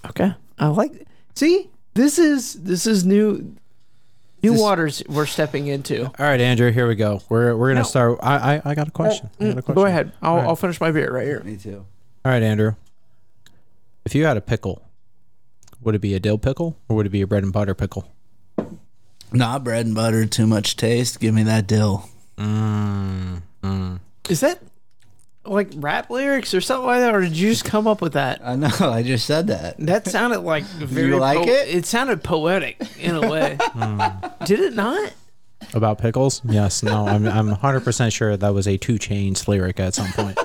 [0.07, 1.07] Okay, I like.
[1.35, 3.55] See, this is this is new
[4.43, 6.05] new This- waters we're stepping into.
[6.05, 6.71] All right, Andrew.
[6.71, 7.21] Here we go.
[7.29, 7.85] We're we're gonna No.
[7.85, 8.19] start.
[8.21, 9.29] I, I I got a question.
[9.39, 9.75] I got a question.
[9.75, 10.11] Go ahead.
[10.21, 10.47] I'll, All right.
[10.47, 11.41] I'll finish my beer right here.
[11.43, 11.85] Me too.
[12.25, 12.75] All right, Andrew.
[14.05, 14.81] If you had a pickle,
[15.81, 18.11] would it be a dill pickle or would it be a bread and butter pickle?
[19.33, 21.19] Not bread and butter, too much taste.
[21.19, 22.09] Give me that dill.
[22.37, 23.99] Mm, mm.
[24.29, 24.59] Is that
[25.45, 28.41] like rap lyrics or something like that, or did you just come up with that?
[28.43, 28.69] I know.
[28.79, 29.77] I just said that.
[29.79, 31.07] That sounded like very.
[31.07, 31.67] You like po- it?
[31.69, 33.57] It sounded poetic in a way.
[34.45, 35.13] Did it not?
[35.73, 36.41] About pickles?
[36.43, 36.83] Yes.
[36.83, 37.07] No.
[37.07, 40.37] I'm I'm 100 percent sure that was a 2 Chainz lyric at some point.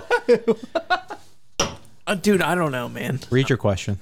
[2.06, 3.18] Uh, dude, I don't know, man.
[3.31, 3.98] Read your question.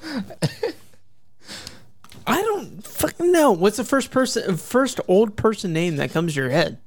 [2.26, 3.52] I don't fucking know.
[3.52, 6.78] What's the first person, first old person name that comes to your head?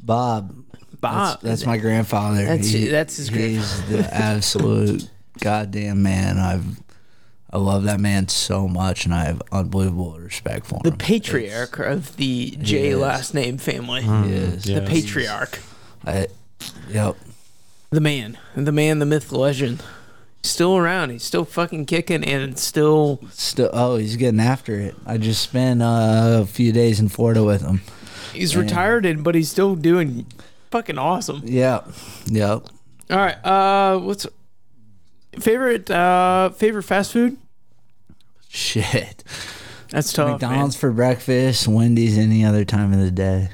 [0.00, 0.54] Bob.
[1.00, 1.40] Bob.
[1.40, 2.44] That's, that's my grandfather.
[2.44, 5.08] That's- that's his He's the absolute
[5.40, 6.38] goddamn man.
[6.38, 6.80] I've
[7.50, 10.98] I love that man so much, and I have unbelievable respect for the him.
[10.98, 14.02] The patriarch of the J last name family.
[14.02, 14.64] He is.
[14.64, 14.88] The Yes.
[14.88, 15.58] patriarch.
[16.04, 16.26] I,
[16.90, 17.16] yep.
[17.88, 18.36] The man.
[18.54, 19.82] The man, the myth, the legend.
[20.42, 21.08] Still around.
[21.08, 23.18] He's still fucking kicking and still.
[23.32, 24.94] Still, oh, he's getting after it.
[25.06, 27.80] I just spent uh, a few days in Florida with him.
[28.34, 28.60] He's Yeah.
[28.60, 30.26] retired, but he's still doing
[30.70, 31.42] fucking awesome.
[31.44, 31.80] Yeah.
[32.26, 32.66] Yep.
[33.10, 33.44] All right.
[33.44, 34.26] Uh, what's
[35.38, 37.36] favorite uh favorite fast food?
[38.48, 39.24] Shit.
[39.90, 40.32] That's tough.
[40.40, 43.48] McDonald's for breakfast, Wendy's any other time of the day.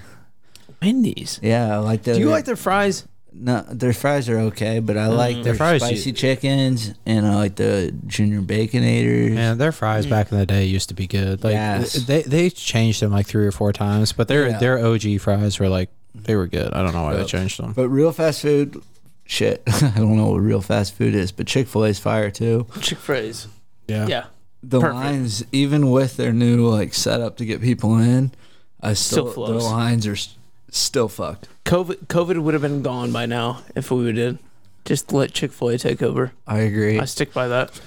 [0.82, 1.38] Wendy's.
[1.42, 2.14] Yeah, I like the.
[2.14, 3.06] Do you like their fries?
[3.36, 7.26] No, their fries are okay, but I like their, Their fries, you- spicy chickens and
[7.26, 9.32] I like the junior baconators.
[9.34, 11.42] Man, their fries back in the day used to be good.
[11.42, 11.94] Like Yes.
[11.94, 14.58] they they changed them like three or four times, but their Yeah.
[14.58, 16.72] their OG fries were like they were good.
[16.72, 17.72] I don't know why they changed them.
[17.72, 18.82] But real fast food,
[19.24, 19.62] shit.
[19.66, 22.66] I don't know what real fast food is, but Chick Fil A's fire too.
[22.80, 23.48] Chick Fils.
[23.88, 24.06] Yeah.
[24.06, 24.24] Yeah.
[24.62, 24.94] The Perfect.
[24.94, 28.32] lines, even with their new like setup to get people in,
[28.80, 29.62] I Still still, flows.
[29.62, 30.36] the lines are s-
[30.70, 31.48] still fucked.
[31.66, 34.38] COVID COVID would have been gone by now if we did.
[34.86, 36.32] Just let Chick Fil A take over.
[36.46, 36.98] I agree.
[37.00, 37.78] I stick by that.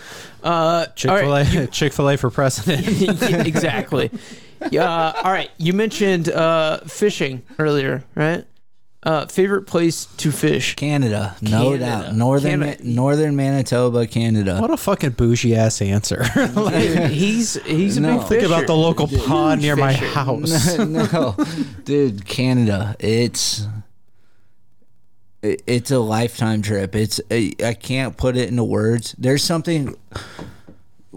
[0.43, 1.55] Uh, Chick all Fil right.
[1.55, 2.87] A Chick Fil A for president.
[3.47, 4.11] Exactly.
[4.71, 5.11] Yeah.
[5.23, 5.49] All right.
[5.57, 8.45] You mentioned uh, fishing earlier, right?
[9.03, 10.75] Uh, favorite place to fish?
[10.75, 11.85] Canada, no Canada.
[11.85, 12.15] doubt.
[12.15, 12.83] Northern Canada.
[12.83, 14.59] northern Manitoba, Canada.
[14.59, 16.25] what a fucking bougie ass answer.
[16.35, 20.07] Dude, he's he's a big Think about the local pond near my fisher.
[20.07, 20.77] house.
[20.79, 21.35] no,
[21.85, 22.95] dude, Canada.
[22.99, 23.65] It's
[25.41, 26.95] it- it's a lifetime trip.
[26.95, 29.15] It's I I can't put it into words.
[29.17, 29.95] There's something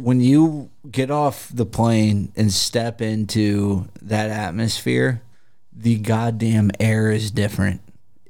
[0.02, 5.22] when you get off the plane and step into that atmosphere,
[5.72, 7.80] the goddamn air is different.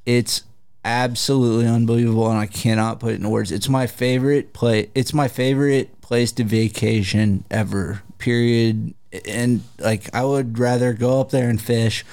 [0.06, 0.42] It's
[0.84, 3.52] absolutely unbelievable and I cannot put it into words.
[3.52, 8.02] It's my favorite place it's my favorite place to vacation ever.
[8.18, 8.94] Period.
[9.26, 12.04] And like I would rather go up there and fish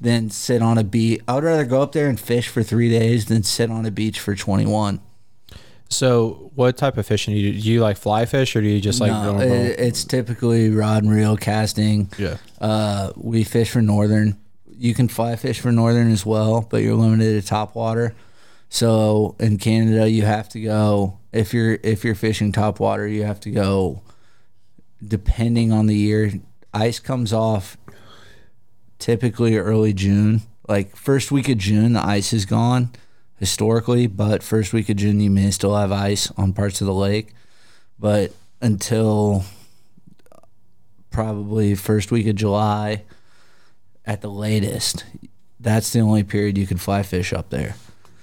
[0.00, 1.20] than sit on a beach.
[1.28, 3.90] I would rather go up there and fish for 3 days than sit on a
[3.90, 5.00] beach for 21.
[5.88, 7.60] So, what type of fishing do you do?
[7.60, 11.02] Do you like fly fish or do you just like no, it, it's typically rod
[11.02, 12.10] and reel casting.
[12.18, 12.36] yeah?
[12.60, 14.38] Uh, we fish for northern.
[14.70, 18.14] You can fly fish for northern as well, but you're limited to top water.
[18.68, 23.24] So in Canada, you have to go if you're if you're fishing top water, you
[23.24, 24.02] have to go.
[25.06, 26.32] Depending on the year,
[26.74, 27.76] ice comes off
[28.98, 30.42] typically early June.
[30.68, 32.90] Like first week of June, the ice is gone
[33.38, 36.94] historically, but first week of June, you may still have ice on parts of the
[36.94, 37.32] lake.
[37.98, 39.44] But until
[41.10, 43.02] probably first week of July
[44.04, 45.04] at the latest,
[45.60, 47.74] that's the only period you can fly fish up there.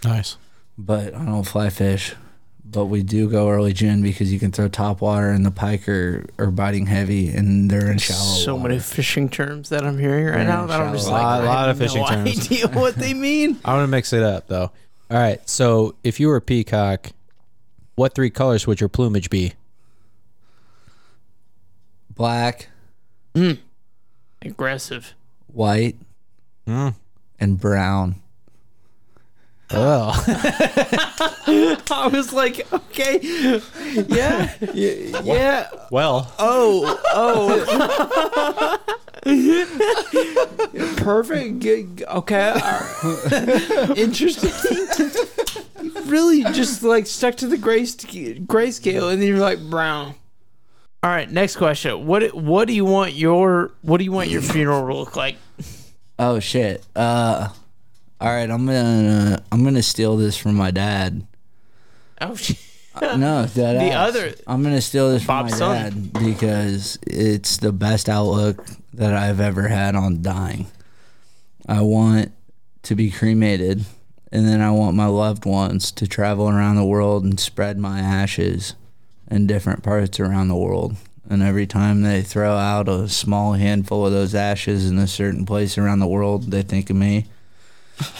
[0.03, 0.37] Nice.
[0.77, 2.13] But I don't fly fish.
[2.67, 5.87] But we do go early June because you can throw top water and the pike
[5.87, 8.19] are, are biting heavy and they're in shallow.
[8.19, 8.69] so water.
[8.69, 11.43] many fishing terms that I'm hearing right They're now that I'm just shallow like water.
[11.43, 12.45] I Lot- lot of have fishing no terms.
[12.51, 13.59] idea what they mean.
[13.65, 14.71] I want to mix it up though.
[15.15, 15.39] All right.
[15.49, 17.11] So if you were a peacock,
[17.95, 19.53] what three colors would your plumage be?
[22.13, 22.67] black,
[23.33, 23.59] Mm.
[24.41, 25.13] Aggressive.
[25.47, 25.95] white,
[26.65, 26.89] Hmm.
[27.39, 28.15] and brown.
[29.71, 30.11] Oh,
[31.91, 35.67] I was like, okay, yeah, yeah, yeah.
[35.91, 36.33] well.
[36.39, 38.77] Oh, oh.
[40.97, 41.65] Perfect.
[42.03, 42.53] Okay.
[43.97, 44.51] Interesting.
[45.81, 50.15] You really just like stuck to the gray grayscale, and then you're like brown.
[51.03, 51.29] All right.
[51.29, 52.05] Next question.
[52.05, 55.37] What What do you want your What do you want your funeral to look like?
[56.19, 56.85] Oh shit.
[56.95, 57.49] Uh
[58.21, 61.25] all right, I'm gonna I'm gonna steal this from my dad.
[62.21, 62.57] Oh shit.
[63.01, 64.09] No, dead The ass.
[64.09, 65.75] other- I'm gonna steal this from Bob's my son.
[65.83, 68.65] dad because it's the best outlook
[68.97, 70.67] that I've ever had on dying.
[71.67, 72.31] I want
[72.83, 73.85] to be cremated,
[74.31, 77.99] and then I want my loved ones to travel around the world and spread my
[77.99, 78.75] ashes
[79.31, 80.95] in different parts around the world.
[81.27, 85.43] And every time they throw out a small handful of those ashes in a certain
[85.45, 87.25] place around the world, they think of me.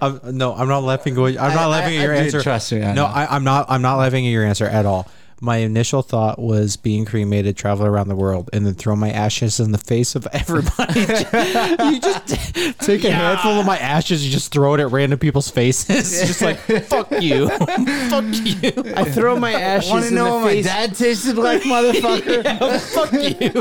[0.00, 1.16] I'm, no, I'm not laughing.
[1.18, 2.42] I'm not I- laughing I- at your I do answer.
[2.42, 3.04] trust me, I no.
[3.06, 3.66] I, I'm not.
[3.68, 5.08] I'm not laughing at your answer at all.
[5.40, 9.60] My initial thought was being cremated, travel around the world, and then throw my ashes
[9.60, 11.00] in the face of everybody.
[11.00, 15.48] you just take a handful of my ashes, you just throw it at random people's
[15.48, 17.48] faces, just like fuck you,
[18.10, 20.64] fuck you, I throw my ashes Want to in know the what my face.
[20.66, 22.80] dad tasted like, motherfucker?
[22.94, 23.52] fuck you.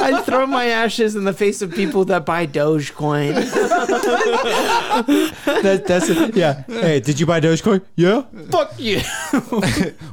[0.00, 3.34] I throw my ashes in the face of people that buy Dogecoin.
[5.62, 6.34] That, that's it.
[6.36, 6.62] Yeah.
[6.66, 7.82] Hey, did you buy Dogecoin?
[7.96, 8.22] Yeah.
[8.50, 9.00] Fuck you.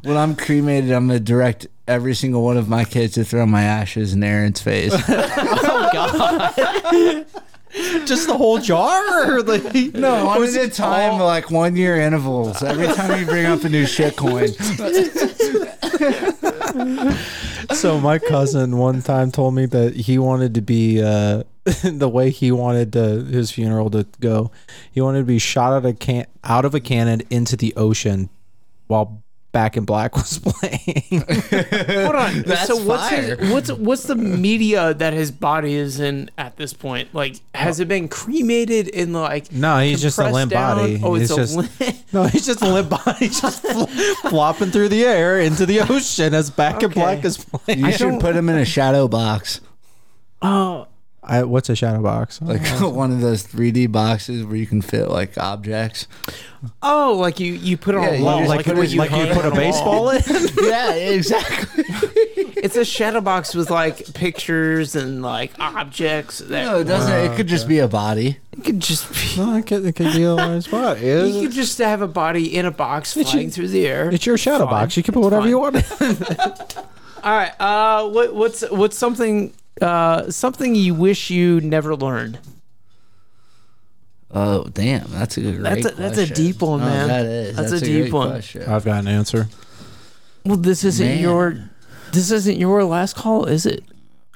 [0.04, 3.64] when I'm cremated, I'm gonna direct every single one of my kids to throw my
[3.64, 4.94] ashes in Aaron's face.
[5.10, 7.26] oh God.
[8.06, 9.36] Just the whole jar?
[9.36, 12.64] Or like, no, one was at a it time, all- like one year intervals.
[12.64, 14.50] Every time you bring up a new shit coin,
[17.72, 21.44] So my cousin one time told me that he wanted to be uh,
[21.84, 24.52] the way he wanted to, his funeral to go.
[24.92, 28.30] He wanted to be shot out of can out of a cannon into the ocean
[28.88, 29.22] while
[29.58, 31.24] Back in Black was playing.
[32.04, 32.44] Hold on.
[32.44, 33.36] That's so what's fire.
[33.38, 37.12] his, what's what's the media that his body is in at this point?
[37.16, 39.52] Like, has it been cremated in like?
[39.52, 40.78] no, he's just a limp down?
[40.78, 41.02] body.
[41.04, 41.96] Oh, it's He's a just limp.
[42.14, 43.86] no, he's just a limp body, just fl-
[44.30, 47.84] flopping through the air into the ocean as Back in Black is playing.
[47.84, 49.60] you should put him in a shadow box,
[50.40, 50.86] Oh,
[51.30, 52.42] I, what's a shadow box?
[52.42, 56.08] like one of those 3D boxes where you can fit like objects.
[56.82, 59.12] oh, like you you put it on a wall, just like, put it- you, like
[59.12, 60.22] you put a baseball in?
[60.64, 61.84] yeah, exactly.
[62.60, 67.32] It's a shadow box with like pictures and like objects that No, it doesn't.
[67.32, 68.40] it could just be a body.
[68.52, 69.40] it could just be.
[69.40, 71.00] No, it could, it could be a large spot.
[71.00, 74.10] You could just have a body in a box flying your- through the air.
[74.10, 74.74] It's your shadow Fine.
[74.74, 74.98] box.
[74.98, 75.50] You can put It's whatever fine.
[75.50, 76.78] you want.
[77.24, 77.52] All right.
[77.62, 82.40] Uh, what what's what's something uh something you wish you never learned?
[84.32, 85.62] Oh damn, that's a great.
[85.62, 87.08] That's a- that's a deep one, man.
[87.08, 87.56] that is.
[87.56, 88.30] That's That's, a a, deep one.
[88.30, 88.64] Question.
[88.64, 89.48] I've got an answer.
[90.46, 91.20] Well, this isn't Man.
[91.22, 91.70] your
[92.12, 93.84] this isn't your last call, is it?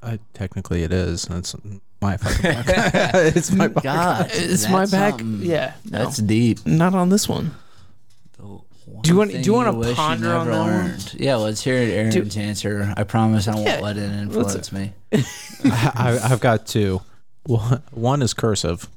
[0.04, 1.28] I, technically, it is.
[1.32, 1.56] It's
[2.02, 3.36] my fucking podcast.
[3.38, 3.84] it's my podcast.
[3.84, 5.20] God, It's my back.
[5.20, 5.74] something- Yeah.
[5.86, 6.66] No, That's deep.
[6.66, 7.52] not on this one.
[9.02, 10.70] Do you want- do you wanna wish you ponder on never that one?
[10.70, 11.14] learned.
[11.18, 12.94] Yeah, let's hear Aaron's answer.
[12.98, 14.94] I promise I won't Yeah, let it influence me.
[15.64, 17.02] I, I've got two.
[17.44, 18.88] One one is cursive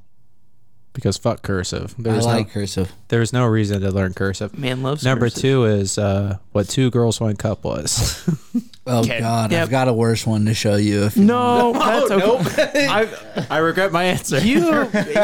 [0.95, 1.95] because fuck cursive.
[1.99, 2.93] I There's like no, cursive.
[3.09, 4.57] there's no reason to learn cursive.
[4.59, 5.43] Man loves Number cursive.
[5.43, 8.27] two is uh, what two girls one cup was.
[8.87, 9.63] Oh Okay, God, yep.
[9.63, 11.05] I've got a worse one to show you.
[11.05, 12.87] If you No, that's okay.
[12.91, 14.39] I've, I regret my answer.
[14.41, 14.61] you,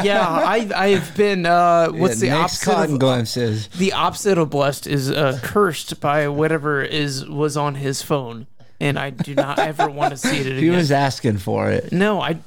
[0.02, 1.44] yeah, I, I've been.
[1.44, 2.64] Uh, what's the Yeah, Nick's opposite?
[2.64, 3.68] cotton Of, glimpses?
[3.68, 8.47] the opposite of blessed is uh, cursed by whatever is was on his phone,
[8.81, 10.59] and I do not ever want to see it again.
[10.62, 11.93] He was asking for it.
[11.93, 12.39] no, I, no,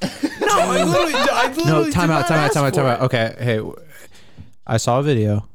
[0.42, 3.00] I literally, I literally no, time out, not time out, time out, time out.
[3.02, 3.60] Okay, hey,
[4.66, 5.48] I saw a video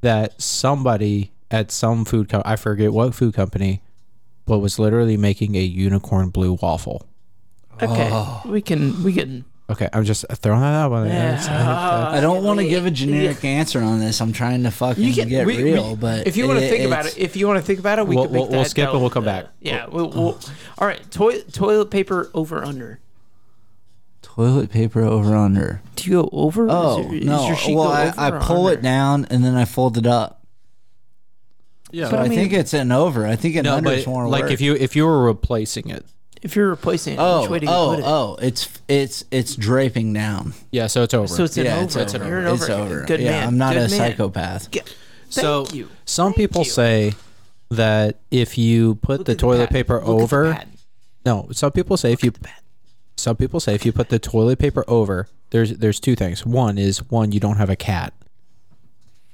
[0.00, 3.82] that somebody at some food co- I forget what food company,
[4.46, 7.06] but was literally making a unicorn blue waffle.
[7.82, 8.42] Okay, Oh.
[8.46, 9.44] we can we can.
[9.70, 10.90] Okay, I'm just throwing that out.
[11.06, 11.42] Yeah.
[11.44, 12.08] Yeah.
[12.10, 14.18] I don't want to give a generic answer on this.
[14.22, 16.68] I'm trying to fucking You can get we- real, we- but if you want to
[16.68, 18.50] think about it, if you want to think about it, we We'll- can make we'll-
[18.50, 19.46] we'll that- skip and we'll come uh, back.
[19.60, 20.40] Yeah, we'll, we'll,
[20.78, 20.98] all right.
[21.10, 23.00] Toilet toilet paper over under.
[24.22, 25.82] toilet paper over under.
[25.96, 26.66] Do you go over?
[26.66, 27.46] Is Oh your- is no!
[27.48, 29.98] your sheet Well, go I, over I or pull it down and then I fold
[29.98, 30.46] it up.
[31.90, 32.06] Yeah.
[32.06, 33.26] So But I I, mean- think it's an over.
[33.26, 34.52] I think an no, under is more like work.
[34.52, 36.04] if you if you were replacing it,
[36.42, 38.04] If you're replacing it, oh which way do you oh put it?
[38.06, 40.54] oh it's it's it's draping down.
[40.70, 41.26] yeah, so it's over.
[41.28, 42.00] So it's an yeah, over.
[42.00, 42.26] it's over.
[42.26, 42.82] You're an It's over.
[42.96, 43.04] over.
[43.06, 43.48] Good yeah, man.
[43.48, 43.90] I'm not Good a man.
[43.90, 44.70] psychopath.
[44.70, 44.80] G-
[45.30, 45.88] so you.
[46.04, 46.70] some Thank people you.
[46.70, 47.12] say
[47.70, 49.72] that if you put Look the toilet patent.
[49.72, 50.62] paper Look over,
[51.26, 52.32] no, some people say if you
[53.16, 56.46] some people say if you put the toilet paper over, there's there's two things.
[56.46, 58.14] One is one you don't have a cat,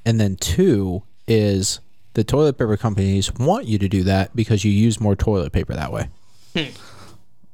[0.07, 1.81] and then two is
[2.15, 5.75] the toilet paper companies want you to do that because you use more toilet paper
[5.75, 6.09] that way.
[6.57, 6.71] Hmm.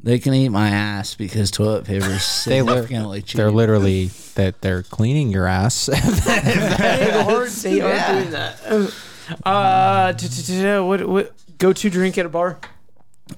[0.03, 3.37] They can eat my ass because toilet paper is They li- significantly cheap.
[3.37, 5.89] They're literally that they're cleaning your ass.
[6.81, 8.93] They are, they are doing that.
[9.45, 12.59] Uh, t- t- t- what what go to drink at a bar?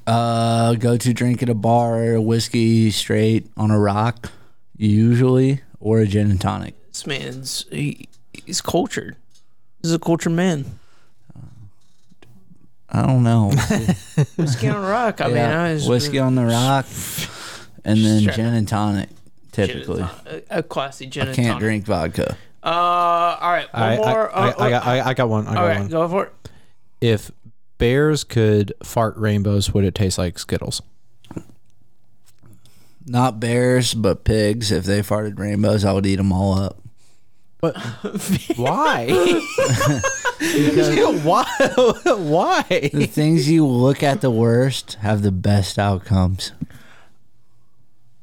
[0.06, 4.30] Uh, go to drink at a bar, whiskey straight on a rock,
[4.76, 6.74] usually, or a gin and tonic.
[6.88, 9.16] This man's he, he's cultured.
[9.82, 10.78] This is a cultured man.
[12.94, 13.48] I don't know.
[14.36, 15.20] Whiskey on the rock.
[15.22, 16.84] I mean, I was whiskey on the rock,
[17.86, 19.08] and then Straight gin and tonic.
[19.08, 21.36] gin and Typically, a, a classy gin and tonic.
[21.36, 21.60] can't tonic.
[21.60, 22.36] drink vodka.
[22.62, 24.36] Uh, all right, one I, I, more.
[24.36, 25.46] I, uh, I, got, I, I got one.
[25.46, 25.88] I got all right, one.
[25.88, 26.32] go for it.
[27.00, 27.30] If
[27.78, 30.82] bears could fart rainbows, would it taste like Skittles?
[33.06, 34.70] Not bears, but pigs.
[34.70, 36.78] If they farted rainbows, I would eat them all up.
[37.60, 37.76] But
[38.56, 39.06] why?
[41.22, 41.44] why?
[42.04, 42.64] why?
[42.92, 46.52] The things you look at the worst have the best outcomes.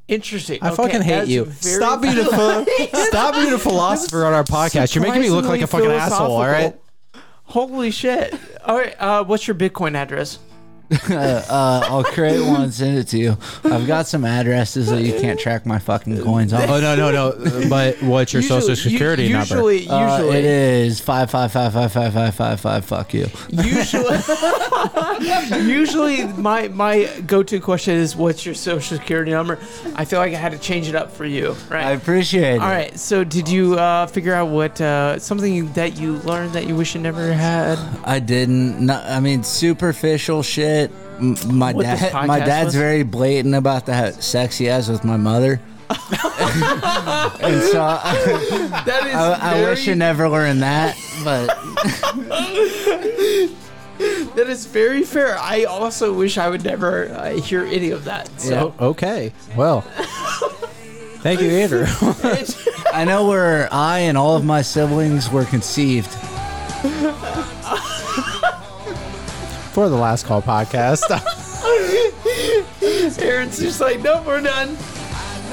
[0.07, 0.59] Interesting.
[0.61, 1.45] I Okay, fucking hate that's you.
[1.45, 2.65] very- Stop being a pho-
[3.05, 4.95] stop being a philosopher on our podcast.
[4.95, 6.31] You're making me look like a fucking asshole.
[6.37, 6.75] All right.
[7.43, 8.33] Holy shit!
[8.63, 10.37] All right, uh, what's your Bitcoin address?
[11.09, 13.37] Uh, I'll create one and send it to you.
[13.63, 16.63] I've got some addresses that you can't track my fucking coins on.
[16.69, 17.69] Oh no no no!
[17.69, 19.55] But what's your social security u- number?
[19.55, 22.85] Usually, Uh, usually, it is five five five five five five five five.
[22.85, 23.27] Fuck you.
[23.49, 24.17] usually,
[25.61, 29.59] usually, my my go to question is, "What's your social security number?"
[29.95, 31.85] I feel like I had to change it up for you, right?
[31.85, 32.61] I appreciate it.
[32.61, 32.97] All right.
[32.97, 36.95] So, did you uh, figure out what uh, something that you learned that you wish
[36.95, 37.77] you never had?
[38.03, 38.85] I didn't.
[38.85, 40.78] No, I mean, superficial shit.
[41.19, 42.75] M- My What this dad, my podcast dad's was?
[42.75, 49.07] very blatant about the ha- sex he has with my mother, and so I, That
[49.07, 49.15] is.
[49.15, 50.95] I, I wish I never learned that.
[51.23, 51.47] But
[54.35, 55.37] That is very fair.
[55.37, 58.29] I also wish I would never uh, hear any of that.
[58.39, 58.73] So.
[58.79, 59.33] Okay.
[59.57, 59.81] Well.
[61.21, 61.85] Thank you, Andrew.
[62.93, 66.09] I know where I and all of my siblings were conceived.
[69.79, 71.09] For the last call podcast.
[73.21, 74.75] Aaron's just like, nope, we're done.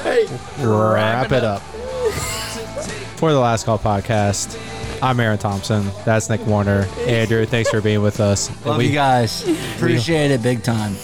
[0.03, 0.27] Hey,
[0.59, 1.61] wrap it up.
[1.61, 4.59] For the Last Call podcast,
[5.01, 5.89] I'm Aaron Thompson.
[6.03, 6.85] That's Nick Warner.
[7.07, 8.49] Andrew, thanks for being with us.
[8.49, 9.47] And Love we, you guys.
[9.77, 10.97] Appreciate it big time.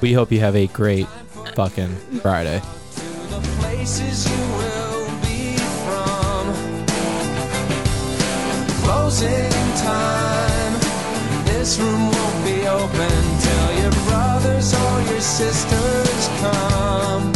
[0.00, 1.08] we hope you have a great
[1.56, 2.60] fucking Friday.
[3.58, 6.54] places you will be from.
[8.84, 10.80] Closing time.
[11.46, 12.13] This room
[15.24, 17.33] sisters come.